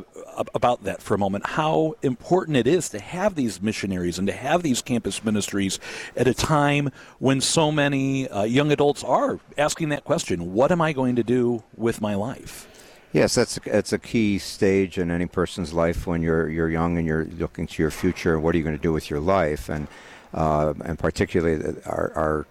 about 0.54 0.84
that 0.84 1.02
for 1.02 1.14
a 1.14 1.18
moment. 1.18 1.46
How 1.46 1.94
important 2.02 2.56
it 2.56 2.66
is 2.66 2.88
to 2.90 3.00
have 3.00 3.34
these 3.34 3.60
missionaries 3.60 4.18
and 4.18 4.26
to 4.28 4.32
have 4.32 4.62
these 4.62 4.82
campus 4.82 5.24
ministries 5.24 5.78
at 6.16 6.26
a 6.26 6.34
time 6.34 6.90
when 7.18 7.40
so 7.40 7.70
many 7.70 8.28
uh, 8.28 8.44
young 8.44 8.72
adults 8.72 9.04
are 9.04 9.40
asking 9.58 9.90
that 9.90 10.04
question: 10.04 10.52
What 10.54 10.72
am 10.72 10.80
I 10.80 10.92
going 10.92 11.16
to 11.16 11.22
do 11.22 11.64
with 11.76 12.00
my 12.00 12.14
life? 12.14 12.68
Yes, 13.14 13.36
that's 13.36 13.60
that's 13.64 13.92
a 13.92 13.98
key 14.00 14.38
stage 14.38 14.98
in 14.98 15.12
any 15.12 15.26
person's 15.26 15.72
life 15.72 16.04
when 16.04 16.20
you're 16.20 16.48
you're 16.48 16.68
young 16.68 16.98
and 16.98 17.06
you're 17.06 17.26
looking 17.26 17.68
to 17.68 17.80
your 17.80 17.92
future. 17.92 18.40
What 18.40 18.56
are 18.56 18.58
you 18.58 18.64
going 18.64 18.76
to 18.76 18.82
do 18.82 18.92
with 18.92 19.08
your 19.08 19.20
life? 19.20 19.68
And 19.68 19.86
uh, 20.34 20.74
and 20.84 20.98
particularly 20.98 21.80
our 21.86 22.12
our 22.14 22.46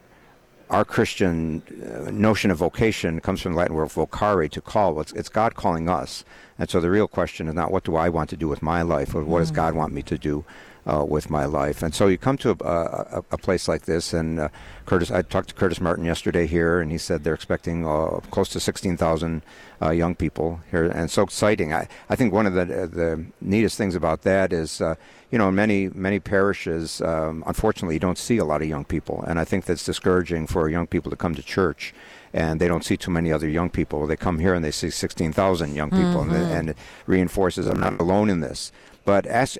our 0.69 0.83
Christian 0.83 1.61
uh, 1.85 2.09
notion 2.09 2.49
of 2.49 2.57
vocation 2.57 3.19
comes 3.19 3.41
from 3.41 3.53
the 3.53 3.59
Latin 3.59 3.75
word 3.75 3.89
vocare, 3.89 4.49
to 4.49 4.61
call. 4.61 4.99
It's, 4.99 5.11
it's 5.13 5.29
God 5.29 5.53
calling 5.53 5.87
us. 5.87 6.25
And 6.57 6.69
so 6.69 6.79
the 6.79 6.89
real 6.89 7.07
question 7.07 7.47
is 7.47 7.53
not 7.53 7.71
what 7.71 7.83
do 7.83 7.95
I 7.95 8.09
want 8.09 8.29
to 8.31 8.37
do 8.37 8.47
with 8.47 8.61
my 8.61 8.81
life, 8.81 9.13
or 9.13 9.23
what 9.23 9.39
does 9.39 9.51
God 9.51 9.75
want 9.75 9.93
me 9.93 10.01
to 10.03 10.17
do 10.17 10.45
uh, 10.85 11.05
with 11.07 11.29
my 11.29 11.45
life? 11.45 11.83
And 11.83 11.93
so 11.93 12.07
you 12.07 12.17
come 12.17 12.37
to 12.37 12.51
a, 12.51 12.65
a, 12.65 13.23
a 13.31 13.37
place 13.37 13.67
like 13.67 13.83
this, 13.83 14.13
and 14.13 14.39
uh, 14.39 14.49
Curtis, 14.85 15.11
I 15.11 15.21
talked 15.21 15.49
to 15.49 15.55
Curtis 15.55 15.81
Martin 15.81 16.05
yesterday 16.05 16.47
here, 16.47 16.79
and 16.79 16.91
he 16.91 16.97
said 16.97 17.23
they're 17.23 17.33
expecting 17.33 17.85
uh, 17.85 18.19
close 18.31 18.49
to 18.49 18.59
16,000 18.59 19.41
uh, 19.81 19.89
young 19.91 20.15
people 20.15 20.61
here, 20.71 20.85
and 20.85 21.11
so 21.11 21.23
exciting. 21.23 21.73
I, 21.73 21.87
I 22.09 22.15
think 22.15 22.33
one 22.33 22.47
of 22.47 22.53
the 22.53 22.65
the 22.65 23.25
neatest 23.41 23.77
things 23.77 23.95
about 23.95 24.21
that 24.23 24.53
is, 24.53 24.79
uh, 24.79 24.95
you 25.33 25.39
know, 25.39 25.49
in 25.49 25.55
many 25.55 25.89
many 25.89 26.19
parishes, 26.19 27.01
um, 27.01 27.43
unfortunately, 27.47 27.95
you 27.95 27.99
don't 27.99 28.19
see 28.19 28.37
a 28.37 28.45
lot 28.45 28.61
of 28.61 28.67
young 28.67 28.85
people, 28.85 29.23
and 29.27 29.39
I 29.39 29.43
think 29.45 29.65
that's 29.65 29.83
discouraging 29.83 30.45
for 30.45 30.69
young 30.69 30.85
people 30.85 31.09
to 31.09 31.17
come 31.17 31.33
to 31.33 31.41
church. 31.41 31.91
And 32.33 32.59
they 32.61 32.67
don't 32.67 32.85
see 32.85 32.97
too 32.97 33.09
many 33.09 33.31
other 33.31 33.49
young 33.49 33.71
people. 33.71 34.05
They 34.05 34.15
come 34.15 34.37
here 34.37 34.53
and 34.53 34.63
they 34.63 34.71
see 34.71 34.91
16,000 34.91 35.75
young 35.75 35.89
people, 35.89 36.21
and, 36.21 36.33
and 36.33 36.69
it 36.71 36.77
reinforces 37.07 37.65
I'm 37.65 37.79
not 37.79 37.99
alone 37.99 38.29
in 38.29 38.41
this. 38.41 38.71
But 39.05 39.25
as, 39.25 39.57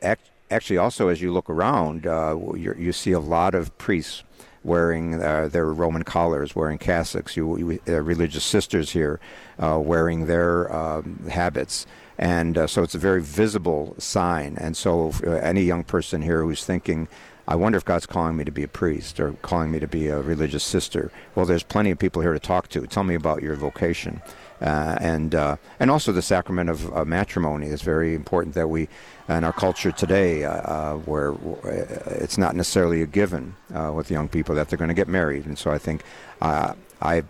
actually, 0.52 0.78
also 0.78 1.08
as 1.08 1.24
you 1.24 1.34
look 1.34 1.50
around, 1.50 2.06
uh, 2.06 2.38
you 2.56 2.76
you 2.78 2.94
see 2.94 3.12
a 3.12 3.20
lot 3.20 3.56
of 3.56 3.76
priests 3.80 4.24
wearing 4.64 5.22
uh, 5.24 5.48
their 5.48 5.66
Roman 5.74 6.04
collars, 6.04 6.56
wearing 6.56 6.78
cassocks. 6.78 7.36
You, 7.36 7.58
you 7.58 7.80
uh, 7.88 8.02
religious 8.02 8.44
sisters 8.44 8.92
here 8.92 9.20
uh, 9.58 9.80
wearing 9.80 10.28
their 10.28 10.72
um, 10.72 11.28
habits, 11.30 11.88
and 12.18 12.58
uh, 12.58 12.68
so 12.68 12.84
it's 12.84 12.96
a 12.96 13.00
very 13.00 13.22
visible 13.22 13.96
sign. 13.98 14.58
And 14.60 14.78
so, 14.78 15.10
if, 15.10 15.24
uh, 15.24 15.32
any 15.32 15.64
young 15.64 15.84
person 15.84 16.22
here 16.22 16.44
who's 16.44 16.66
thinking, 16.66 17.08
"I 17.48 17.56
wonder 17.56 17.78
if 17.78 17.86
God's 17.86 18.06
calling 18.06 18.38
me 18.38 18.44
to 18.44 18.52
be 18.52 18.64
a 18.64 18.68
priest 18.68 19.20
or 19.20 19.34
calling 19.42 19.72
me 19.72 19.80
to 19.80 19.88
be 19.88 20.08
a 20.08 20.22
religious 20.22 20.64
sister," 20.64 21.12
well, 21.36 21.46
there's 21.46 21.64
plenty 21.64 21.92
of 21.92 22.00
people 22.00 22.22
here 22.22 22.34
to 22.34 22.40
talk 22.40 22.68
to. 22.70 22.86
Tell 22.88 23.04
me 23.04 23.16
about 23.16 23.42
your 23.42 23.56
vocation. 23.56 24.22
Uh, 24.64 24.98
and 25.02 25.36
uh, 25.36 25.58
and 25.80 25.92
also 25.92 26.14
the 26.14 26.22
sacrament 26.22 26.70
of 26.70 26.96
uh, 26.96 27.04
matrimony 27.04 27.68
is 27.68 27.82
very 27.82 28.16
important 28.16 28.56
that 28.56 28.70
we 28.70 28.88
in 29.28 29.44
our 29.44 29.52
culture 29.52 29.92
today, 29.92 30.46
uh, 30.46 30.52
uh, 30.52 30.94
where 31.00 31.34
uh, 31.34 31.86
it's 32.06 32.38
not 32.38 32.56
necessarily 32.56 33.02
a 33.02 33.06
given 33.06 33.56
with 33.94 34.10
young 34.10 34.30
people 34.30 34.56
that 34.56 34.70
they're 34.70 34.78
going 34.78 34.90
to 34.90 34.94
get 34.94 35.08
married, 35.10 35.46
and 35.46 35.58
so 35.58 35.72
I 35.72 35.78
think 35.78 36.04
I 36.42 37.24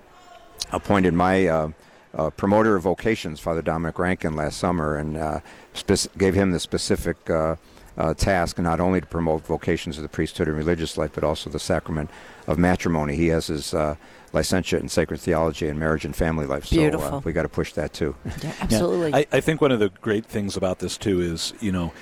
appointed 0.72 1.13
my 1.13 1.72
uh, 2.15 2.30
promoter 2.32 2.76
of 2.76 2.84
vocations, 2.84 3.39
Father 3.39 3.62
Dominic 3.62 3.97
Rankin, 3.99 4.36
last 4.36 4.58
summer, 4.58 4.97
and 4.97 5.17
uh, 5.17 5.39
spec- 5.73 6.15
gave 6.17 6.34
him 6.36 6.52
the 6.52 6.60
specific 6.60 7.30
uh, 7.30 7.56
uh, 7.97 8.13
task 8.13 8.58
not 8.60 8.80
only 8.80 9.02
to 9.02 9.08
promote 9.08 9.45
vocations 9.45 9.97
of 9.97 10.04
the 10.04 10.10
priesthood 10.10 10.47
and 10.47 10.58
religious 10.58 10.97
life, 10.97 11.12
but 11.13 11.23
also 11.23 11.49
the 11.49 11.60
sacrament 11.60 12.10
of 12.47 12.58
matrimony. 12.58 13.15
He 13.15 13.28
has 13.28 13.47
his 13.47 13.73
uh, 13.73 13.95
licentiate 14.32 14.82
in 14.82 14.89
sacred 14.89 15.19
theology 15.19 15.67
and 15.67 15.80
marriage 15.80 16.06
and 16.06 16.15
family 16.15 16.45
life, 16.45 16.65
so 16.65 16.76
uh, 16.76 16.80
Beautiful. 16.80 17.21
we 17.26 17.34
got 17.34 17.43
to 17.43 17.49
push 17.49 17.73
that 17.73 17.93
too. 17.93 18.15
Yeah, 18.26 18.34
Yeah. 18.43 18.54
absolutely. 18.62 19.13
I, 19.13 19.26
I 19.32 19.39
think 19.41 19.62
one 19.62 19.71
of 19.71 19.80
the 19.80 19.89
great 20.02 20.26
things 20.26 20.58
about 20.58 20.80
this 20.80 20.97
too 20.97 21.21
is, 21.21 21.54
you 21.60 21.71
know, 21.71 21.93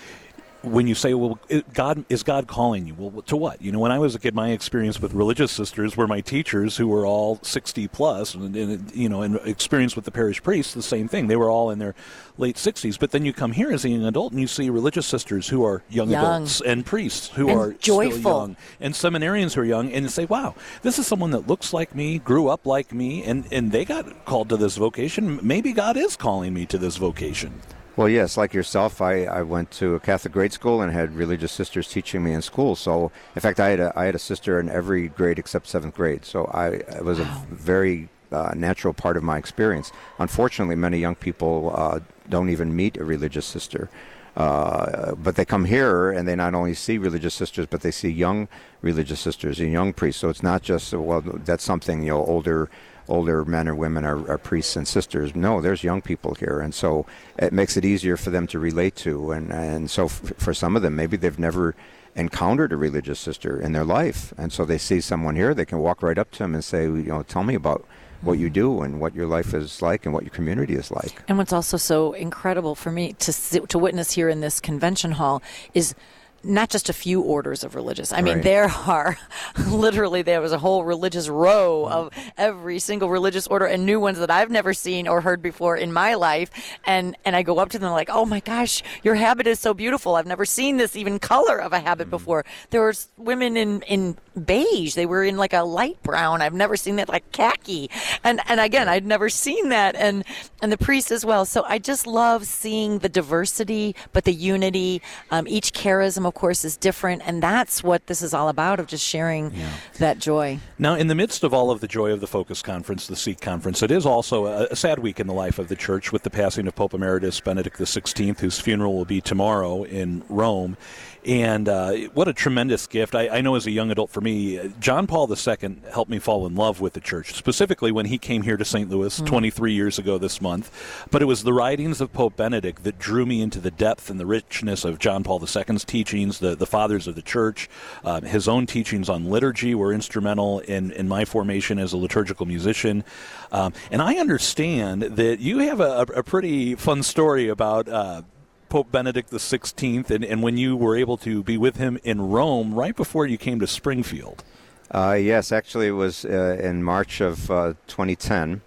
when 0.63 0.87
you 0.87 0.95
say, 0.95 1.13
"Well, 1.13 1.39
God 1.73 2.05
is 2.09 2.23
God 2.23 2.47
calling 2.47 2.87
you?" 2.87 2.93
Well, 2.97 3.21
to 3.23 3.35
what? 3.35 3.61
You 3.61 3.71
know, 3.71 3.79
when 3.79 3.91
I 3.91 3.99
was 3.99 4.13
a 4.15 4.19
kid, 4.19 4.35
my 4.35 4.49
experience 4.51 5.01
with 5.01 5.13
religious 5.13 5.51
sisters 5.51 5.97
were 5.97 6.07
my 6.07 6.21
teachers 6.21 6.77
who 6.77 6.87
were 6.87 7.05
all 7.05 7.39
sixty 7.41 7.87
plus, 7.87 8.35
and, 8.35 8.55
and 8.55 8.91
you 8.95 9.09
know, 9.09 9.21
and 9.21 9.37
experience 9.45 9.95
with 9.95 10.05
the 10.05 10.11
parish 10.11 10.41
priests, 10.43 10.73
the 10.73 10.81
same 10.81 11.07
thing. 11.07 11.27
They 11.27 11.35
were 11.35 11.49
all 11.49 11.69
in 11.71 11.79
their 11.79 11.95
late 12.37 12.57
sixties. 12.57 12.97
But 12.97 13.11
then 13.11 13.25
you 13.25 13.33
come 13.33 13.53
here 13.53 13.71
as 13.71 13.85
a 13.85 13.89
young 13.89 14.05
adult, 14.05 14.31
and 14.33 14.41
you 14.41 14.47
see 14.47 14.69
religious 14.69 15.05
sisters 15.07 15.49
who 15.49 15.63
are 15.65 15.83
young, 15.89 16.09
Young. 16.09 16.23
adults, 16.25 16.61
and 16.61 16.85
priests 16.85 17.29
who 17.29 17.49
And 17.49 17.59
are 17.59 17.71
joyful. 17.73 18.19
still 18.19 18.31
young, 18.39 18.57
and 18.79 18.93
seminarians 18.93 19.53
who 19.53 19.61
are 19.61 19.65
young, 19.65 19.91
and 19.91 20.11
say, 20.11 20.25
"Wow, 20.25 20.55
this 20.83 20.99
is 20.99 21.07
someone 21.07 21.31
that 21.31 21.47
looks 21.47 21.73
like 21.73 21.95
me, 21.95 22.19
grew 22.19 22.47
up 22.49 22.65
like 22.65 22.93
me, 22.93 23.23
and 23.23 23.45
and 23.51 23.71
they 23.71 23.83
got 23.85 24.25
called 24.25 24.49
to 24.49 24.57
this 24.57 24.77
vocation. 24.77 25.39
Maybe 25.41 25.73
God 25.73 25.97
is 25.97 26.15
calling 26.15 26.53
me 26.53 26.65
to 26.67 26.77
this 26.77 26.97
vocation." 26.97 27.61
Well, 27.97 28.07
yes, 28.07 28.37
like 28.37 28.53
yourself, 28.53 29.01
I, 29.01 29.25
I 29.25 29.41
went 29.41 29.69
to 29.71 29.95
a 29.95 29.99
Catholic 29.99 30.33
grade 30.33 30.53
school 30.53 30.81
and 30.81 30.93
had 30.93 31.13
religious 31.13 31.51
sisters 31.51 31.89
teaching 31.89 32.23
me 32.23 32.31
in 32.31 32.41
school. 32.41 32.75
So, 32.77 33.11
in 33.35 33.41
fact, 33.41 33.59
I 33.59 33.69
had 33.69 33.79
a, 33.81 33.93
I 33.97 34.05
had 34.05 34.15
a 34.15 34.19
sister 34.19 34.61
in 34.61 34.69
every 34.69 35.09
grade 35.09 35.37
except 35.37 35.67
seventh 35.67 35.95
grade. 35.95 36.23
So, 36.23 36.45
I 36.45 36.67
it 36.67 37.03
was 37.03 37.19
a 37.19 37.25
very 37.49 38.07
uh, 38.31 38.53
natural 38.55 38.93
part 38.93 39.17
of 39.17 39.23
my 39.23 39.37
experience. 39.37 39.91
Unfortunately, 40.19 40.75
many 40.75 40.99
young 40.99 41.15
people 41.15 41.73
uh, 41.75 41.99
don't 42.29 42.49
even 42.49 42.73
meet 42.73 42.95
a 42.95 43.03
religious 43.03 43.45
sister. 43.45 43.89
Uh, 44.37 45.13
but 45.15 45.35
they 45.35 45.43
come 45.43 45.65
here 45.65 46.09
and 46.09 46.25
they 46.25 46.35
not 46.37 46.53
only 46.53 46.73
see 46.73 46.97
religious 46.97 47.33
sisters, 47.33 47.67
but 47.69 47.81
they 47.81 47.91
see 47.91 48.09
young 48.09 48.47
religious 48.81 49.19
sisters 49.19 49.59
and 49.59 49.73
young 49.73 49.91
priests. 49.91 50.21
So 50.21 50.29
it's 50.29 50.41
not 50.41 50.61
just 50.61 50.93
well, 50.93 51.19
that's 51.21 51.65
something 51.65 52.03
you 52.03 52.11
know 52.11 52.25
older 52.25 52.69
older 53.11 53.45
men 53.45 53.67
or 53.67 53.75
women 53.75 54.05
are, 54.05 54.27
are 54.29 54.37
priests 54.37 54.75
and 54.75 54.87
sisters. 54.87 55.35
No, 55.35 55.61
there's 55.61 55.83
young 55.83 56.01
people 56.01 56.33
here, 56.35 56.59
and 56.59 56.73
so 56.73 57.05
it 57.37 57.53
makes 57.53 57.77
it 57.77 57.85
easier 57.85 58.17
for 58.17 58.29
them 58.29 58.47
to 58.47 58.59
relate 58.59 58.95
to. 58.97 59.31
And 59.31 59.51
and 59.51 59.91
so 59.91 60.05
f- 60.05 60.33
for 60.37 60.53
some 60.53 60.75
of 60.75 60.81
them, 60.81 60.95
maybe 60.95 61.17
they've 61.17 61.37
never 61.37 61.75
encountered 62.15 62.71
a 62.73 62.77
religious 62.77 63.19
sister 63.19 63.59
in 63.61 63.73
their 63.73 63.85
life, 63.85 64.33
and 64.37 64.51
so 64.51 64.65
they 64.65 64.77
see 64.77 65.01
someone 65.01 65.35
here, 65.35 65.53
they 65.53 65.65
can 65.65 65.79
walk 65.79 66.01
right 66.01 66.17
up 66.17 66.31
to 66.31 66.39
them 66.39 66.53
and 66.53 66.63
say, 66.63 66.83
you 66.83 67.11
know, 67.13 67.23
tell 67.23 67.43
me 67.43 67.55
about 67.55 67.85
what 68.21 68.37
you 68.37 68.49
do 68.49 68.81
and 68.81 68.99
what 68.99 69.15
your 69.15 69.27
life 69.27 69.53
is 69.53 69.81
like 69.81 70.05
and 70.05 70.13
what 70.13 70.23
your 70.23 70.31
community 70.31 70.75
is 70.75 70.91
like. 70.91 71.23
And 71.27 71.37
what's 71.37 71.53
also 71.53 71.77
so 71.77 72.13
incredible 72.13 72.75
for 72.75 72.91
me 72.91 73.13
to 73.13 73.31
to 73.67 73.77
witness 73.77 74.11
here 74.11 74.29
in 74.29 74.41
this 74.41 74.59
convention 74.59 75.11
hall 75.13 75.41
is 75.73 75.95
not 76.43 76.69
just 76.69 76.89
a 76.89 76.93
few 76.93 77.21
orders 77.21 77.63
of 77.63 77.75
religious. 77.75 78.11
I 78.11 78.21
mean, 78.21 78.35
Right. 78.35 78.43
there 78.43 78.65
are 78.87 79.17
literally 79.69 80.21
there 80.21 80.41
was 80.41 80.51
a 80.51 80.57
whole 80.57 80.83
religious 80.83 81.27
row 81.29 81.87
mm. 81.89 81.91
of 81.91 82.09
every 82.37 82.79
single 82.79 83.09
religious 83.09 83.47
order 83.47 83.65
and 83.65 83.85
new 83.85 83.99
ones 83.99 84.19
that 84.19 84.31
I've 84.31 84.49
never 84.49 84.73
seen 84.73 85.07
or 85.07 85.21
heard 85.21 85.41
before 85.41 85.77
in 85.77 85.93
my 85.93 86.15
life. 86.15 86.49
And 86.85 87.15
and 87.25 87.35
I 87.35 87.43
go 87.43 87.59
up 87.59 87.69
to 87.69 87.79
them 87.79 87.91
like, 87.91 88.09
"Oh 88.11 88.25
my 88.25 88.39
gosh, 88.39 88.83
your 89.03 89.15
habit 89.15 89.47
is 89.47 89.59
so 89.59 89.73
beautiful. 89.73 90.15
I've 90.15 90.27
never 90.27 90.45
seen 90.45 90.77
this 90.77 90.95
even 90.95 91.19
color 91.19 91.61
of 91.61 91.73
a 91.73 91.79
habit 91.79 92.07
mm. 92.07 92.11
before." 92.11 92.45
There 92.69 92.85
was 92.85 93.09
women 93.17 93.57
in 93.57 93.81
in 93.83 94.17
beige. 94.45 94.95
They 94.95 95.05
were 95.05 95.23
in 95.23 95.37
like 95.37 95.53
a 95.53 95.61
light 95.61 96.01
brown. 96.03 96.41
I've 96.41 96.53
never 96.53 96.75
seen 96.75 96.95
that 96.97 97.09
like 97.09 97.31
khaki. 97.31 97.89
And 98.23 98.41
and 98.47 98.59
again, 98.59 98.87
I'd 98.87 99.05
never 99.05 99.29
seen 99.29 99.69
that 99.69 99.95
and 99.95 100.23
and 100.61 100.71
the 100.71 100.77
priests 100.77 101.11
as 101.11 101.25
well. 101.25 101.45
So 101.45 101.63
I 101.63 101.79
just 101.79 102.07
love 102.07 102.45
seeing 102.45 102.99
the 102.99 103.09
diversity, 103.09 103.95
but 104.13 104.25
the 104.25 104.33
unity. 104.33 105.01
Um, 105.31 105.47
each 105.47 105.73
charism, 105.73 106.25
of 106.25 106.33
course, 106.33 106.63
is 106.63 106.77
different, 106.77 107.21
and 107.25 107.41
that's 107.41 107.83
what 107.83 108.07
this 108.07 108.21
is 108.21 108.33
all 108.33 108.49
about 108.49 108.79
of 108.79 108.87
just 108.87 109.05
sharing 109.05 109.53
yeah. 109.53 109.69
that 109.99 110.19
joy. 110.19 110.59
Now, 110.77 110.95
in 110.95 111.07
the 111.07 111.15
midst 111.15 111.43
of 111.43 111.53
all 111.53 111.71
of 111.71 111.81
the 111.81 111.87
joy 111.87 112.11
of 112.11 112.19
the 112.19 112.27
Focus 112.27 112.61
Conference, 112.61 113.07
the 113.07 113.15
Seek 113.15 113.41
Conference, 113.41 113.81
it 113.83 113.91
is 113.91 114.05
also 114.05 114.45
a, 114.45 114.67
a 114.71 114.75
sad 114.75 114.99
week 114.99 115.19
in 115.19 115.27
the 115.27 115.33
life 115.33 115.59
of 115.59 115.67
the 115.67 115.75
church 115.75 116.11
with 116.11 116.23
the 116.23 116.29
passing 116.29 116.67
of 116.67 116.75
Pope 116.75 116.93
Emeritus 116.93 117.39
Benedict 117.39 117.77
XVI, 117.77 118.39
whose 118.39 118.59
funeral 118.59 118.93
will 118.93 119.05
be 119.05 119.21
tomorrow 119.21 119.83
in 119.83 120.23
Rome. 120.29 120.77
And 121.25 121.69
uh, 121.69 121.93
what 122.13 122.27
a 122.27 122.33
tremendous 122.33 122.87
gift. 122.87 123.13
I, 123.13 123.29
I, 123.29 123.41
know 123.41 123.53
as 123.53 123.67
a 123.67 123.71
young 123.71 123.91
adult 123.91 124.09
for 124.09 124.21
me, 124.21 124.71
John 124.79 125.05
Paul 125.05 125.31
II 125.31 125.75
helped 125.91 126.09
me 126.09 126.17
fall 126.17 126.47
in 126.47 126.55
love 126.55 126.81
with 126.81 126.93
the 126.93 126.99
church, 126.99 127.35
specifically 127.35 127.91
when 127.91 128.07
he 128.07 128.17
came 128.17 128.41
here 128.41 128.57
to 128.57 128.65
St. 128.65 128.89
Louis 128.89 129.19
mm. 129.19 129.25
23 129.27 129.71
years 129.71 129.99
ago 129.99 130.17
this 130.17 130.41
month. 130.41 131.05
But 131.11 131.21
it 131.21 131.25
was 131.25 131.43
the 131.43 131.53
writings 131.53 132.01
of 132.01 132.11
Pope 132.11 132.37
Benedict 132.37 132.83
that 132.85 132.97
drew 132.97 133.27
me 133.27 133.41
into 133.41 133.59
the 133.59 133.69
depth 133.69 134.09
and 134.09 134.19
the 134.19 134.25
richness 134.25 134.83
of 134.83 134.97
John 134.97 135.23
Paul 135.23 135.39
II's 135.39 135.85
teachings, 135.85 136.39
the, 136.39 136.55
the 136.55 136.65
fathers 136.65 137.05
of 137.05 137.13
the 137.13 137.21
church. 137.21 137.69
Uh, 138.03 138.21
his 138.21 138.47
own 138.47 138.65
teachings 138.65 139.07
on 139.07 139.25
liturgy 139.25 139.75
were 139.75 139.93
instrumental 139.93 140.59
in, 140.61 140.91
in 140.91 141.07
my 141.07 141.23
formation 141.23 141.77
as 141.77 141.93
a 141.93 141.97
liturgical 141.97 142.47
musician. 142.47 143.03
Um, 143.51 143.73
and 143.91 144.01
I 144.01 144.15
understand 144.15 145.03
that 145.03 145.39
you 145.39 145.59
have 145.59 145.81
a, 145.81 146.01
a 146.15 146.23
pretty 146.23 146.73
fun 146.73 147.03
story 147.03 147.47
about. 147.47 147.87
Uh, 147.87 148.23
Pope 148.71 148.89
Benedict 148.89 149.29
XVI, 149.29 150.09
and, 150.09 150.23
and 150.23 150.41
when 150.41 150.55
you 150.55 150.77
were 150.77 150.95
able 150.95 151.17
to 151.17 151.43
be 151.43 151.57
with 151.57 151.75
him 151.75 151.99
in 152.05 152.21
Rome 152.21 152.73
right 152.73 152.95
before 152.95 153.27
you 153.27 153.37
came 153.37 153.59
to 153.59 153.67
Springfield. 153.67 154.45
Uh, 154.89 155.17
yes, 155.19 155.51
actually, 155.51 155.87
it 155.87 155.91
was 155.91 156.23
uh, 156.23 156.57
in 156.57 156.81
March 156.81 157.19
of 157.19 157.51
uh, 157.51 157.73
2010 157.87 158.61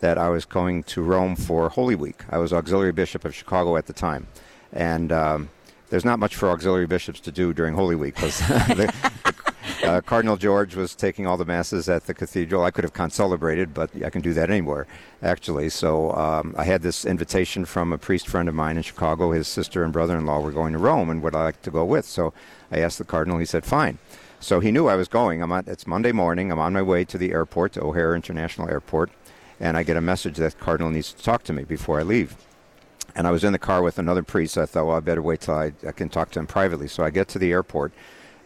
that 0.00 0.16
I 0.16 0.30
was 0.30 0.46
going 0.46 0.82
to 0.84 1.02
Rome 1.02 1.36
for 1.36 1.68
Holy 1.68 1.94
Week. 1.94 2.24
I 2.30 2.38
was 2.38 2.54
auxiliary 2.54 2.92
bishop 2.92 3.26
of 3.26 3.34
Chicago 3.34 3.76
at 3.76 3.84
the 3.84 3.92
time, 3.92 4.28
and 4.72 5.12
um, 5.12 5.50
there's 5.90 6.06
not 6.06 6.18
much 6.18 6.34
for 6.34 6.48
auxiliary 6.48 6.86
bishops 6.86 7.20
to 7.20 7.30
do 7.30 7.52
during 7.52 7.74
Holy 7.74 7.96
Week 7.96 8.14
because 8.14 8.38
the, 8.48 9.29
uh, 9.84 10.00
Cardinal 10.00 10.36
George 10.36 10.74
was 10.74 10.94
taking 10.94 11.26
all 11.26 11.36
the 11.36 11.44
masses 11.44 11.88
at 11.88 12.06
the 12.06 12.14
cathedral. 12.14 12.62
I 12.62 12.70
could 12.70 12.84
have 12.84 12.92
concelebrated, 12.92 13.74
but 13.74 13.90
I 14.04 14.10
can 14.10 14.22
do 14.22 14.32
that 14.34 14.50
anywhere, 14.50 14.86
actually. 15.22 15.68
So 15.68 16.12
um, 16.12 16.54
I 16.56 16.64
had 16.64 16.82
this 16.82 17.04
invitation 17.04 17.64
from 17.64 17.92
a 17.92 17.98
priest 17.98 18.28
friend 18.28 18.48
of 18.48 18.54
mine 18.54 18.76
in 18.76 18.82
Chicago. 18.82 19.32
His 19.32 19.48
sister 19.48 19.84
and 19.84 19.92
brother-in-law 19.92 20.40
were 20.40 20.52
going 20.52 20.72
to 20.72 20.78
Rome, 20.78 21.10
and 21.10 21.22
would 21.22 21.34
I 21.34 21.44
like 21.44 21.62
to 21.62 21.70
go 21.70 21.84
with? 21.84 22.04
So 22.04 22.32
I 22.70 22.78
asked 22.78 22.98
the 22.98 23.04
cardinal. 23.04 23.38
He 23.38 23.46
said, 23.46 23.64
"Fine." 23.64 23.98
So 24.40 24.60
he 24.60 24.72
knew 24.72 24.86
I 24.86 24.96
was 24.96 25.08
going. 25.08 25.42
I'm 25.42 25.52
on, 25.52 25.64
it's 25.66 25.86
Monday 25.86 26.12
morning. 26.12 26.50
I'm 26.50 26.58
on 26.58 26.72
my 26.72 26.82
way 26.82 27.04
to 27.04 27.18
the 27.18 27.32
airport, 27.32 27.74
to 27.74 27.82
O'Hare 27.82 28.14
International 28.14 28.70
Airport, 28.70 29.10
and 29.60 29.76
I 29.76 29.82
get 29.82 29.98
a 29.98 30.00
message 30.00 30.38
that 30.38 30.58
cardinal 30.58 30.90
needs 30.90 31.12
to 31.12 31.22
talk 31.22 31.42
to 31.44 31.52
me 31.52 31.64
before 31.64 32.00
I 32.00 32.02
leave. 32.04 32.36
And 33.14 33.26
I 33.26 33.32
was 33.32 33.44
in 33.44 33.52
the 33.52 33.58
car 33.58 33.82
with 33.82 33.98
another 33.98 34.22
priest. 34.22 34.56
I 34.56 34.66
thought, 34.66 34.86
well, 34.86 34.96
I 34.96 35.00
better 35.00 35.20
wait 35.20 35.40
till 35.40 35.54
I, 35.54 35.72
I 35.86 35.92
can 35.92 36.08
talk 36.08 36.30
to 36.30 36.38
him 36.38 36.46
privately. 36.46 36.88
So 36.88 37.04
I 37.04 37.10
get 37.10 37.28
to 37.28 37.38
the 37.38 37.52
airport 37.52 37.92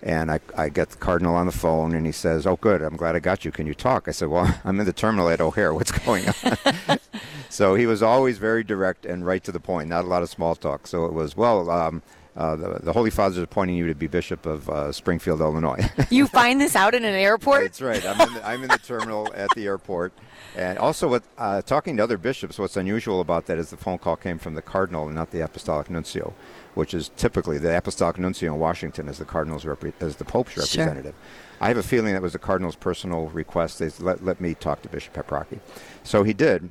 and 0.05 0.31
I, 0.31 0.39
I 0.55 0.69
get 0.69 0.91
the 0.91 0.99
cardinal 0.99 1.35
on 1.35 1.47
the 1.47 1.53
phone, 1.53 1.95
and 1.95 2.05
he 2.05 2.13
says, 2.13 2.47
"Oh, 2.47 2.57
good. 2.57 2.83
I'm 2.83 2.95
glad 2.95 3.17
I 3.17 3.21
got 3.21 3.45
you. 3.45 3.51
Can 3.51 3.67
you 3.67 3.75
talk?" 3.75 4.07
I 4.07 4.11
said, 4.11 4.29
"Well, 4.29 4.55
I'm 4.65 4.79
in 4.79 4.87
the 4.87 4.93
terminal 4.93 5.31
at 5.31 5.41
O'Hare. 5.41 5.73
What's 5.73 5.91
going 6.05 6.27
on?" 6.29 6.99
so 7.49 7.75
he 7.75 7.87
was 7.87 8.03
always 8.03 8.37
very 8.37 8.63
direct 8.63 9.07
and 9.07 9.27
right 9.27 9.43
to 9.43 9.51
the 9.51 9.61
point. 9.61 9.89
Not 9.89 10.05
a 10.05 10.09
lot 10.09 10.23
of 10.23 10.29
small 10.29 10.55
talk. 10.55 10.87
So 10.87 11.07
it 11.07 11.15
was, 11.15 11.39
well, 11.39 11.71
um, 11.71 12.03
uh, 12.37 12.55
the, 12.55 12.81
the, 12.83 12.93
Holy 12.93 13.11
Father 13.11 13.37
is 13.37 13.43
appointing 13.43 13.77
you 13.77 13.87
to 13.87 13.95
be 13.95 14.07
Bishop 14.07 14.45
of 14.45 14.69
uh, 14.69 14.93
Springfield, 14.93 15.41
Illinois. 15.41 15.89
you 16.11 16.27
find 16.27 16.61
this 16.61 16.77
out 16.77 16.95
in 16.95 17.05
an 17.05 17.15
airport? 17.15 17.63
That's 17.63 17.81
right. 17.81 18.05
I'm 18.05 18.21
in 18.29 18.35
the, 18.35 18.47
I'm 18.47 18.63
in 18.63 18.69
the 18.69 18.79
terminal 18.79 19.33
at 19.35 19.49
the 19.55 19.67
airport. 19.67 20.13
And 20.57 20.77
also, 20.79 21.09
with 21.09 21.27
uh, 21.39 21.63
talking 21.63 21.97
to 21.97 22.03
other 22.03 22.19
bishops, 22.19 22.59
what's 22.59 22.77
unusual 22.77 23.21
about 23.21 23.47
that 23.47 23.57
is 23.57 23.71
the 23.71 23.77
phone 23.77 23.99
call 23.99 24.17
came 24.17 24.39
from 24.39 24.55
the 24.55 24.63
cardinal 24.63 25.07
and 25.07 25.15
not 25.15 25.31
the 25.31 25.41
apostolic 25.41 25.89
nuncio 25.89 26.35
which 26.75 26.95
is 26.95 27.11
typically 27.17 27.59
the 27.59 27.77
apostolic 27.77 28.19
nuncio 28.19 28.53
in 28.53 28.61
Washington 28.61 29.09
as 29.09 29.19
the 29.19 29.25
cardinal's 29.25 29.65
repre- 29.65 29.93
as 30.01 30.17
the 30.17 30.25
pope's 30.25 30.57
representative. 30.57 31.15
Sure. 31.15 31.59
I 31.61 31.69
have 31.69 31.77
a 31.77 31.83
feeling 31.83 32.13
that 32.13 32.23
was 32.23 32.33
the 32.33 32.39
cardinal's 32.39 32.77
personal 32.77 33.29
request. 33.29 33.79
They 33.79 33.91
let, 34.01 34.25
let 34.25 34.41
me 34.41 34.55
talk 34.55 34.83
to 34.83 34.89
Bishop 34.89 35.15
Paprocki. 35.15 35.61
So 36.03 36.23
he 36.23 36.33
did. 36.33 36.71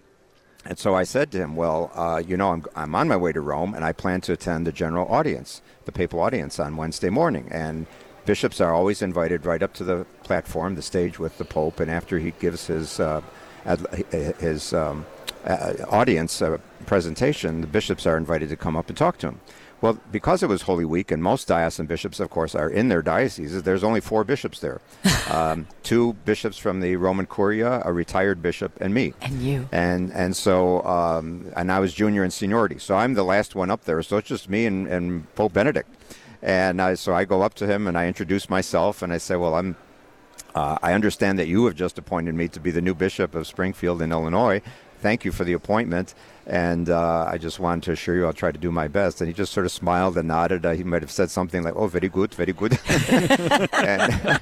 And 0.66 0.78
so 0.78 0.96
I 0.96 1.04
said 1.04 1.32
to 1.32 1.38
him, 1.38 1.56
Well, 1.56 1.92
uh, 1.94 2.22
you 2.26 2.38
know, 2.38 2.52
I'm, 2.52 2.66
I'm 2.76 2.96
on 2.96 3.08
my 3.08 3.18
way 3.18 3.34
to 3.34 3.42
Rome 3.42 3.74
and 3.74 3.84
I 3.84 3.92
plan 3.92 4.22
to 4.22 4.34
attend 4.34 4.66
the 4.66 4.72
general 4.72 5.08
audience, 5.12 5.62
the 5.86 5.92
papal 5.92 6.20
audience 6.20 6.60
on 6.60 6.78
Wednesday 6.78 7.10
morning. 7.10 7.48
And 7.52 7.86
bishops 8.26 8.62
are 8.62 8.74
always 8.74 9.02
invited 9.02 9.46
right 9.46 9.62
up 9.62 9.74
to 9.76 9.84
the 9.84 10.06
platform, 10.24 10.76
the 10.76 10.82
stage 10.82 11.20
with 11.20 11.38
the 11.38 11.46
Pope. 11.46 11.80
And 11.80 11.92
after 11.92 12.20
he 12.20 12.32
gives 12.40 12.68
his, 12.68 13.00
uh, 13.00 13.22
his 14.40 14.74
um, 14.74 15.06
uh, 15.46 15.74
audience 15.90 16.42
uh, 16.42 16.58
presentation, 16.86 17.62
the 17.62 17.68
bishops 17.68 18.06
are 18.06 18.16
invited 18.16 18.50
to 18.50 18.56
come 18.56 18.78
up 18.78 18.88
and 18.88 18.98
talk 18.98 19.18
to 19.20 19.28
him. 19.28 19.40
Well, 19.84 20.00
because 20.14 20.42
it 20.42 20.48
was 20.48 20.62
Holy 20.62 20.86
Week, 20.86 21.12
and 21.12 21.22
most 21.22 21.46
diocesan 21.50 21.88
bishops, 21.88 22.22
of 22.22 22.30
course, 22.30 22.56
are 22.56 22.70
in 22.70 22.88
their 22.88 23.02
dioceses, 23.02 23.64
there's 23.64 23.84
only 23.84 24.00
four 24.00 24.24
bishops 24.24 24.62
there. 24.62 24.80
um, 25.30 25.68
two 25.84 26.14
bishops 26.24 26.58
from 26.58 26.80
the 26.80 26.96
Roman 26.96 27.26
Curia, 27.26 27.82
a 27.84 27.92
retired 27.92 28.42
bishop, 28.42 28.72
and 28.80 28.94
me. 28.94 29.14
And 29.22 29.42
you. 29.42 29.68
And 29.74 30.10
and 30.14 30.38
so, 30.38 30.82
um, 30.86 31.52
and 31.58 31.70
I 31.70 31.82
was 31.82 31.94
junior 31.94 32.24
in 32.24 32.32
seniority. 32.32 32.80
So 32.80 32.96
I'm 32.96 33.14
the 33.16 33.26
last 33.26 33.56
one 33.56 33.70
up 33.70 33.84
there. 33.84 34.02
So 34.04 34.16
it's 34.16 34.30
just 34.30 34.50
me 34.50 34.66
and, 34.66 34.88
and 34.88 35.36
Pope 35.36 35.52
Benedict. 35.52 35.90
And 36.42 36.82
I, 36.82 36.94
so 36.94 37.14
I 37.14 37.26
go 37.26 37.42
up 37.42 37.54
to 37.56 37.68
him 37.68 37.86
and 37.86 37.98
I 37.98 38.08
introduce 38.08 38.50
myself 38.50 39.02
and 39.02 39.12
I 39.12 39.18
say, 39.18 39.36
well, 39.36 39.56
I'm 39.56 39.76
uh, 40.56 40.78
I 40.82 40.94
understand 40.94 41.40
that 41.40 41.48
you 41.48 41.66
have 41.66 41.76
just 41.76 41.98
appointed 41.98 42.36
me 42.36 42.48
to 42.50 42.60
be 42.60 42.72
the 42.72 42.82
new 42.82 42.94
bishop 42.94 43.36
of 43.36 43.48
Springfield 43.48 44.02
in 44.02 44.12
Illinois. 44.12 44.62
Thank 45.04 45.26
you 45.26 45.34
for 45.34 45.44
the 45.44 45.52
appointment. 45.52 46.16
And 46.48 46.90
uh, 46.90 47.26
I 47.28 47.38
just 47.38 47.60
wanted 47.60 47.84
to 47.84 47.92
assure 47.92 48.16
you 48.16 48.26
I'll 48.26 48.32
try 48.32 48.54
to 48.54 48.58
do 48.58 48.72
my 48.72 48.88
best. 48.88 49.20
And 49.20 49.28
he 49.28 49.34
just 49.34 49.52
sort 49.52 49.66
of 49.66 49.72
smiled 49.74 50.18
and 50.18 50.30
nodded. 50.30 50.66
Uh, 50.66 50.72
he 50.72 50.86
might 50.86 51.02
have 51.02 51.12
said 51.12 51.30
something 51.30 51.62
like, 51.62 51.76
oh, 51.76 51.88
very 51.88 52.08
good, 52.08 52.34
very 52.34 52.54
good. 52.54 52.80
and, 53.74 54.42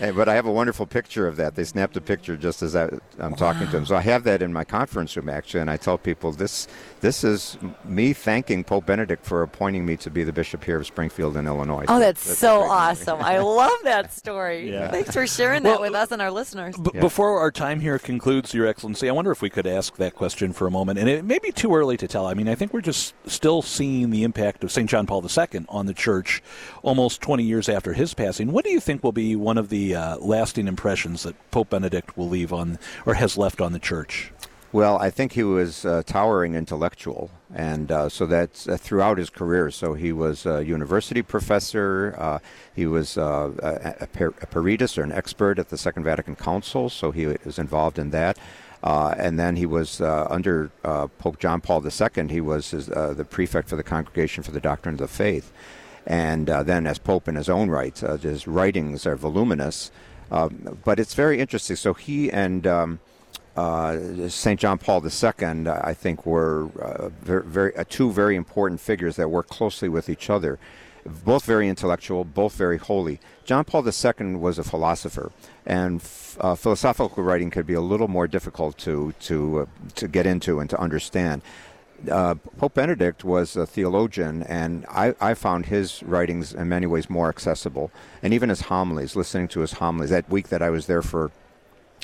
and, 0.00 0.16
but 0.16 0.28
I 0.28 0.34
have 0.34 0.46
a 0.46 0.50
wonderful 0.50 0.86
picture 0.86 1.28
of 1.28 1.36
that. 1.36 1.54
They 1.54 1.62
snapped 1.62 1.96
a 1.96 2.00
picture 2.00 2.36
just 2.36 2.62
as 2.62 2.74
I, 2.74 2.86
am 3.20 3.30
wow. 3.30 3.36
talking 3.36 3.68
to 3.68 3.76
him. 3.76 3.86
So 3.86 3.94
I 3.94 4.00
have 4.00 4.24
that 4.24 4.42
in 4.42 4.52
my 4.52 4.64
conference 4.64 5.16
room, 5.16 5.28
actually. 5.28 5.60
And 5.60 5.70
I 5.70 5.76
tell 5.76 5.98
people 5.98 6.32
this, 6.32 6.66
this 7.06 7.22
is 7.22 7.56
me 7.84 8.12
thanking 8.12 8.64
Pope 8.64 8.84
Benedict 8.84 9.24
for 9.24 9.44
appointing 9.44 9.86
me 9.86 9.96
to 9.98 10.10
be 10.10 10.24
the 10.24 10.32
bishop 10.32 10.64
here 10.64 10.78
of 10.80 10.86
Springfield 10.86 11.36
in 11.36 11.46
Illinois. 11.46 11.84
Oh, 11.86 12.00
that's, 12.00 12.24
that's 12.24 12.38
so 12.40 12.62
awesome. 12.62 13.20
I 13.22 13.38
love 13.38 13.78
that 13.84 14.12
story. 14.12 14.72
Yeah. 14.72 14.90
Thanks 14.90 15.12
for 15.12 15.24
sharing 15.24 15.62
that 15.62 15.80
well, 15.80 15.82
with 15.82 15.94
us 15.94 16.10
and 16.10 16.20
our 16.20 16.32
listeners. 16.32 16.76
B- 16.76 16.90
yeah. 16.94 17.00
Before 17.00 17.38
our 17.38 17.52
time 17.52 17.78
here 17.78 18.00
concludes, 18.00 18.52
Your 18.52 18.66
Excellency, 18.66 19.08
I 19.08 19.12
wonder 19.12 19.30
if 19.30 19.40
we 19.40 19.48
could 19.48 19.68
ask 19.68 19.94
that 19.98 20.16
question 20.16 20.52
for 20.52 20.66
a 20.66 20.70
moment. 20.70 20.98
And 20.98 21.08
it 21.08 21.24
may 21.24 21.38
be 21.38 21.52
too 21.52 21.76
early 21.76 21.96
to 21.96 22.08
tell. 22.08 22.26
I 22.26 22.34
mean, 22.34 22.48
I 22.48 22.56
think 22.56 22.72
we're 22.72 22.80
just 22.80 23.14
still 23.26 23.62
seeing 23.62 24.10
the 24.10 24.24
impact 24.24 24.64
of 24.64 24.72
St. 24.72 24.90
John 24.90 25.06
Paul 25.06 25.24
II 25.24 25.64
on 25.68 25.86
the 25.86 25.94
church 25.94 26.42
almost 26.82 27.20
20 27.20 27.44
years 27.44 27.68
after 27.68 27.92
his 27.92 28.14
passing. 28.14 28.50
What 28.50 28.64
do 28.64 28.72
you 28.72 28.80
think 28.80 29.04
will 29.04 29.12
be 29.12 29.36
one 29.36 29.58
of 29.58 29.68
the 29.68 29.94
uh, 29.94 30.16
lasting 30.16 30.66
impressions 30.66 31.22
that 31.22 31.36
Pope 31.52 31.70
Benedict 31.70 32.16
will 32.18 32.28
leave 32.28 32.52
on 32.52 32.80
or 33.04 33.14
has 33.14 33.38
left 33.38 33.60
on 33.60 33.72
the 33.72 33.78
church? 33.78 34.32
Well, 34.76 34.98
I 34.98 35.08
think 35.08 35.32
he 35.32 35.42
was 35.42 35.86
a 35.86 36.02
towering 36.02 36.54
intellectual, 36.54 37.30
and 37.54 37.90
uh, 37.90 38.10
so 38.10 38.26
that's 38.26 38.68
uh, 38.68 38.76
throughout 38.76 39.16
his 39.16 39.30
career. 39.30 39.70
So 39.70 39.94
he 39.94 40.12
was 40.12 40.44
a 40.44 40.62
university 40.66 41.22
professor. 41.22 42.14
Uh, 42.18 42.40
he 42.74 42.84
was 42.84 43.16
uh, 43.16 43.52
a, 43.62 44.04
a, 44.04 44.06
per- 44.06 44.34
a 44.42 44.46
peritus 44.46 44.98
or 44.98 45.02
an 45.02 45.12
expert 45.12 45.58
at 45.58 45.70
the 45.70 45.78
Second 45.78 46.04
Vatican 46.04 46.36
Council, 46.36 46.90
so 46.90 47.10
he 47.10 47.24
was 47.24 47.58
involved 47.58 47.98
in 47.98 48.10
that. 48.10 48.36
Uh, 48.82 49.14
and 49.16 49.38
then 49.38 49.56
he 49.56 49.64
was 49.64 50.02
uh, 50.02 50.26
under 50.28 50.70
uh, 50.84 51.06
Pope 51.06 51.38
John 51.38 51.62
Paul 51.62 51.82
II. 51.82 52.28
He 52.28 52.42
was 52.42 52.72
his, 52.72 52.90
uh, 52.90 53.14
the 53.16 53.24
prefect 53.24 53.70
for 53.70 53.76
the 53.76 53.82
Congregation 53.82 54.42
for 54.42 54.50
the 54.50 54.60
Doctrine 54.60 54.96
of 54.96 54.98
the 54.98 55.08
Faith, 55.08 55.54
and 56.06 56.50
uh, 56.50 56.62
then 56.62 56.86
as 56.86 56.98
Pope 56.98 57.28
in 57.28 57.36
his 57.36 57.48
own 57.48 57.70
right, 57.70 58.04
uh, 58.04 58.18
his 58.18 58.46
writings 58.46 59.06
are 59.06 59.16
voluminous. 59.16 59.90
Um, 60.30 60.78
but 60.84 61.00
it's 61.00 61.14
very 61.14 61.40
interesting. 61.40 61.76
So 61.76 61.94
he 61.94 62.30
and 62.30 62.66
um, 62.66 62.98
St. 63.56 64.60
John 64.60 64.78
Paul 64.78 65.04
II, 65.04 65.68
I 65.68 65.94
think, 65.94 66.26
were 66.26 66.68
very, 67.22 67.42
very 67.44 67.84
two 67.88 68.12
very 68.12 68.36
important 68.36 68.80
figures 68.80 69.16
that 69.16 69.30
work 69.30 69.48
closely 69.48 69.88
with 69.88 70.08
each 70.08 70.28
other 70.30 70.58
both 71.24 71.44
very 71.44 71.68
intellectual, 71.68 72.24
both 72.24 72.54
very 72.54 72.78
holy. 72.78 73.20
John 73.44 73.64
Paul 73.64 73.86
II 73.86 74.36
was 74.36 74.58
a 74.58 74.64
philosopher, 74.64 75.32
and 75.64 76.02
uh, 76.40 76.54
philosophical 76.54 77.22
writing 77.22 77.50
could 77.50 77.66
be 77.66 77.74
a 77.74 77.80
little 77.80 78.08
more 78.08 78.26
difficult 78.26 78.76
to 78.78 79.14
to 79.20 79.60
uh, 79.60 79.66
to 79.94 80.08
get 80.08 80.26
into 80.26 80.60
and 80.60 80.68
to 80.70 80.80
understand. 80.80 81.42
Uh, 82.10 82.34
Pope 82.34 82.74
Benedict 82.74 83.24
was 83.24 83.56
a 83.56 83.66
theologian, 83.66 84.42
and 84.42 84.84
I, 84.90 85.14
I, 85.18 85.32
found 85.32 85.64
his 85.64 86.02
writings 86.02 86.52
in 86.52 86.68
many 86.68 86.84
ways 86.84 87.08
more 87.08 87.30
accessible. 87.30 87.90
And 88.22 88.34
even 88.34 88.50
his 88.50 88.62
homilies, 88.62 89.16
listening 89.16 89.48
to 89.48 89.60
his 89.60 89.72
homilies. 89.72 90.10
That 90.10 90.28
week 90.28 90.48
that 90.48 90.60
I 90.60 90.68
was 90.68 90.88
there 90.88 91.00
for 91.00 91.30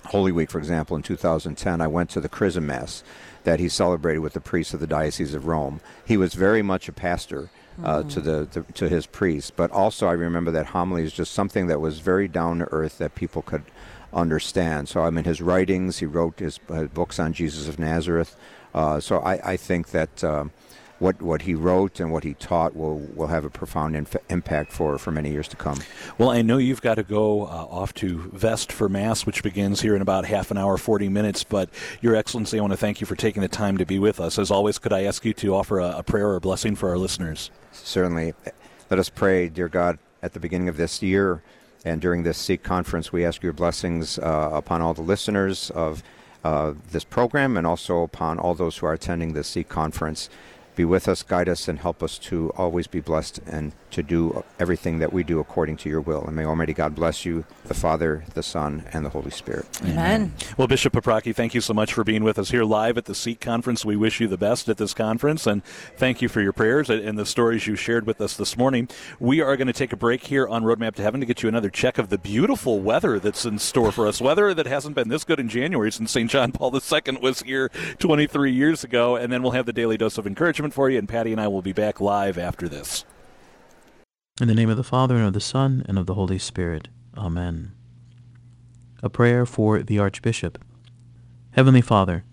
Holy 0.06 0.32
Week, 0.32 0.50
for 0.50 0.58
example, 0.58 0.96
in 0.96 1.02
2010, 1.02 1.80
I 1.80 1.86
went 1.86 2.10
to 2.10 2.20
the 2.20 2.28
Chrism 2.28 2.66
Mass 2.66 3.02
that 3.44 3.60
he 3.60 3.68
celebrated 3.68 4.20
with 4.20 4.32
the 4.32 4.40
priests 4.40 4.74
of 4.74 4.80
the 4.80 4.86
Diocese 4.86 5.34
of 5.34 5.46
Rome. 5.46 5.80
He 6.04 6.16
was 6.16 6.34
very 6.34 6.62
much 6.62 6.88
a 6.88 6.92
pastor 6.92 7.50
uh, 7.82 8.02
to 8.04 8.20
the, 8.20 8.48
the 8.52 8.62
to 8.74 8.88
his 8.88 9.06
priests. 9.06 9.50
But 9.50 9.70
also, 9.70 10.06
I 10.06 10.12
remember 10.12 10.50
that 10.50 10.66
homily 10.66 11.04
is 11.04 11.12
just 11.12 11.32
something 11.32 11.66
that 11.68 11.80
was 11.80 12.00
very 12.00 12.28
down 12.28 12.58
to 12.58 12.68
earth 12.72 12.98
that 12.98 13.14
people 13.14 13.42
could 13.42 13.64
understand. 14.12 14.88
So, 14.88 15.02
I 15.02 15.10
mean, 15.10 15.24
his 15.24 15.40
writings, 15.40 15.98
he 15.98 16.06
wrote 16.06 16.38
his, 16.38 16.60
his 16.68 16.88
books 16.88 17.18
on 17.18 17.32
Jesus 17.32 17.68
of 17.68 17.78
Nazareth. 17.78 18.36
Uh, 18.74 19.00
so, 19.00 19.18
I, 19.20 19.52
I 19.52 19.56
think 19.56 19.90
that. 19.90 20.22
Um, 20.22 20.52
what, 21.02 21.20
what 21.20 21.42
he 21.42 21.54
wrote 21.54 21.98
and 21.98 22.12
what 22.12 22.22
he 22.22 22.34
taught 22.34 22.76
will, 22.76 22.98
will 23.16 23.26
have 23.26 23.44
a 23.44 23.50
profound 23.50 23.96
inf- 23.96 24.16
impact 24.30 24.70
for, 24.70 24.96
for 24.98 25.10
many 25.10 25.32
years 25.32 25.48
to 25.48 25.56
come. 25.56 25.80
Well, 26.16 26.30
I 26.30 26.42
know 26.42 26.58
you've 26.58 26.80
got 26.80 26.94
to 26.94 27.02
go 27.02 27.42
uh, 27.42 27.66
off 27.68 27.92
to 27.94 28.30
Vest 28.32 28.70
for 28.70 28.88
Mass, 28.88 29.26
which 29.26 29.42
begins 29.42 29.80
here 29.80 29.96
in 29.96 30.00
about 30.00 30.26
half 30.26 30.52
an 30.52 30.58
hour, 30.58 30.78
40 30.78 31.08
minutes. 31.08 31.42
But, 31.42 31.70
Your 32.00 32.14
Excellency, 32.14 32.56
I 32.56 32.60
want 32.60 32.72
to 32.72 32.76
thank 32.76 33.00
you 33.00 33.06
for 33.08 33.16
taking 33.16 33.42
the 33.42 33.48
time 33.48 33.78
to 33.78 33.84
be 33.84 33.98
with 33.98 34.20
us. 34.20 34.38
As 34.38 34.52
always, 34.52 34.78
could 34.78 34.92
I 34.92 35.02
ask 35.02 35.24
you 35.24 35.34
to 35.34 35.56
offer 35.56 35.80
a, 35.80 35.98
a 35.98 36.02
prayer 36.04 36.28
or 36.28 36.36
a 36.36 36.40
blessing 36.40 36.76
for 36.76 36.90
our 36.90 36.98
listeners? 36.98 37.50
Certainly. 37.72 38.34
Let 38.88 39.00
us 39.00 39.08
pray, 39.08 39.48
dear 39.48 39.68
God, 39.68 39.98
at 40.22 40.34
the 40.34 40.40
beginning 40.40 40.68
of 40.68 40.76
this 40.76 41.02
year 41.02 41.42
and 41.84 42.00
during 42.00 42.22
this 42.22 42.38
Seek 42.38 42.62
conference, 42.62 43.12
we 43.12 43.24
ask 43.24 43.42
your 43.42 43.52
blessings 43.52 44.20
uh, 44.20 44.50
upon 44.52 44.80
all 44.80 44.94
the 44.94 45.02
listeners 45.02 45.70
of 45.70 46.04
uh, 46.44 46.74
this 46.90 47.02
program 47.02 47.56
and 47.56 47.66
also 47.66 48.02
upon 48.02 48.38
all 48.38 48.54
those 48.54 48.76
who 48.76 48.86
are 48.86 48.92
attending 48.92 49.32
the 49.32 49.42
Seek 49.42 49.68
conference 49.68 50.28
be 50.74 50.84
with 50.84 51.08
us, 51.08 51.22
guide 51.22 51.48
us, 51.48 51.68
and 51.68 51.78
help 51.78 52.02
us 52.02 52.18
to 52.18 52.50
always 52.56 52.86
be 52.86 53.00
blessed 53.00 53.40
and 53.46 53.72
to 53.90 54.02
do 54.02 54.42
everything 54.58 54.98
that 55.00 55.12
we 55.12 55.22
do 55.22 55.38
according 55.38 55.76
to 55.76 55.88
your 55.88 56.00
will. 56.00 56.24
And 56.24 56.34
may 56.34 56.44
Almighty 56.44 56.72
God 56.72 56.94
bless 56.94 57.24
you, 57.24 57.44
the 57.64 57.74
Father, 57.74 58.24
the 58.34 58.42
Son, 58.42 58.84
and 58.92 59.04
the 59.04 59.10
Holy 59.10 59.30
Spirit. 59.30 59.66
Amen. 59.82 60.32
Well, 60.56 60.66
Bishop 60.66 60.94
Paprocki, 60.94 61.34
thank 61.34 61.54
you 61.54 61.60
so 61.60 61.74
much 61.74 61.92
for 61.92 62.04
being 62.04 62.24
with 62.24 62.38
us 62.38 62.50
here 62.50 62.64
live 62.64 62.96
at 62.96 63.04
the 63.04 63.14
Seek 63.14 63.40
Conference. 63.40 63.84
We 63.84 63.96
wish 63.96 64.20
you 64.20 64.28
the 64.28 64.38
best 64.38 64.68
at 64.68 64.78
this 64.78 64.94
conference, 64.94 65.46
and 65.46 65.62
thank 65.96 66.22
you 66.22 66.28
for 66.28 66.40
your 66.40 66.52
prayers 66.52 66.88
and 66.88 67.18
the 67.18 67.26
stories 67.26 67.66
you 67.66 67.76
shared 67.76 68.06
with 68.06 68.20
us 68.20 68.36
this 68.36 68.56
morning. 68.56 68.88
We 69.20 69.40
are 69.40 69.56
going 69.56 69.66
to 69.66 69.72
take 69.72 69.92
a 69.92 69.96
break 69.96 70.24
here 70.24 70.48
on 70.48 70.62
Roadmap 70.62 70.94
to 70.94 71.02
Heaven 71.02 71.20
to 71.20 71.26
get 71.26 71.42
you 71.42 71.48
another 71.48 71.70
check 71.70 71.98
of 71.98 72.08
the 72.08 72.18
beautiful 72.18 72.80
weather 72.80 73.18
that's 73.18 73.44
in 73.44 73.58
store 73.58 73.92
for 73.92 74.06
us. 74.06 74.20
Weather 74.20 74.54
that 74.54 74.66
hasn't 74.66 74.94
been 74.94 75.08
this 75.08 75.24
good 75.24 75.38
in 75.38 75.48
January 75.48 75.92
since 75.92 76.10
St. 76.10 76.30
John 76.30 76.52
Paul 76.52 76.74
II 76.74 77.18
was 77.20 77.42
here 77.42 77.68
23 77.98 78.52
years 78.52 78.84
ago, 78.84 79.16
and 79.16 79.30
then 79.30 79.42
we'll 79.42 79.52
have 79.52 79.66
the 79.66 79.72
daily 79.72 79.98
dose 79.98 80.16
of 80.16 80.26
encouragement 80.26 80.61
for 80.70 80.88
you, 80.88 80.98
and 80.98 81.08
Patty 81.08 81.32
and 81.32 81.40
I 81.40 81.48
will 81.48 81.62
be 81.62 81.72
back 81.72 82.00
live 82.00 82.38
after 82.38 82.68
this. 82.68 83.04
In 84.40 84.48
the 84.48 84.54
name 84.54 84.70
of 84.70 84.76
the 84.76 84.84
Father, 84.84 85.16
and 85.16 85.26
of 85.26 85.32
the 85.32 85.40
Son, 85.40 85.84
and 85.88 85.98
of 85.98 86.06
the 86.06 86.14
Holy 86.14 86.38
Spirit. 86.38 86.88
Amen. 87.16 87.72
A 89.02 89.10
prayer 89.10 89.44
for 89.44 89.82
the 89.82 89.98
Archbishop. 89.98 90.62
Heavenly 91.52 91.82
Father, 91.82 92.24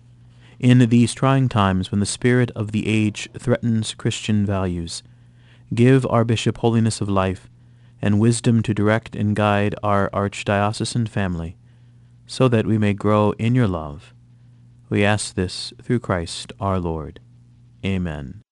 in 0.58 0.78
these 0.78 1.14
trying 1.14 1.48
times 1.48 1.90
when 1.90 2.00
the 2.00 2.06
spirit 2.06 2.50
of 2.52 2.72
the 2.72 2.86
age 2.86 3.28
threatens 3.38 3.94
Christian 3.94 4.44
values, 4.46 5.02
give 5.74 6.06
our 6.06 6.24
bishop 6.24 6.58
holiness 6.58 7.00
of 7.00 7.08
life 7.08 7.48
and 8.02 8.20
wisdom 8.20 8.62
to 8.62 8.74
direct 8.74 9.14
and 9.14 9.36
guide 9.36 9.74
our 9.82 10.10
archdiocesan 10.10 11.08
family, 11.08 11.56
so 12.26 12.48
that 12.48 12.66
we 12.66 12.78
may 12.78 12.92
grow 12.92 13.32
in 13.32 13.54
your 13.54 13.68
love. 13.68 14.14
We 14.88 15.04
ask 15.04 15.34
this 15.34 15.72
through 15.82 16.00
Christ 16.00 16.52
our 16.60 16.78
Lord. 16.78 17.20
Amen. 17.84 18.42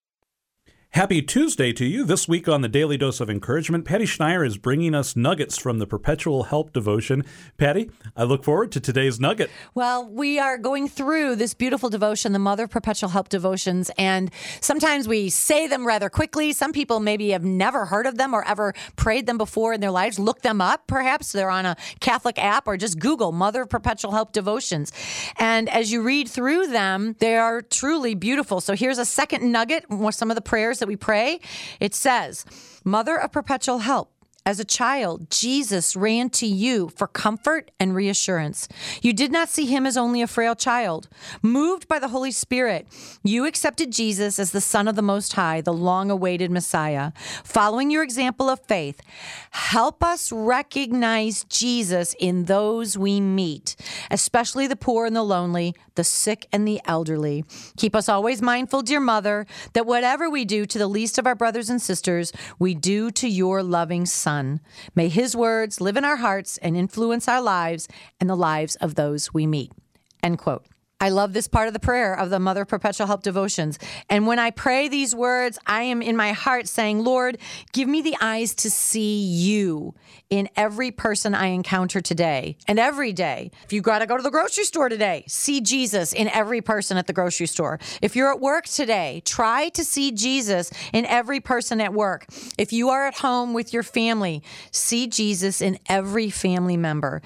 Happy 0.99 1.23
Tuesday 1.23 1.73
to 1.75 1.85
you. 1.85 2.03
This 2.03 2.27
week 2.27 2.49
on 2.49 2.61
the 2.61 2.69
Daily 2.69 2.97
Dose 2.97 3.21
of 3.21 3.31
Encouragement, 3.31 3.85
Patty 3.85 4.05
Schneier 4.05 4.45
is 4.45 4.59
bringing 4.59 4.97
us 4.97 5.15
nuggets 5.15 5.57
from 5.57 5.79
the 5.79 5.87
Perpetual 5.87 6.43
Help 6.43 6.73
devotion. 6.73 7.25
Patty, 7.57 7.89
I 8.17 8.25
look 8.25 8.43
forward 8.43 8.73
to 8.73 8.81
today's 8.81 9.21
nugget. 9.21 9.49
Well, 9.77 10.09
we 10.09 10.41
are 10.41 10.59
going 10.59 10.89
through 10.89 11.37
this 11.37 11.55
beautiful 11.55 11.89
devotion, 11.89 12.33
the 12.33 12.41
Mother 12.41 12.67
Perpetual 12.67 13.11
Help 13.11 13.29
devotions, 13.29 13.93
and 13.97 14.33
sometimes 14.61 15.07
we 15.07 15.31
say 15.31 15.69
them 15.69 15.87
rather 15.87 16.11
quickly. 16.11 16.53
Some 16.53 16.73
people 16.73 16.99
maybe 16.99 17.29
have 17.29 17.45
never 17.45 17.85
heard 17.85 18.07
of 18.07 18.19
them 18.19 18.35
or 18.35 18.43
ever 18.43 18.75
prayed 18.97 19.27
them 19.27 19.39
before 19.39 19.73
in 19.73 19.81
their 19.81 19.93
lives. 19.93 20.19
Look 20.19 20.43
them 20.43 20.61
up, 20.61 20.89
perhaps. 20.89 21.31
They're 21.31 21.49
on 21.49 21.65
a 21.65 21.77
Catholic 22.01 22.41
app 22.41 22.67
or 22.67 22.77
just 22.77 22.99
Google 22.99 23.31
Mother 23.31 23.67
Perpetual 23.67 24.11
Help 24.11 24.33
devotions. 24.33 24.91
And 25.39 25.69
as 25.69 25.93
you 25.93 26.03
read 26.03 26.29
through 26.29 26.67
them, 26.67 27.15
they 27.21 27.37
are 27.37 27.63
truly 27.63 28.17
beautiful. 28.17 28.61
So 28.61 28.75
here's 28.75 28.99
a 28.99 29.05
second 29.05 29.53
nugget, 29.53 29.85
some 30.11 30.33
of 30.33 30.35
the 30.35 30.43
prayers 30.43 30.81
that 30.81 30.88
we 30.89 30.97
pray. 30.97 31.39
It 31.79 31.95
says, 31.95 32.45
Mother 32.85 33.17
of 33.17 33.31
Perpetual 33.31 33.79
Help. 33.79 34.11
As 34.49 34.59
a 34.59 34.65
child, 34.65 35.31
Jesus 35.31 35.95
ran 35.95 36.31
to 36.31 36.47
you 36.47 36.89
for 36.97 37.07
comfort 37.07 37.71
and 37.79 37.95
reassurance. 37.95 38.67
You 39.03 39.13
did 39.13 39.31
not 39.31 39.51
see 39.51 39.67
him 39.67 39.85
as 39.85 39.99
only 39.99 40.23
a 40.23 40.27
frail 40.27 40.55
child. 40.55 41.07
Moved 41.43 41.87
by 41.87 41.99
the 41.99 42.09
Holy 42.09 42.31
Spirit, 42.31 42.87
you 43.23 43.45
accepted 43.45 43.93
Jesus 43.93 44.39
as 44.39 44.53
the 44.53 44.63
Son 44.63 44.89
of 44.89 44.97
the 44.97 45.03
Most 45.03 45.35
High, 45.35 45.61
the 45.61 45.75
long 45.75 46.11
awaited 46.11 46.51
Messiah. 46.51 47.13
Following 47.45 47.91
your 47.91 48.03
example 48.03 48.49
of 48.49 48.61
faith, 48.61 49.03
help 49.51 50.03
us 50.03 50.33
recognize 50.33 51.45
Jesus 51.45 52.17
in 52.19 52.47
those 52.47 52.97
we 52.97 53.21
meet, 53.21 53.77
especially 54.11 54.67
the 54.67 54.77
poor 54.77 55.05
and 55.05 55.15
the 55.15 55.23
lonely, 55.23 55.75
the 55.95 56.05
sick 56.05 56.49
and 56.53 56.67
the 56.67 56.81
elderly. 56.87 57.45
Keep 57.77 57.95
us 57.95 58.09
always 58.09 58.41
mindful, 58.41 58.81
dear 58.81 59.01
Mother, 59.01 59.47
that 59.75 59.85
whatever 59.85 60.31
we 60.31 60.47
do 60.47 60.65
to 60.65 60.79
the 60.79 60.87
least 60.87 61.19
of 61.19 61.27
our 61.27 61.35
brothers 61.35 61.69
and 61.69 61.83
sisters, 61.83 62.33
we 62.59 62.75
do 62.75 63.11
to 63.11 63.29
your 63.29 63.63
loving 63.63 64.07
Son. 64.07 64.38
May 64.95 65.09
his 65.09 65.35
words 65.35 65.81
live 65.81 65.97
in 65.97 66.05
our 66.05 66.17
hearts 66.17 66.59
and 66.59 66.77
influence 66.77 67.29
our 67.29 67.43
lives 67.43 67.89
and 68.21 68.29
the 68.29 68.37
lives 68.37 68.77
of 68.77 68.95
those 68.95 69.35
we 69.35 69.47
meet. 69.47 69.73
End 70.23 70.39
quote. 70.39 70.67
I 71.01 71.11
love 71.11 71.33
this 71.33 71.47
part 71.47 71.69
of 71.69 71.75
the 71.75 71.81
prayer 71.81 72.19
of 72.19 72.29
the 72.29 72.41
Mother 72.41 72.65
Perpetual 72.65 73.07
Help 73.07 73.23
devotions. 73.23 73.79
And 74.11 74.27
when 74.27 74.41
I 74.41 74.51
pray 74.51 74.89
these 74.89 75.15
words, 75.15 75.57
I 75.65 75.83
am 75.83 76.03
in 76.03 76.17
my 76.17 76.33
heart 76.33 76.67
saying, 76.67 77.05
Lord, 77.05 77.39
give 77.73 77.89
me 77.89 78.03
the 78.03 78.17
eyes 78.21 78.53
to 78.57 78.71
see 78.71 79.21
you 79.21 79.95
in 80.29 80.49
every 80.57 80.91
person 80.91 81.37
I 81.37 81.47
encounter 81.47 82.01
today 82.01 82.57
and 82.67 82.81
every 82.81 83.13
day. 83.13 83.53
If 83.65 83.73
you 83.73 83.81
got 83.81 84.01
to 84.01 84.07
go 84.07 84.17
to 84.17 84.23
the 84.25 84.31
grocery 84.31 84.65
store 84.65 84.89
today, 84.89 85.23
see 85.29 85.61
Jesus 85.61 86.13
in 86.13 86.27
every 86.29 86.61
person 86.61 86.97
at 86.97 87.07
the 87.07 87.13
grocery 87.13 87.47
store. 87.47 87.79
If 88.03 88.17
you're 88.17 88.33
at 88.33 88.41
work 88.41 88.65
today, 88.65 89.23
try 89.25 89.69
to 89.71 89.85
see 89.85 90.11
Jesus 90.11 90.73
in 90.93 91.07
every 91.07 91.39
person 91.39 91.81
at 91.81 91.95
work. 91.95 92.27
If 92.59 92.73
you 92.73 92.89
are 92.89 93.07
at 93.07 93.19
home 93.19 93.55
with 93.55 93.73
your 93.73 93.85
family, 93.85 94.43
see 94.73 95.07
Jesus 95.07 95.61
in 95.63 95.79
every 95.89 96.29
family 96.29 96.77
member 96.77 97.23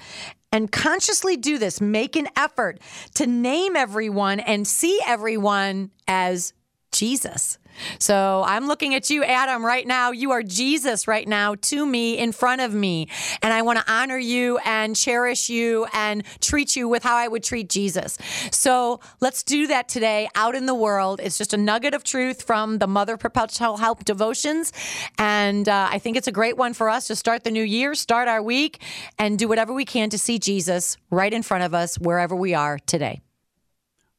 and 0.53 0.71
consciously 0.71 1.35
do 1.35 1.57
this, 1.57 1.81
make 1.81 2.15
an 2.15 2.29
effort 2.37 2.79
to 3.15 3.25
name 3.25 3.75
everyone 3.75 4.39
and 4.39 4.65
see 4.65 4.99
everyone 5.05 5.89
as 6.07 6.53
Jesus. 6.91 7.57
So 7.99 8.43
I'm 8.45 8.67
looking 8.67 8.95
at 8.95 9.09
you, 9.09 9.23
Adam, 9.23 9.65
right 9.65 9.85
now. 9.85 10.11
You 10.11 10.31
are 10.31 10.43
Jesus 10.43 11.07
right 11.07 11.27
now 11.27 11.55
to 11.55 11.85
me 11.85 12.17
in 12.17 12.31
front 12.31 12.61
of 12.61 12.73
me. 12.73 13.07
And 13.41 13.53
I 13.53 13.61
want 13.61 13.79
to 13.79 13.91
honor 13.91 14.17
you 14.17 14.59
and 14.59 14.95
cherish 14.95 15.49
you 15.49 15.87
and 15.93 16.23
treat 16.41 16.75
you 16.75 16.87
with 16.87 17.03
how 17.03 17.15
I 17.15 17.27
would 17.27 17.43
treat 17.43 17.69
Jesus. 17.69 18.17
So 18.51 18.99
let's 19.19 19.43
do 19.43 19.67
that 19.67 19.89
today 19.89 20.29
out 20.35 20.55
in 20.55 20.65
the 20.65 20.75
world. 20.75 21.19
It's 21.23 21.37
just 21.37 21.53
a 21.53 21.57
nugget 21.57 21.93
of 21.93 22.03
truth 22.03 22.43
from 22.43 22.77
the 22.77 22.87
Mother 22.87 23.17
Perpetual 23.17 23.77
Help 23.77 24.05
devotions. 24.05 24.71
And 25.17 25.67
uh, 25.67 25.89
I 25.91 25.99
think 25.99 26.17
it's 26.17 26.27
a 26.27 26.31
great 26.31 26.57
one 26.57 26.73
for 26.73 26.89
us 26.89 27.07
to 27.07 27.15
start 27.15 27.43
the 27.43 27.51
new 27.51 27.63
year, 27.63 27.95
start 27.95 28.27
our 28.27 28.41
week, 28.41 28.81
and 29.17 29.39
do 29.39 29.47
whatever 29.47 29.73
we 29.73 29.85
can 29.85 30.09
to 30.11 30.17
see 30.17 30.39
Jesus 30.39 30.97
right 31.09 31.33
in 31.33 31.43
front 31.43 31.63
of 31.63 31.73
us 31.73 31.97
wherever 31.97 32.35
we 32.35 32.53
are 32.53 32.77
today. 32.79 33.22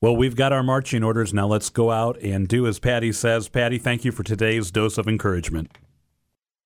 Well, 0.01 0.17
we've 0.17 0.37
got 0.37 0.53
our 0.53 0.63
marching 0.63 1.03
orders. 1.03 1.33
Now 1.33 1.47
let's 1.47 1.71
go 1.71 1.91
out 1.91 2.19
and 2.21 2.47
do 2.47 2.67
as 2.67 2.79
Patty 2.79 3.11
says. 3.11 3.49
Patty, 3.49 3.79
thank 3.79 4.05
you 4.05 4.13
for 4.13 4.23
today's 4.23 4.71
dose 4.71 4.99
of 4.99 5.09
encouragement. 5.09 5.79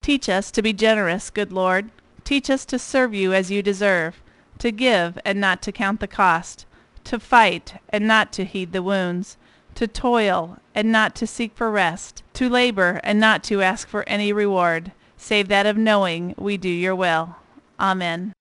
Teach 0.02 0.28
us 0.28 0.50
to 0.50 0.60
be 0.60 0.72
generous, 0.72 1.30
good 1.30 1.52
Lord. 1.52 1.90
Teach 2.24 2.50
us 2.50 2.64
to 2.64 2.78
serve 2.78 3.14
you 3.14 3.32
as 3.32 3.50
you 3.50 3.62
deserve, 3.62 4.20
to 4.58 4.72
give 4.72 5.18
and 5.24 5.40
not 5.40 5.62
to 5.62 5.70
count 5.70 6.00
the 6.00 6.08
cost, 6.08 6.66
to 7.04 7.20
fight 7.20 7.80
and 7.90 8.08
not 8.08 8.32
to 8.32 8.44
heed 8.44 8.72
the 8.72 8.82
wounds, 8.82 9.36
to 9.76 9.86
toil 9.86 10.58
and 10.74 10.90
not 10.90 11.14
to 11.14 11.26
seek 11.26 11.54
for 11.54 11.70
rest, 11.70 12.24
to 12.34 12.48
labor 12.48 13.00
and 13.04 13.20
not 13.20 13.44
to 13.44 13.62
ask 13.62 13.86
for 13.86 14.02
any 14.08 14.32
reward, 14.32 14.90
save 15.16 15.46
that 15.46 15.66
of 15.66 15.76
knowing 15.76 16.34
we 16.36 16.56
do 16.56 16.68
your 16.68 16.96
will. 16.96 17.36
Amen 17.78 18.32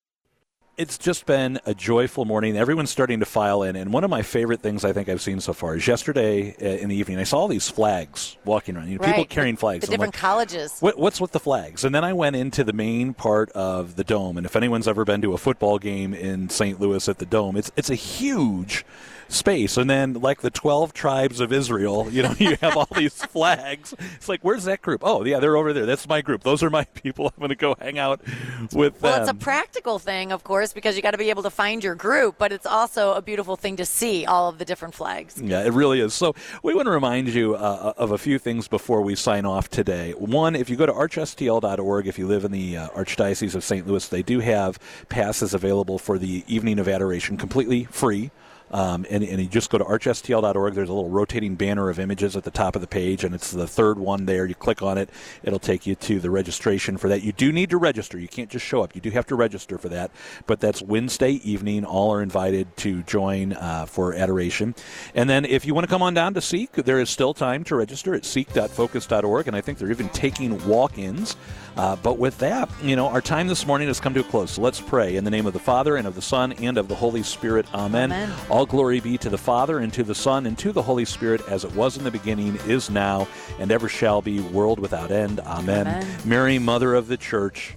it's 0.78 0.99
just 0.99 1.25
been 1.25 1.59
a 1.65 1.73
joyful 1.73 2.23
morning. 2.23 2.55
Everyone's 2.55 2.91
starting 2.91 3.19
to 3.19 3.25
file 3.25 3.63
in, 3.63 3.75
and 3.75 3.91
one 3.91 4.03
of 4.03 4.11
my 4.11 4.21
favorite 4.21 4.61
things 4.61 4.86
I 4.86 4.93
think 4.93 5.09
I've 5.09 5.21
seen 5.21 5.39
so 5.39 5.51
far 5.51 5.75
is 5.75 5.88
yesterday 5.88 6.55
uh, 6.61 6.82
in 6.82 6.89
the 6.89 6.95
evening. 6.95 7.17
I 7.17 7.23
saw 7.23 7.39
all 7.39 7.47
these 7.47 7.67
flags 7.67 8.38
walking 8.45 8.78
around. 8.78 8.89
You 8.89 8.99
know, 8.99 9.05
right. 9.05 9.15
people 9.15 9.25
carrying 9.25 9.57
flags. 9.57 9.86
The 9.86 9.91
different 9.91 10.13
like, 10.13 10.21
colleges. 10.21 10.80
What, 10.80 10.99
what's 10.99 11.19
with 11.19 11.32
the 11.32 11.39
flags? 11.39 11.84
And 11.84 11.95
then 11.95 12.03
I 12.03 12.13
went 12.13 12.36
into 12.36 12.63
the 12.63 12.73
main 12.73 13.15
part 13.15 13.49
of 13.51 13.95
the 13.95 14.03
dome. 14.03 14.38
And 14.38 14.45
if 14.45 14.55
anyone's 14.55 14.88
ever 14.88 15.03
been 15.03 15.21
to 15.23 15.34
a 15.34 15.38
football 15.38 15.80
game 15.80 16.13
in 16.13 16.49
St. 16.49 16.80
Louis 16.80 17.09
at 17.09 17.17
the 17.17 17.25
dome, 17.25 17.57
it's 17.57 17.71
it's 17.75 17.89
a 17.89 17.95
huge 17.95 18.86
space. 19.30 19.78
And 19.78 19.89
then, 19.89 20.13
like 20.13 20.41
the 20.41 20.49
12 20.49 20.93
tribes 20.93 21.39
of 21.39 21.51
Israel, 21.51 22.09
you 22.09 22.23
know, 22.23 22.34
you 22.39 22.57
have 22.61 22.78
all 22.78 22.88
these 22.95 23.13
flags. 23.13 23.93
It's 24.15 24.30
like, 24.30 24.41
where's 24.41 24.63
that 24.65 24.82
group? 24.82 25.01
Oh, 25.03 25.23
yeah, 25.25 25.39
they're 25.39 25.57
over 25.57 25.73
there. 25.73 25.86
That's 25.86 26.07
my 26.07 26.21
group. 26.21 26.43
Those 26.43 26.63
are 26.63 26.69
my 26.69 26.84
people. 26.95 27.28
I'm 27.28 27.39
going 27.39 27.49
to 27.49 27.55
go 27.55 27.75
hang 27.80 27.99
out 27.99 28.21
with 28.23 28.73
Well, 28.73 28.89
them. 28.89 28.93
Well, 29.01 29.21
it's 29.21 29.30
a 29.30 29.34
practical 29.34 29.99
thing, 29.99 30.32
of 30.32 30.43
course, 30.43 30.73
because 30.73 30.95
you 30.95 31.01
got 31.01 31.11
to 31.11 31.17
be 31.17 31.30
able 31.30 31.43
to 31.43 31.49
find 31.49 31.84
your 31.84 31.95
group, 31.95 32.36
but 32.38 32.51
it's 32.51 32.65
also 32.65 33.13
a 33.13 33.21
beautiful 33.21 33.55
thing 33.55 33.75
to 33.78 33.86
see 33.86 34.25
all 34.25 34.49
of 34.49 34.57
the 34.57 34.65
different 34.65 34.93
flags. 34.93 35.41
Yeah, 35.41 35.63
it 35.63 35.73
really 35.73 35.99
is. 35.99 36.13
So 36.13 36.36
we 36.63 36.73
want 36.73 36.86
to 36.88 36.91
remind 36.91 37.30
you 37.30 37.55
uh, 37.55 37.93
of 37.97 38.11
a 38.11 38.17
few 38.17 38.39
things 38.39 38.67
before 38.67 39.01
we 39.01 39.15
sign 39.15 39.45
off 39.45 39.69
today. 39.69 40.11
One, 40.13 40.55
if 40.55 40.69
you 40.69 40.75
go 40.75 40.86
to 40.86 40.93
archstl.org, 40.93 42.07
if 42.07 42.17
you 42.19 42.28
live 42.28 42.45
in 42.45 42.51
the 42.51 42.78
uh, 42.78 42.89
Archdiocese 42.89 43.55
of 43.55 43.63
St. 43.63 43.88
Louis, 43.88 44.07
they 44.07 44.23
do 44.23 44.39
have 44.39 44.80
passes 45.09 45.53
available 45.53 45.97
for 45.99 46.17
the 46.17 46.43
Evening 46.47 46.80
of 46.80 46.88
Adoration, 46.88 47.38
completely 47.38 47.86
free. 47.86 48.32
Um, 48.72 49.05
and, 49.09 49.24
and 49.24 49.41
you 49.41 49.47
just 49.47 49.70
go 49.70 49.78
to 49.78 49.84
archstl.org. 49.84 50.74
There's 50.74 50.89
a 50.89 50.93
little 50.93 51.09
rotating 51.09 51.55
banner 51.55 51.89
of 51.89 51.99
images 51.99 52.36
at 52.36 52.43
the 52.43 52.51
top 52.51 52.76
of 52.76 52.82
the 52.82 52.88
page, 52.88 53.24
and 53.24 53.34
it's 53.34 53.51
the 53.51 53.68
third 53.68 53.99
one 53.99 54.26
there. 54.26 54.45
You 54.45 54.55
click 54.55 54.82
on 54.82 54.97
it, 54.97 55.09
it'll 55.43 55.59
take 55.59 55.86
you 55.86 55.95
to 55.95 56.20
the 56.20 56.30
registration 56.30 56.97
for 56.97 57.09
that. 57.09 57.24
You 57.24 57.32
do 57.32 57.51
need 57.51 57.70
to 57.70 57.78
register. 57.78 58.20
You 58.20 58.28
can't 58.28 58.49
just 58.49 58.65
show 58.65 58.82
up. 58.82 58.95
You 58.95 59.01
do 59.01 59.11
have 59.11 59.26
to 59.28 59.36
register 59.36 59.78
for 59.78 59.89
that. 59.89 60.11
But 60.45 60.59
that's 60.59 60.82
Wednesday 60.82 61.34
evening. 61.43 61.86
All 61.86 62.13
are 62.13 62.22
invited 62.22 62.76
to 62.78 63.03
join 63.03 63.53
uh, 63.53 63.86
for 63.86 64.13
adoration. 64.13 64.76
And 65.15 65.30
then 65.30 65.45
if 65.45 65.65
you 65.65 65.74
want 65.74 65.86
to 65.86 65.89
come 65.89 66.01
on 66.01 66.13
down 66.13 66.34
to 66.34 66.41
Seek, 66.41 66.72
there 66.74 66.99
is 66.99 67.09
still 67.09 67.34
time 67.34 67.63
to 67.65 67.76
register 67.76 68.13
at 68.13 68.26
seek.focus.org, 68.26 69.47
and 69.47 69.55
I 69.55 69.61
think 69.61 69.78
they're 69.78 69.91
even 69.91 70.09
taking 70.09 70.65
walk-ins. 70.68 71.36
Uh, 71.78 71.95
but 71.97 72.18
with 72.18 72.38
that, 72.39 72.70
you 72.82 72.95
know, 72.95 73.07
our 73.07 73.22
time 73.22 73.47
this 73.47 73.68
morning 73.68 73.88
has 73.88 73.99
come 73.99 74.13
to 74.15 74.22
a 74.22 74.24
close. 74.24 74.51
So 74.51 74.61
let's 74.61 74.82
pray 74.82 75.15
in 75.15 75.24
the 75.24 75.30
name 75.30 75.45
of 75.45 75.53
the 75.53 75.59
Father 75.59 75.95
and 75.95 76.07
of 76.07 76.15
the 76.15 76.22
Son 76.22 76.53
and 76.53 76.78
of 76.78 76.88
the 76.88 76.95
Holy 76.95 77.22
Spirit. 77.22 77.72
Amen. 77.74 78.11
Amen. 78.11 78.34
All 78.58 78.66
glory 78.66 78.99
be 78.99 79.20
to 79.20 79.30
the 79.30 79.38
Father 79.38 79.78
and 79.78 79.93
to 79.93 80.03
the 80.03 80.16
Son 80.16 80.47
and 80.47 80.58
to 80.58 80.72
the 80.72 80.82
Holy 80.82 81.05
Spirit, 81.05 81.47
as 81.47 81.64
it 81.64 81.76
was 81.76 81.95
in 81.95 82.03
the 82.03 82.10
beginning, 82.10 82.55
is 82.66 82.89
now, 82.89 83.28
and 83.60 83.72
ever 83.72 83.88
shall 83.88 84.20
be, 84.20 84.39
world 84.39 84.80
without 84.80 85.12
end. 85.12 85.39
Amen. 85.41 85.86
Amen. 85.86 86.18
Mary, 86.26 86.58
Mother 86.58 86.95
of 86.95 87.08
the 87.08 87.18
Church, 87.18 87.76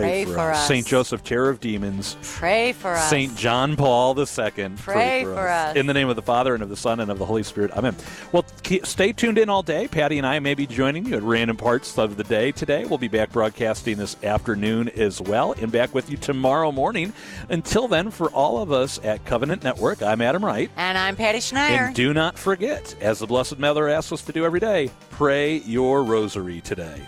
pray, 0.00 0.24
Pray 0.24 0.34
for 0.34 0.50
us. 0.50 0.66
Saint 0.66 0.86
Joseph, 0.86 1.22
Terror 1.22 1.48
of 1.48 1.60
Demons. 1.60 2.16
Pray 2.22 2.72
for 2.72 2.92
us. 2.92 3.08
Saint 3.08 3.36
John 3.36 3.76
Paul 3.76 4.18
II. 4.18 4.26
Pray, 4.26 4.74
Pray 4.76 5.24
for 5.24 5.48
us. 5.48 5.76
In 5.76 5.86
the 5.86 5.94
name 5.94 6.08
of 6.08 6.16
the 6.16 6.22
Father 6.22 6.54
and 6.54 6.62
of 6.62 6.68
the 6.68 6.76
Son 6.76 7.00
and 7.00 7.10
of 7.10 7.18
the 7.18 7.24
Holy 7.24 7.42
Spirit. 7.42 7.70
Amen. 7.72 7.94
Well, 8.32 8.44
stay 8.82 9.12
tuned 9.12 9.38
in 9.38 9.48
all 9.48 9.62
day. 9.62 9.88
Patty 9.88 10.18
and 10.18 10.26
I 10.26 10.38
may 10.38 10.54
be 10.54 10.66
joining 10.66 11.06
you 11.06 11.16
at 11.16 11.22
random 11.22 11.56
parts 11.56 11.98
of 11.98 12.16
the 12.16 12.24
day 12.24 12.52
today. 12.52 12.84
We'll 12.84 12.98
be 12.98 13.08
back 13.08 13.32
broadcasting 13.32 13.96
this 13.96 14.16
afternoon 14.24 14.88
as 14.90 15.20
well 15.20 15.52
and 15.52 15.70
back 15.70 15.94
with 15.94 16.10
you 16.10 16.16
tomorrow 16.16 16.72
morning. 16.72 17.12
Until 17.48 17.88
then, 17.88 18.10
for 18.10 18.30
all 18.30 18.60
of 18.60 18.72
us 18.72 18.98
at 19.04 19.24
Covenant 19.24 19.62
Network, 19.62 20.02
I'm 20.02 20.20
Adam 20.20 20.44
Wright. 20.44 20.70
And 20.76 20.98
I'm 20.98 21.16
Patty 21.16 21.38
Schneier. 21.38 21.86
And 21.86 21.94
do 21.94 22.12
not 22.12 22.38
forget, 22.38 22.94
as 23.00 23.20
the 23.20 23.26
Blessed 23.26 23.58
Mother 23.58 23.88
asks 23.88 24.12
us 24.12 24.22
to 24.22 24.32
do 24.32 24.44
every 24.44 24.60
day, 24.60 24.90
pray 25.10 25.58
your 25.58 26.02
rosary 26.02 26.60
today. 26.60 27.06